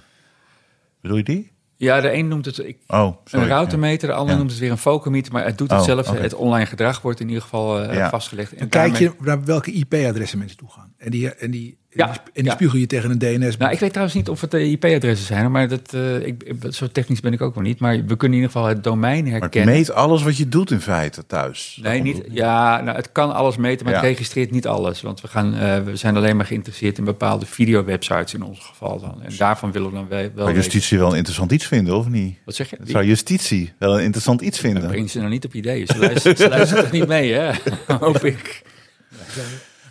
Bedoel 1.00 1.16
je 1.16 1.24
die? 1.24 1.52
Ja, 1.76 2.00
de 2.00 2.12
een 2.12 2.28
noemt 2.28 2.44
het 2.44 2.58
ik, 2.58 2.78
Oh, 2.86 3.16
sorry. 3.24 3.44
een 3.44 3.50
routermeter, 3.52 4.08
de 4.08 4.14
ander 4.14 4.32
Ja. 4.32 4.38
noemt 4.38 4.50
het 4.50 4.60
weer 4.60 4.70
een 4.70 4.78
focometer. 4.78 5.32
Maar 5.32 5.44
het 5.44 5.58
doet 5.58 5.70
Oh, 5.70 5.76
hetzelfde. 5.76 6.10
oké. 6.12 6.20
Het 6.20 6.34
online 6.34 6.66
gedrag 6.66 7.00
wordt 7.02 7.20
in 7.20 7.26
ieder 7.28 7.42
geval 7.42 7.82
eh, 7.82 7.96
Ja. 7.96 8.08
vastgelegd. 8.08 8.52
En 8.52 8.58
Dan 8.58 8.68
kijk 8.68 8.92
daarmee- 8.92 9.16
je 9.18 9.24
naar 9.24 9.44
welke 9.44 9.72
IP-adressen 9.72 10.38
mensen 10.38 10.56
toe 10.56 10.70
gaan. 10.70 10.92
En 10.98 11.10
die, 11.10 11.34
en 11.34 11.50
die, 11.50 11.78
Ja, 11.96 12.08
en 12.08 12.14
die, 12.32 12.44
ja. 12.44 12.52
spiegel 12.52 12.78
je 12.78 12.86
tegen 12.86 13.10
een 13.10 13.18
DNS. 13.18 13.56
Nou, 13.56 13.72
ik 13.72 13.78
weet 13.78 13.88
trouwens 13.90 14.16
niet 14.16 14.28
of 14.28 14.40
het 14.40 14.50
de 14.50 14.70
IP-adressen 14.70 15.26
zijn, 15.26 15.50
maar 15.50 15.68
dat, 15.68 15.94
eh, 15.94 16.26
ik, 16.26 16.52
zo 16.70 16.88
technisch 16.88 17.20
ben 17.20 17.32
ik 17.32 17.40
ook 17.40 17.54
wel 17.54 17.62
niet. 17.64 17.78
Maar 17.80 17.92
we 18.06 18.16
kunnen 18.16 18.38
in 18.38 18.44
ieder 18.44 18.50
geval 18.50 18.66
het 18.66 18.84
domein 18.84 19.22
Maar 19.24 19.32
het 19.32 19.40
herkennen. 19.40 19.74
meet 19.74 19.92
alles 19.92 20.22
wat 20.22 20.36
je 20.36 20.48
doet 20.48 20.70
in 20.70 20.80
feite 20.80 21.26
thuis. 21.26 21.78
Nee, 21.82 22.02
niet. 22.02 22.22
Ja, 22.30 22.80
nou, 22.80 22.96
het 22.96 23.12
kan 23.12 23.34
alles 23.34 23.56
meten, 23.56 23.84
maar 23.84 23.94
het 23.94 24.02
Ja. 24.02 24.08
registreert 24.08 24.50
niet 24.50 24.66
alles. 24.66 25.00
Want 25.02 25.20
we, 25.20 25.28
gaan, 25.28 25.54
eh, 25.54 25.78
we 25.82 25.96
zijn 25.96 26.16
alleen 26.16 26.36
maar 26.36 26.46
geïnteresseerd 26.46 26.98
in 26.98 27.04
bepaalde 27.04 27.46
video-websites 27.46 28.34
in 28.34 28.42
ons 28.42 28.58
geval 28.60 29.00
dan. 29.00 29.22
En 29.22 29.32
daarvan 29.38 29.72
willen 29.72 29.88
we 29.90 29.94
dan 29.94 30.08
wel, 30.08 30.18
wel 30.20 30.30
Zou 30.34 30.46
weten. 30.46 30.54
justitie 30.62 30.98
wel 30.98 31.10
een 31.10 31.16
interessant 31.16 31.52
iets 31.52 31.66
vinden, 31.66 31.96
of 31.96 32.08
niet? 32.08 32.36
Wat 32.44 32.54
zeg 32.54 32.70
je? 32.70 32.76
Dat 32.78 32.88
zou 32.88 33.04
justitie 33.04 33.72
wel 33.78 33.96
een 33.98 34.02
interessant 34.04 34.40
iets 34.40 34.58
vinden. 34.58 34.86
Breng 34.88 35.10
ze 35.10 35.18
nou 35.18 35.30
niet 35.30 35.44
op 35.44 35.54
ideeën. 35.54 35.86
Ze 35.86 35.98
luisteren, 35.98 36.66
ze 36.66 36.74
toch 36.74 36.90
niet 36.92 37.06
mee, 37.08 37.32
hè? 37.32 37.50
Hoop 38.00 38.24
ik. 38.24 38.62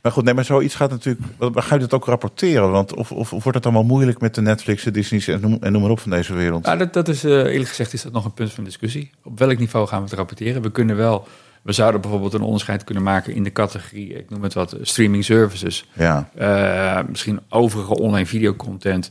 Maar 0.03 0.11
goed, 0.11 0.23
nee, 0.23 0.33
maar 0.33 0.45
zoiets 0.45 0.75
gaat 0.75 0.89
natuurlijk... 0.89 1.21
Ga 1.39 1.75
je 1.75 1.81
dat 1.81 1.93
ook 1.93 2.05
rapporteren? 2.05 2.71
Want 2.71 2.93
of, 2.95 3.11
of, 3.11 3.33
of 3.33 3.43
wordt 3.43 3.57
het 3.57 3.65
allemaal 3.65 3.83
moeilijk 3.83 4.19
met 4.21 4.35
de 4.35 4.41
Netflix, 4.41 4.83
de 4.83 4.91
Disney's 4.91 5.27
en 5.27 5.41
noem, 5.41 5.57
en 5.61 5.71
noem 5.71 5.81
maar 5.81 5.91
op 5.91 5.99
van 5.99 6.11
deze 6.11 6.33
wereld? 6.33 6.65
Nou, 6.65 6.77
dat, 6.77 6.93
dat 6.93 7.07
is, 7.07 7.23
eh, 7.23 7.31
eerlijk 7.31 7.67
gezegd, 7.69 7.93
is 7.93 8.01
dat 8.01 8.11
nog 8.11 8.25
een 8.25 8.33
punt 8.33 8.53
van 8.53 8.63
discussie. 8.63 9.11
Op 9.23 9.39
welk 9.39 9.57
niveau 9.57 9.87
gaan 9.87 9.97
we 10.01 10.05
het 10.09 10.13
rapporteren? 10.13 10.61
We 10.61 10.71
kunnen 10.71 10.95
wel, 10.95 11.27
we 11.61 11.71
zouden 11.71 12.01
bijvoorbeeld 12.01 12.33
een 12.33 12.41
onderscheid 12.41 12.83
kunnen 12.83 13.03
maken 13.03 13.33
in 13.33 13.43
de 13.43 13.51
categorie, 13.51 14.13
ik 14.13 14.29
noem 14.29 14.43
het 14.43 14.53
wat, 14.53 14.77
streaming 14.81 15.23
services. 15.25 15.85
Ja, 15.93 16.29
Eh, 16.35 16.99
misschien 17.09 17.39
overige 17.49 17.95
online 17.97 18.25
videocontent. 18.25 19.09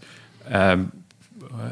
Ehm, 0.48 0.80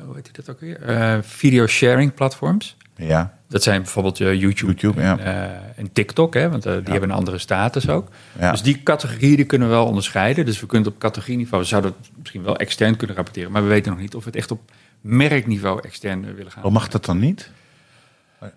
hoe 0.06 0.14
heet 0.14 0.30
dat 0.36 0.50
ook 0.50 0.60
weer? 0.60 0.82
Eh, 0.82 1.18
video 1.22 1.66
sharing 1.66 2.14
platforms. 2.14 2.76
ja, 2.96 3.38
Dat 3.50 3.62
zijn 3.62 3.82
bijvoorbeeld 3.82 4.20
eh, 4.20 4.40
YouTube, 4.40 4.72
YouTube, 4.72 5.00
ja. 5.00 5.18
en, 5.18 5.24
eh, 5.24 5.50
en 5.76 5.92
TikTok, 5.92 6.34
hè, 6.34 6.50
want 6.50 6.66
eh, 6.66 6.72
die 6.72 6.90
hebben 6.90 7.10
een 7.10 7.16
andere 7.16 7.38
status 7.38 7.88
ook. 7.88 8.08
Ja. 8.38 8.50
Dus 8.50 8.62
die 8.62 8.82
categorieën 8.82 9.36
die 9.36 9.44
kunnen 9.44 9.68
we 9.68 9.74
wel 9.74 9.86
onderscheiden. 9.86 10.44
Dus 10.44 10.60
we 10.60 10.66
kunnen 10.66 10.86
het 10.86 10.94
op 10.94 11.00
categorieniveau, 11.00 11.62
we 11.62 11.68
zouden 11.68 11.94
het 12.00 12.10
misschien 12.18 12.42
wel 12.42 12.56
extern 12.56 12.96
kunnen 12.96 13.16
rapporteren, 13.16 13.52
maar 13.52 13.62
we 13.62 13.68
weten 13.68 13.92
nog 13.92 14.00
niet 14.00 14.14
of 14.14 14.24
we 14.24 14.30
het 14.30 14.38
echt 14.38 14.50
op 14.50 14.60
merkniveau 15.00 15.80
extern 15.82 16.20
willen 16.20 16.36
gaan. 16.36 16.54
Waarom 16.54 16.72
mag 16.72 16.88
dat 16.88 17.04
dan 17.04 17.18
niet? 17.18 17.50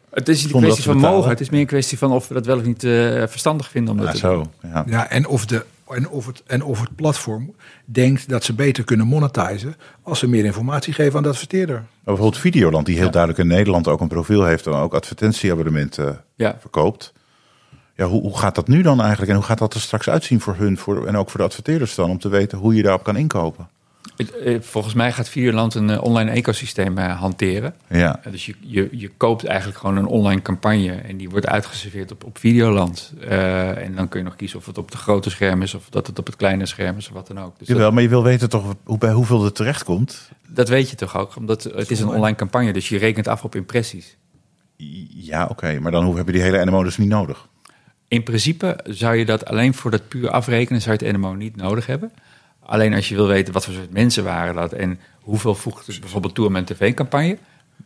Het 0.09 0.29
is 0.29 0.43
niet 0.43 0.53
een 0.53 0.61
kwestie 0.61 0.83
van 0.83 0.97
mogen, 0.97 1.29
het 1.29 1.39
is 1.39 1.49
meer 1.49 1.59
een 1.59 1.65
kwestie 1.65 1.97
van 1.97 2.11
of 2.11 2.27
we 2.27 2.33
dat 2.33 2.45
wel 2.45 2.57
of 2.57 2.63
niet 2.63 2.83
eh, 2.83 2.91
verstandig 3.27 3.69
vinden 3.69 3.93
om 3.93 3.99
dat 3.99 4.11
doen. 4.11 4.19
zo, 4.19 4.51
ja. 4.61 4.83
Ja, 4.87 5.09
en 5.09 5.27
of, 5.27 5.45
de, 5.45 5.65
en, 5.95 6.09
of 6.09 6.25
het, 6.25 6.43
en 6.45 6.63
of 6.63 6.79
het 6.79 6.95
platform 6.95 7.55
denkt 7.85 8.29
dat 8.29 8.43
ze 8.43 8.53
beter 8.53 8.83
kunnen 8.83 9.07
monetizen 9.07 9.75
als 10.03 10.19
ze 10.19 10.27
meer 10.27 10.45
informatie 10.45 10.93
geven 10.93 11.17
aan 11.17 11.23
de 11.23 11.29
adverteerder. 11.29 11.83
Bijvoorbeeld 12.03 12.37
Videoland, 12.37 12.85
die 12.85 12.97
heel 12.97 13.11
duidelijk 13.11 13.41
in 13.41 13.47
Nederland 13.47 13.87
ook 13.87 14.01
een 14.01 14.07
profiel 14.07 14.43
heeft... 14.43 14.65
en 14.65 14.73
ook 14.73 14.93
advertentieabonnementen 14.93 16.23
Ja. 16.35 16.57
verkoopt. 16.59 17.13
Ja, 17.95 18.05
hoe, 18.05 18.21
hoe 18.21 18.37
gaat 18.37 18.55
dat 18.55 18.67
nu 18.67 18.81
dan 18.81 18.99
eigenlijk? 18.99 19.29
En 19.29 19.37
hoe 19.37 19.45
gaat 19.45 19.57
dat 19.57 19.73
er 19.73 19.81
straks 19.81 20.09
uitzien 20.09 20.41
voor 20.41 20.55
hun 20.55 20.77
voor, 20.77 21.07
en 21.07 21.17
ook 21.17 21.29
voor 21.29 21.39
de 21.39 21.45
adverteerders 21.45 21.95
dan... 21.95 22.09
om 22.09 22.19
te 22.19 22.29
weten 22.29 22.57
hoe 22.57 22.75
je 22.75 22.83
daarop 22.83 23.03
kan 23.03 23.15
inkopen? 23.17 23.69
Eh, 24.17 24.57
Volgens 24.61 24.93
mij 24.93 25.11
gaat 25.11 25.29
Videoland 25.29 25.73
een 25.73 25.89
eh, 25.89 26.03
online 26.03 26.31
ecosysteem 26.31 26.97
eh, 26.97 27.19
hanteren. 27.19 27.73
Ja, 27.89 28.19
Dus 28.31 28.45
je, 28.45 28.55
je, 28.59 28.89
je 28.91 29.09
koopt 29.17 29.45
eigenlijk 29.45 29.79
gewoon 29.79 29.97
een 29.97 30.05
online 30.05 30.41
campagne 30.41 30.91
en 30.91 31.17
die 31.17 31.29
wordt 31.29 31.47
uitgeserveerd 31.47 32.11
op, 32.11 32.23
op 32.23 32.37
Videoland. 32.37 33.13
En 33.27 33.95
dan 33.95 34.07
kun 34.07 34.19
je 34.19 34.25
nog 34.25 34.35
kiezen 34.35 34.59
of 34.59 34.65
het 34.65 34.77
op 34.77 34.91
de 34.91 34.97
grote 34.97 35.29
scherm 35.29 35.61
is 35.61 35.73
of 35.73 35.89
dat 35.89 36.07
het 36.07 36.19
op 36.19 36.25
het 36.25 36.35
kleine 36.35 36.65
scherm 36.65 36.97
is 36.97 37.07
of 37.07 37.13
wat 37.13 37.27
dan 37.27 37.39
ook. 37.39 37.59
Dus 37.59 37.67
Jawel, 37.67 37.91
maar 37.91 38.03
je 38.03 38.09
wil 38.09 38.23
weten 38.23 38.49
toch 38.49 38.75
hoe, 38.83 38.97
bij 38.97 39.11
hoeveel 39.11 39.43
het 39.43 39.55
terecht 39.55 39.83
komt? 39.83 40.29
dat, 40.47 40.69
weet 40.69 40.89
je 40.89 40.95
toch 40.95 41.17
ook, 41.17 41.35
omdat 41.35 41.63
het 41.63 41.91
is 41.91 41.99
een 41.99 42.07
online 42.07 42.35
campagne, 42.35 42.73
dus 42.73 42.89
je 42.89 42.97
rekent 42.97 43.27
af 43.27 43.43
op 43.43 43.55
impressies. 43.55 44.17
Ja, 45.09 45.45
oké, 45.45 45.79
maar 45.79 45.91
dan 45.91 46.17
heb 46.17 46.25
je 46.25 46.31
die 46.31 46.41
hele 46.41 46.65
NMO 46.65 46.83
dus 46.83 46.97
niet 46.97 47.09
nodig? 47.09 47.47
In 48.07 48.23
principe 48.23 48.79
zou 48.83 49.15
je 49.15 49.25
dat 49.25 49.45
alleen 49.45 49.73
voor 49.73 49.91
dat 49.91 50.07
puur 50.07 50.29
afrekenen, 50.29 50.81
zou 50.81 50.97
je 50.99 51.05
het 51.05 51.15
NMO 51.17 51.33
niet 51.33 51.55
nodig 51.55 51.85
hebben. 51.85 52.11
Alleen 52.65 52.93
als 52.93 53.09
je 53.09 53.15
wil 53.15 53.27
weten 53.27 53.53
wat 53.53 53.65
voor 53.65 53.73
soort 53.73 53.91
mensen 53.93 54.23
waren 54.23 54.55
dat 54.55 54.73
en 54.73 54.99
hoeveel 55.19 55.55
voegt 55.55 55.87
het 55.87 55.99
bijvoorbeeld 55.99 56.35
toe 56.35 56.45
aan 56.45 56.51
mijn 56.51 56.65
tv-campagne, 56.65 57.37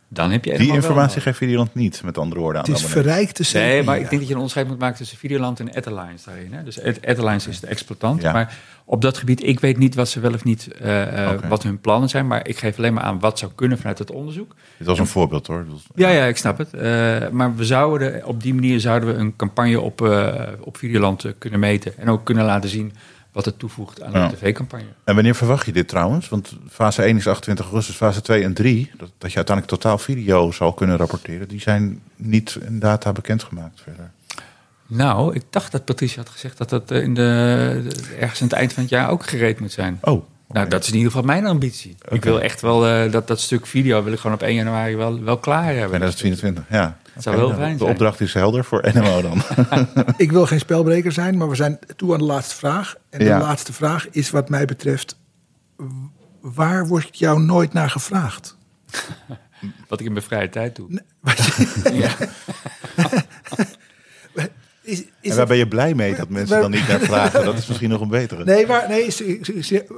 dan 0.08 0.30
heb 0.30 0.44
je 0.44 0.58
Die 0.58 0.72
informatie 0.72 1.20
geeft 1.20 1.38
Videoland 1.38 1.74
niet, 1.74 2.02
met 2.04 2.18
andere 2.18 2.40
woorden. 2.40 2.62
Aan 2.64 2.70
Het 2.72 2.80
is 2.80 2.86
verrijkte 2.86 3.42
CPI. 3.42 3.58
Nee, 3.58 3.82
maar 3.82 3.94
ik 3.98 4.00
denk 4.08 4.12
dat 4.12 4.22
je 4.22 4.28
een 4.28 4.34
onderscheid 4.34 4.68
moet 4.68 4.78
maken 4.78 4.96
tussen 4.96 5.18
Videoland 5.18 5.60
en 5.60 5.72
Adlines 5.74 6.24
daarin. 6.24 6.52
Hè? 6.52 6.62
Dus 6.62 6.82
Ad- 6.82 7.06
Adlines 7.06 7.46
is 7.46 7.60
de 7.60 7.66
exploitant. 7.66 8.22
Ja. 8.22 8.32
Maar 8.32 8.56
op 8.84 9.02
dat 9.02 9.18
gebied, 9.18 9.42
ik 9.44 9.60
weet 9.60 9.78
niet 9.78 9.94
wat 9.94 10.08
ze 10.08 10.20
wel 10.20 10.32
of 10.32 10.44
niet, 10.44 10.68
eh, 10.72 11.24
eh, 11.32 11.40
wat 11.48 11.62
hun 11.62 11.80
plannen 11.80 12.08
zijn. 12.08 12.26
Maar 12.26 12.48
ik 12.48 12.58
geef 12.58 12.78
alleen 12.78 12.94
maar 12.94 13.02
aan 13.02 13.18
wat 13.20 13.38
zou 13.38 13.52
kunnen 13.54 13.78
vanuit 13.78 13.98
het 13.98 14.10
onderzoek. 14.10 14.54
Dit 14.78 14.86
was 14.86 14.98
een 14.98 15.06
voorbeeld 15.06 15.46
hoor. 15.46 15.64
Dus- 15.70 15.86
Ja, 15.94 16.08
ja, 16.08 16.24
ik 16.24 16.36
snap 16.36 16.58
het. 16.58 16.74
Eh, 16.74 17.28
maar 17.30 17.56
we 17.56 17.64
zouden 17.64 18.26
op 18.26 18.42
die 18.42 18.54
manier 18.54 18.80
zouden 18.80 19.08
we 19.08 19.14
een 19.20 19.36
campagne 19.36 19.80
op, 19.80 20.02
eh, 20.02 20.34
op 20.60 20.76
Videoland 20.76 21.24
kunnen 21.38 21.60
meten. 21.60 21.92
En 21.98 22.08
ook 22.08 22.24
kunnen 22.24 22.44
laten 22.44 22.70
zien 22.70 22.92
wat 23.38 23.46
het 23.46 23.58
toevoegt 23.58 24.02
aan 24.02 24.12
Ja. 24.12 24.28
de 24.28 24.36
tv-campagne. 24.36 24.86
En 25.04 25.14
wanneer 25.14 25.34
verwacht 25.34 25.66
je 25.66 25.72
dit 25.72 25.88
trouwens? 25.88 26.28
Want 26.28 26.52
fase 26.70 27.02
1 27.02 27.16
is 27.16 27.26
28 27.28 27.64
augustus, 27.64 27.94
fase 27.96 28.20
2 28.20 28.42
en 28.42 28.54
3, 28.54 28.90
dat, 28.96 29.10
dat 29.18 29.30
je 29.30 29.36
uiteindelijk 29.36 29.76
totaal 29.76 29.98
video 29.98 30.50
zal 30.52 30.72
kunnen 30.72 30.96
rapporteren, 30.96 31.48
die 31.48 31.60
zijn 31.60 32.00
niet 32.16 32.58
in 32.66 32.78
data 32.78 33.12
bekendgemaakt 33.12 33.80
verder. 33.80 34.10
Nou, 34.86 35.34
ik 35.34 35.42
dacht 35.50 35.72
dat 35.72 35.84
Patricia 35.84 36.22
had 36.22 36.28
gezegd 36.30 36.58
dat 36.58 36.68
dat 36.68 36.90
eh, 36.90 37.02
in 37.02 37.14
de, 37.14 37.22
ergens 38.18 38.40
aan 38.40 38.48
het 38.48 38.56
eind 38.56 38.72
van 38.72 38.82
het 38.82 38.92
jaar 38.92 39.10
ook 39.10 39.26
gereed 39.26 39.60
moet 39.60 39.72
zijn. 39.72 39.98
Oh, 40.00 40.24
Nou, 40.48 40.68
dat 40.68 40.82
is 40.82 40.88
in 40.88 40.94
ieder 40.96 41.10
geval 41.10 41.26
mijn 41.26 41.46
ambitie. 41.46 41.96
Ik 42.08 42.24
wil 42.24 42.40
echt 42.40 42.60
wel 42.60 42.86
eh, 42.86 43.12
dat 43.12 43.26
dat 43.28 43.40
stuk 43.40 43.66
video 43.66 44.02
wil 44.02 44.12
ik 44.12 44.18
gewoon 44.18 44.36
op 44.36 44.42
1 44.42 44.54
januari 44.54 44.96
wel, 44.96 45.22
wel 45.22 45.38
klaar 45.38 45.64
hebben. 45.74 45.98
2024, 46.00 46.64
ja. 46.70 46.98
Zou 47.22 47.36
Oké, 47.36 47.44
wel 47.44 47.48
nou, 47.54 47.60
fijn 47.62 47.72
De 47.72 47.78
zijn. 47.78 47.90
opdracht 47.90 48.20
is 48.20 48.34
helder 48.34 48.64
voor 48.64 48.88
NMO 48.94 49.22
dan. 49.22 49.42
Ik 50.16 50.32
wil 50.32 50.46
geen 50.46 50.58
spelbreker 50.58 51.12
zijn, 51.12 51.36
maar 51.36 51.48
we 51.48 51.54
zijn 51.54 51.78
toe 51.96 52.12
aan 52.12 52.18
de 52.18 52.24
laatste 52.24 52.54
vraag. 52.56 52.96
En 53.10 53.24
Ja. 53.24 53.38
de 53.38 53.44
laatste 53.44 53.72
vraag 53.72 54.08
is 54.10 54.30
wat 54.30 54.48
mij 54.48 54.64
betreft... 54.64 55.18
waar 56.40 56.86
wordt 56.86 57.18
jou 57.18 57.40
nooit 57.42 57.72
naar 57.72 57.90
gevraagd? 57.90 58.56
Wat 59.88 60.00
ik 60.00 60.06
in 60.06 60.12
mijn 60.12 60.24
vrije 60.24 60.48
tijd 60.48 60.76
doe. 60.76 61.02
Ja. 61.92 62.10
is, 64.82 65.02
is 65.20 65.30
en 65.30 65.36
waar 65.36 65.46
ben 65.46 65.56
je 65.56 65.68
blij 65.68 65.94
mee 65.94 66.14
dat 66.14 66.28
mensen 66.28 66.50
waar- 66.52 66.60
dan 66.62 66.70
niet 66.70 66.88
naar 66.88 67.00
vragen? 67.00 67.44
Dat 67.44 67.58
is 67.58 67.66
misschien 67.66 67.88
nog 67.90 68.00
een 68.00 68.08
betere. 68.08 68.44
Nee, 68.44 68.66
waar, 68.66 68.88
nee 68.88 69.14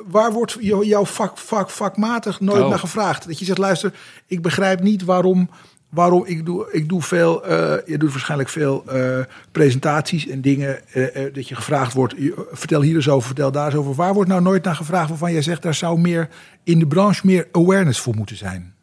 waar 0.07 0.33
wordt 0.33 0.57
jou- 0.61 0.85
jouw 0.87 1.05
vak, 1.05 1.39
vak, 1.39 1.71
vakmatig 1.71 2.41
nooit 2.41 2.63
Oh. 2.63 2.69
naar 2.69 2.79
gevraagd? 2.79 3.27
Dat 3.27 3.39
je 3.39 3.45
zegt, 3.45 3.59
luister, 3.59 3.93
ik 4.27 4.43
begrijp 4.43 4.81
niet 4.83 5.05
waarom... 5.05 5.51
Waarom 5.91 6.25
ik 6.27 6.47
doe, 6.47 6.73
ik 6.73 6.89
doe 6.89 7.03
veel, 7.03 7.45
eh, 7.45 7.87
je 7.87 7.99
doet 7.99 8.11
waarschijnlijk 8.11 8.49
veel 8.49 8.85
eh, 8.87 9.19
presentaties 9.53 10.29
en 10.29 10.41
dingen 10.41 10.93
eh, 10.93 11.35
dat 11.35 11.49
je 11.49 11.55
gevraagd 11.55 11.93
wordt. 11.93 12.15
vertel 12.53 12.83
hier 12.83 12.95
eens 12.95 13.09
over, 13.09 13.27
vertel 13.27 13.53
daar 13.53 13.67
eens 13.67 13.75
over. 13.75 13.95
Waar 13.95 14.15
wordt 14.15 14.31
nou 14.31 14.43
nooit 14.43 14.65
naar 14.65 14.75
gevraagd 14.75 15.09
waarvan 15.09 15.33
jij 15.33 15.43
zegt 15.43 15.63
daar 15.63 15.75
zou 15.75 16.01
meer 16.01 16.29
in 16.65 16.79
de 16.79 16.87
branche 16.87 17.27
meer 17.27 17.49
awareness 17.53 18.01
voor 18.01 18.15
moeten 18.15 18.37
zijn? 18.37 18.75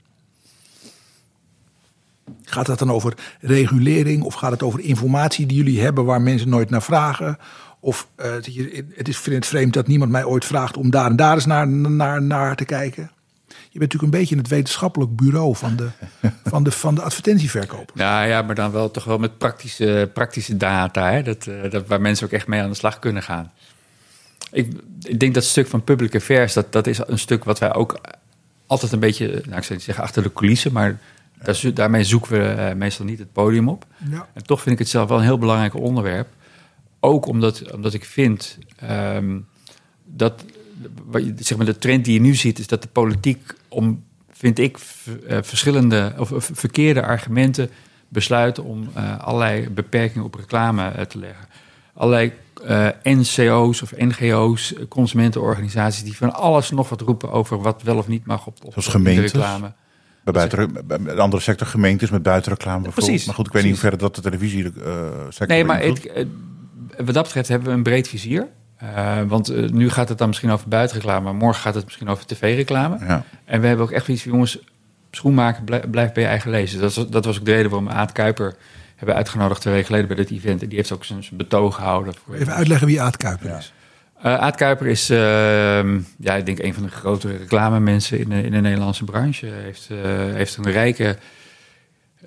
Gaat 2.44 2.66
dat 2.66 2.80
dan 2.80 2.92
over 2.92 3.14
regulering 3.40 4.24
of 4.24 4.34
gaat 4.34 4.52
het 4.52 4.64
over 4.64 4.80
informatie 4.80 5.46
die 5.46 5.58
jullie 5.58 5.82
hebben 5.82 6.06
waar 6.06 6.22
mensen 6.22 6.50
nooit 6.50 6.70
naar 6.70 6.84
vragen? 6.84 7.38
Of 7.80 8.08
het 8.96 9.08
is 9.08 9.18
vreemd 9.18 9.74
dat 9.74 9.88
niemand 9.88 10.12
mij 10.12 10.24
ooit 10.24 10.46
vraagt 10.46 10.78
om 10.78 10.90
daar 10.90 11.10
en 11.10 11.16
daar 11.16 11.34
eens 11.34 11.46
naar, 11.46 11.68
naar, 11.68 12.22
naar 12.22 12.56
te 12.56 12.66
kijken. 12.66 13.12
Je 13.48 13.80
bent 13.80 13.94
natuurlijk 13.94 14.14
een 14.14 14.20
beetje 14.20 14.38
het 14.38 14.48
wetenschappelijk 14.48 15.16
bureau 15.16 15.56
van 15.56 15.76
de, 15.76 15.90
van 16.44 16.64
de, 16.64 16.72
van 16.72 16.96
de 16.96 17.02
advertentieverkoper. 17.02 17.96
Nou 17.98 18.28
ja, 18.28 18.42
maar 18.42 18.56
dan 18.56 18.72
wel 18.72 18.92
toch 18.92 19.04
wel 19.04 19.18
met 19.18 19.38
praktische, 19.38 20.10
praktische 20.14 20.58
data. 20.58 21.12
Hè? 21.12 21.24
Dat, 21.24 21.48
eh, 21.48 21.72
dat, 21.72 21.88
waar 21.88 22.02
mensen 22.02 22.26
ook 22.26 22.34
echt 22.34 22.48
mee 22.48 22.62
aan 22.62 22.70
de 22.70 22.76
slag 22.76 23.00
kunnen 23.00 23.24
gaan. 23.24 23.52
Ik, 24.52 24.74
ik 25.02 25.20
denk 25.20 25.34
dat 25.34 25.44
stuk 25.44 25.68
van 25.68 25.84
public 25.84 26.16
affairs, 26.16 26.54
dat, 26.54 26.72
dat 26.72 26.88
is 26.88 27.00
een 27.06 27.20
stuk 27.20 27.44
wat 27.44 27.60
wij 27.60 27.74
ook 27.74 28.00
altijd 28.66 28.92
een 28.92 29.00
beetje, 29.00 29.28
nou 29.28 29.58
ik 29.58 29.64
zou 29.64 29.74
niet 29.74 29.84
zeggen 29.84 30.04
achter 30.04 30.24
de 30.24 30.34
coulissen, 30.34 30.72
maar 30.74 31.00
daar, 31.44 31.62
daarmee 31.74 32.04
zoeken 32.04 32.32
we 32.32 32.48
eh, 32.48 32.76
meestal 32.76 33.06
niet 33.06 33.20
het 33.20 33.32
podium 33.32 33.70
op. 33.70 33.86
Ja. 34.10 34.28
En 34.34 34.44
toch 34.44 34.62
vind 34.62 34.74
ik 34.74 34.80
het 34.80 34.90
zelf 34.90 35.10
wel 35.10 35.18
een 35.18 35.24
heel 35.24 35.38
belangrijk 35.38 35.76
onderwerp. 35.76 36.28
Ook 37.00 37.26
omdat, 37.26 37.72
omdat 37.72 37.94
ik 37.94 38.06
vind 38.06 38.58
ehm, 38.76 39.40
dat 40.06 40.44
wat 41.06 41.24
je- 41.26 41.34
zeg 41.40 41.58
maar, 41.58 41.66
de 41.66 41.78
trend 41.78 42.06
die 42.06 42.14
je 42.14 42.20
nu 42.22 42.36
ziet, 42.36 42.60
is 42.60 42.68
dat 42.68 42.82
de 42.82 42.88
politiek 42.88 43.54
om, 43.68 44.04
vind 44.32 44.60
ik, 44.60 44.78
eh, 45.28 45.38
verschillende 45.42 46.14
of, 46.18 46.32
verkeerde 46.54 47.02
argumenten 47.04 47.70
besluiten 48.10 48.64
om 48.64 48.90
eh, 48.94 49.20
allerlei 49.20 49.70
beperkingen 49.70 50.26
op 50.26 50.36
reclame 50.36 50.88
eh, 50.90 51.06
te 51.06 51.18
leggen. 51.20 51.48
Allerlei 51.94 52.32
NCO's 53.04 53.82
of 53.82 53.92
NGO's, 53.98 54.74
consumentenorganisaties, 54.90 56.04
die 56.04 56.16
van 56.18 56.34
alles 56.34 56.72
nog 56.72 56.90
wat 56.90 57.02
roepen 57.02 57.32
over 57.32 57.62
wat 57.62 57.84
wel 57.84 57.98
of 57.98 58.08
niet 58.08 58.26
mag 58.26 58.48
op, 58.48 58.58
op 58.64 58.72
Zoals 58.72 58.86
de 58.86 58.92
gemeentes? 58.92 59.32
reclame. 59.32 59.74
Bij, 60.24 60.34
buiten, 60.34 60.74
de 61.04 61.22
andere 61.22 61.42
sector 61.42 61.68
gemeentes 61.68 62.10
met 62.10 62.24
buitenreclame 62.24 62.82
bijvoorbeeld. 62.82 63.06
Precies, 63.08 63.26
Maar 63.26 63.36
goed, 63.36 63.48
ik 63.48 63.54
weet 63.54 63.64
niet 63.64 63.72
hoe 63.72 63.82
ver 63.90 63.98
dat 63.98 64.16
de 64.16 64.22
televisie 64.22 64.64
sector 65.30 65.48
Nee, 65.48 65.64
maar 65.66 65.82
het, 65.82 66.08
wat 67.06 67.14
dat 67.14 67.24
betreft 67.24 67.48
hebben 67.48 67.68
we 67.68 67.74
een 67.74 67.84
breed 67.84 68.08
vizier. 68.08 68.48
Eh, 68.78 69.22
want 69.28 69.50
eh, 69.50 69.70
nu 69.70 69.90
gaat 69.90 70.10
het 70.10 70.18
dan 70.18 70.28
misschien 70.28 70.52
over 70.52 70.68
buitenreclame, 70.68 71.24
maar 71.24 71.36
morgen 71.36 71.62
gaat 71.62 71.76
het 71.76 71.86
misschien 71.86 72.08
over 72.10 72.26
tv-reclame. 72.26 72.98
Ja. 73.06 73.24
En 73.46 73.62
we 73.62 73.68
hebben 73.68 73.86
ook 73.86 73.92
echt 73.92 74.08
iets 74.08 74.22
van, 74.22 74.32
jongens, 74.32 74.58
schoenmaker, 75.12 75.64
blij- 75.64 75.88
blijf 75.92 76.12
bij 76.12 76.24
je 76.24 76.30
eigen 76.30 76.52
lezen. 76.52 76.80
Dat 76.82 76.94
was, 76.94 77.10
dat 77.10 77.26
was 77.26 77.40
ook 77.40 77.46
de 77.46 77.52
reden 77.52 77.70
waarom 77.70 77.88
we 77.88 77.94
Aad 77.94 78.12
Kuiper 78.12 78.56
hebben 78.96 79.16
uitgenodigd 79.16 79.62
twee 79.62 79.74
weken 79.74 79.88
geleden 79.88 80.08
bij 80.16 80.18
dit 80.26 80.32
event. 80.32 80.62
En 80.62 80.68
die 80.68 80.78
heeft 80.78 80.92
ook 80.92 81.06
zijn 81.06 81.24
betoog 81.32 81.76
gehouden. 81.76 82.14
Voor 82.26 82.36
Even 82.36 82.54
uitleggen 82.54 82.88
wie 82.88 83.02
Aad 83.02 83.18
Kuiper 83.18 83.58
is. 83.58 83.74
Eh, 84.22 84.34
Aad 84.38 84.56
Kuiper 84.56 84.88
is, 84.88 85.10
ehm, 85.10 86.00
ja, 86.18 86.34
ik 86.36 86.46
denk 86.46 86.60
een 86.60 86.74
van 86.74 86.84
de 86.84 86.90
grote 86.90 87.38
reclamemensen 87.38 88.20
in 88.20 88.30
de, 88.30 88.42
in 88.42 88.52
de 88.52 88.62
Nederlandse 88.62 89.04
branche. 89.04 89.46
Hij 89.46 89.62
heeft, 89.62 89.90
heeft 90.34 90.58
een 90.58 90.72
rijke, 90.72 91.18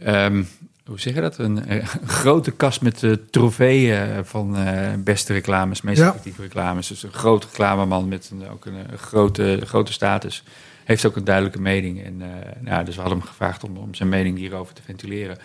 ehm, 0.05 0.43
hoe 0.91 1.01
zeg 1.01 1.15
je 1.15 1.21
dat? 1.21 1.39
Een, 1.39 1.67
eh, 1.67 1.77
een 2.01 2.09
grote 2.09 2.51
kast 2.51 2.81
met 2.81 3.03
uh, 3.03 3.15
trofeeën 3.31 4.25
van 4.25 4.57
eh, 4.57 4.89
beste 4.99 5.33
reclames, 5.33 5.81
meest 5.83 5.99
Ja. 5.99 6.07
effectieve 6.07 6.43
reclames. 6.43 6.87
Dus 6.87 7.03
een 7.03 7.13
groot 7.13 7.45
reclameman 7.45 8.09
met 8.09 8.31
een, 8.33 8.49
ook 8.51 8.65
een, 8.65 8.75
een 8.75 8.99
grote, 8.99 9.61
grote 9.65 9.93
status. 9.93 10.43
Heeft 10.85 11.07
ook 11.07 11.17
een 11.17 11.25
duidelijke 11.25 11.61
mening. 11.61 12.05
En, 12.05 12.23
eh, 12.23 12.29
nou, 12.61 12.85
dus 12.85 12.95
we 12.95 13.01
hadden 13.01 13.19
hem 13.19 13.29
gevraagd 13.29 13.65
om, 13.65 13.77
om 13.77 13.95
zijn 13.95 14.09
mening 14.09 14.39
hierover 14.39 14.75
te 14.75 14.83
ventileren. 14.85 15.39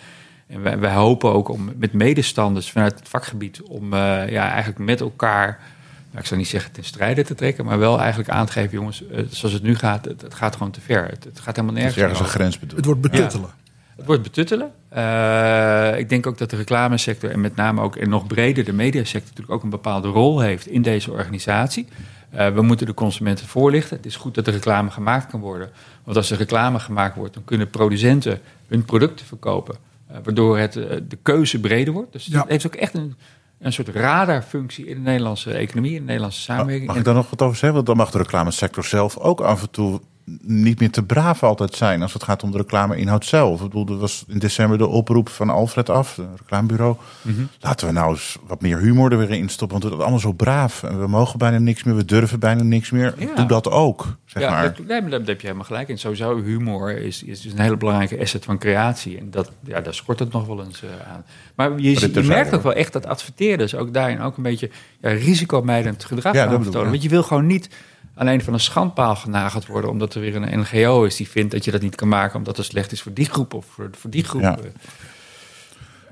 En 0.46 0.62
wij, 0.62 0.78
wij 0.78 0.92
hopen 0.92 1.32
ook 1.32 1.48
om 1.48 1.72
met 1.76 1.92
medestanders 1.92 2.70
vanuit 2.70 2.98
het 2.98 3.08
vakgebied 3.08 3.62
om 3.62 3.92
eh, 3.92 4.28
ja, 4.28 4.48
eigenlijk 4.48 4.78
met 4.78 5.00
elkaar, 5.00 5.60
nou, 6.06 6.18
ik 6.18 6.26
zou 6.26 6.40
niet 6.40 6.48
zeggen 6.48 6.72
ten 6.72 6.84
strijde 6.84 7.24
te 7.24 7.34
trekken, 7.34 7.64
maar 7.64 7.78
wel 7.78 7.98
eigenlijk 8.00 8.30
aan 8.30 8.46
te 8.46 8.52
geven, 8.52 8.72
jongens, 8.72 9.02
zoals 9.30 9.54
het 9.54 9.62
nu 9.62 9.74
gaat, 9.74 10.04
het, 10.04 10.22
het 10.22 10.34
gaat 10.34 10.56
gewoon 10.56 10.72
te 10.72 10.80
ver. 10.80 11.08
Het, 11.08 11.24
het 11.24 11.40
gaat 11.40 11.56
helemaal 11.56 11.76
Er 11.76 11.86
is 11.86 11.94
nergens 11.94 12.02
ergens 12.02 12.20
een 12.20 12.38
grens 12.40 12.58
bedoeld. 12.58 12.76
Het 12.76 12.84
wordt 12.84 13.00
betuttelen. 13.00 13.50
Het 13.96 14.06
wordt 14.06 14.22
betuttelen. 14.22 14.72
Eh, 14.88 15.98
ik 15.98 16.08
denk 16.08 16.26
ook 16.26 16.38
dat 16.38 16.50
de 16.50 16.56
reclamesector 16.56 17.30
en 17.30 17.40
met 17.40 17.56
name 17.56 17.80
ook 17.80 17.96
en 17.96 18.08
nog 18.08 18.26
breder 18.26 18.64
de 18.64 18.72
mediasector 18.72 19.28
natuurlijk 19.28 19.56
ook 19.56 19.62
een 19.62 19.70
bepaalde 19.70 20.08
rol 20.08 20.40
heeft 20.40 20.66
in 20.66 20.82
deze 20.82 21.10
organisatie. 21.10 21.86
Eh, 22.30 22.48
we 22.54 22.62
moeten 22.62 22.86
de 22.86 22.94
consumenten 22.94 23.46
voorlichten. 23.46 23.96
Het 23.96 24.06
is 24.06 24.16
goed 24.16 24.34
dat 24.34 24.46
er 24.46 24.52
reclame 24.52 24.90
gemaakt 24.90 25.30
kan 25.30 25.40
worden. 25.40 25.70
Want 26.04 26.16
als 26.16 26.30
er 26.30 26.36
reclame 26.36 26.78
gemaakt 26.78 27.16
wordt, 27.16 27.34
dan 27.34 27.44
kunnen 27.44 27.70
producenten 27.70 28.40
hun 28.68 28.84
producten 28.84 29.26
verkopen. 29.26 29.76
eh, 30.06 30.16
waardoor 30.24 30.58
het, 30.58 30.72
de 30.72 31.18
keuze 31.22 31.60
breder 31.60 31.92
wordt. 31.92 32.12
Dus 32.12 32.26
Ja. 32.26 32.40
het 32.40 32.48
heeft 32.48 32.66
ook 32.66 32.74
echt 32.74 32.94
een, 32.94 33.14
een 33.58 33.72
soort 33.72 33.88
radarfunctie 33.88 34.86
in 34.86 34.94
de 34.94 35.00
Nederlandse 35.00 35.52
economie, 35.52 35.92
in 35.92 35.98
de 35.98 36.04
Nederlandse 36.04 36.40
samenwerking. 36.40 36.86
Mag 36.86 36.96
ik 36.96 37.04
daar 37.04 37.14
nog 37.14 37.30
wat 37.30 37.42
over 37.42 37.54
zeggen? 37.56 37.74
Want 37.74 37.86
dan 37.86 37.96
mag 37.96 38.10
de 38.10 38.18
reclamesector 38.18 38.84
zelf 38.84 39.18
ook 39.18 39.40
af 39.40 39.62
en 39.62 39.70
toe 39.70 40.00
niet 40.42 40.80
meer 40.80 40.90
te 40.90 41.02
braaf 41.02 41.42
altijd 41.42 41.74
zijn 41.74 42.02
als 42.02 42.12
het 42.12 42.22
gaat 42.22 42.42
om 42.42 42.50
de 42.50 42.56
reclameinhoud 42.56 43.24
zelf. 43.24 43.60
Ik 43.60 43.68
bedoel, 43.68 43.88
er 43.88 44.00
was 44.00 44.24
in 44.28 44.38
december 44.38 44.78
de 44.78 44.86
oproep 44.86 45.28
van 45.28 45.50
Alfred 45.50 45.90
af, 45.90 46.16
het 46.16 46.26
reclamebureau. 46.38 46.96
Mhm. 47.22 47.42
Laten 47.60 47.86
we 47.86 47.92
nou 47.92 48.10
eens 48.10 48.38
wat 48.46 48.60
meer 48.60 48.78
humor 48.78 49.12
er 49.12 49.18
weer 49.18 49.30
in 49.30 49.48
stoppen, 49.48 49.80
want 49.80 49.82
het 49.82 49.92
is 49.92 50.00
allemaal 50.00 50.18
zo 50.18 50.32
braaf. 50.32 50.82
En 50.82 51.00
we 51.00 51.06
mogen 51.06 51.38
bijna 51.38 51.58
niks 51.58 51.82
meer, 51.84 51.96
we 51.96 52.04
durven 52.04 52.40
bijna 52.40 52.62
niks 52.62 52.90
meer. 52.90 53.14
Ja. 53.18 53.34
Doe 53.34 53.46
dat 53.46 53.70
ook, 53.70 54.16
zeg 54.24 54.42
ja, 54.42 54.50
maar. 54.50 54.62
dat, 54.62 54.86
nee, 54.86 55.08
daar 55.08 55.20
heb 55.20 55.26
je 55.26 55.46
helemaal 55.46 55.64
gelijk 55.64 55.88
in. 55.88 55.98
Sowieso 55.98 56.42
humor 56.42 56.98
is, 56.98 57.22
is 57.22 57.40
dus 57.40 57.52
een 57.52 57.60
hele 57.60 57.76
belangrijke 57.76 58.20
asset 58.20 58.44
van 58.44 58.58
creatie. 58.58 59.18
En 59.18 59.30
dat, 59.30 59.50
ja, 59.64 59.80
daar 59.80 59.94
schort 59.94 60.18
het 60.18 60.32
nog 60.32 60.46
wel 60.46 60.64
eens 60.64 60.82
eh, 60.82 61.12
aan. 61.12 61.24
Maar 61.54 61.78
je, 61.78 62.10
je 62.12 62.22
merkt 62.22 62.54
ook 62.54 62.62
wel 62.62 62.74
echt 62.74 62.92
dat 62.92 63.06
adverteerders 63.06 63.74
ook 63.74 63.94
daarin 63.94 64.20
ook 64.20 64.36
een 64.36 64.42
beetje 64.42 64.70
ja, 65.00 65.10
risicomijdend 65.10 66.04
gedrag 66.04 66.34
Ja, 66.34 66.44
ik, 66.44 66.62
vertonen. 66.62 66.90
Want 66.90 67.02
je 67.02 67.08
wil 67.08 67.22
gewoon 67.22 67.46
niet 67.46 67.68
alleen 68.16 68.42
van 68.42 68.52
een 68.52 68.60
schandpaal 68.60 69.16
genageld 69.16 69.66
worden... 69.66 69.90
omdat 69.90 70.14
er 70.14 70.20
weer 70.20 70.36
een 70.36 70.58
NGO 70.60 71.04
is 71.04 71.16
die 71.16 71.28
vindt 71.28 71.52
dat 71.52 71.64
je 71.64 71.70
dat 71.70 71.80
niet 71.80 71.94
kan 71.94 72.08
maken... 72.08 72.36
omdat 72.38 72.56
het 72.56 72.66
slecht 72.66 72.92
is 72.92 73.02
voor 73.02 73.12
die 73.12 73.26
groep 73.30 73.54
of 73.54 73.66
voor, 73.74 73.90
voor 73.98 74.10
die 74.10 74.24
groep. 74.24 74.42
Ja. 74.42 74.58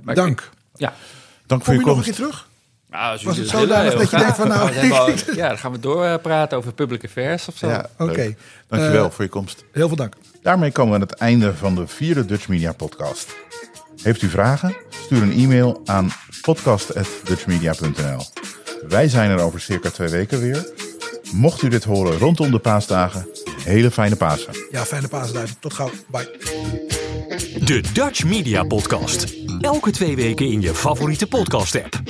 ik- 0.07 0.15
Dank. 0.15 0.51
Ja. 0.75 0.93
Dank 1.47 1.65
voor 1.65 1.75
Kom 1.75 1.83
je 1.85 1.91
je 1.91 1.97
nog 1.97 1.97
een 1.97 2.03
komst. 2.03 2.05
keer 2.05 2.15
terug? 2.15 2.49
Nou, 2.91 3.19
Was 3.25 3.37
het 3.37 3.49
zo 3.49 3.67
duidelijk 3.67 3.89
heel 3.89 3.99
dat 3.99 4.11
je 4.11 4.17
denkt 4.17 4.35
graag. 4.35 4.37
van, 4.37 4.49
nou, 4.49 4.75
Dan 4.89 4.97
gaan 4.97 5.15
we- 5.15 5.33
Ja, 5.43 5.49
dan 5.49 5.59
gaan 5.59 5.73
we 5.73 5.81
doorpraten 5.81 6.59
over 6.59 6.73
public 6.73 7.05
affairs 7.05 7.49
of 7.49 7.57
zo. 7.57 7.67
Ja, 7.69 7.87
Oké. 7.99 8.35
Dankjewel 8.69 9.05
Eh, 9.07 9.11
voor 9.11 9.25
je 9.25 9.31
komst. 9.31 9.65
Heel 9.73 9.89
veel 9.89 9.97
dank. 9.97 10.15
Daarmee 10.43 10.73
komen 10.73 10.93
we 10.95 11.01
aan 11.01 11.07
het 11.09 11.19
einde 11.19 11.55
van 11.55 11.75
de 11.75 11.87
vierde 11.87 12.25
Dutch 12.25 12.49
Media 12.49 12.73
podcast. 12.73 13.35
Heeft 14.03 14.23
u 14.23 14.29
vragen? 14.29 14.77
Stuur 15.05 15.23
een 15.23 15.33
e-mail 15.33 15.81
aan 15.85 16.11
podcast.dutchmedia.nl. 16.41 18.23
Wij 18.89 19.09
zijn 19.09 19.31
er 19.31 19.41
over 19.41 19.61
circa 19.61 19.91
twee 19.91 20.09
weken 20.09 20.41
weer. 20.41 20.67
Mocht 21.35 21.63
u 21.63 21.69
dit 21.69 21.85
horen 21.85 22.19
rondom 22.19 22.51
de 22.51 22.59
paasdagen, 22.59 23.29
hele 23.65 23.91
fijne 23.91 24.17
Pasen. 24.17 24.55
Ja, 24.71 24.85
fijne 24.85 25.09
paasdagen. 25.09 25.57
Tot 25.61 25.73
gauw. 25.73 25.91
Bye. 26.07 26.31
De 27.65 27.83
Dutch 27.93 28.25
Media 28.25 28.63
Podcast. 28.63 29.35
Elke 29.61 29.91
twee 29.91 30.17
weken 30.17 30.47
in 30.51 30.61
je 30.61 30.75
favoriete 30.75 31.27
podcast-app. 31.27 32.03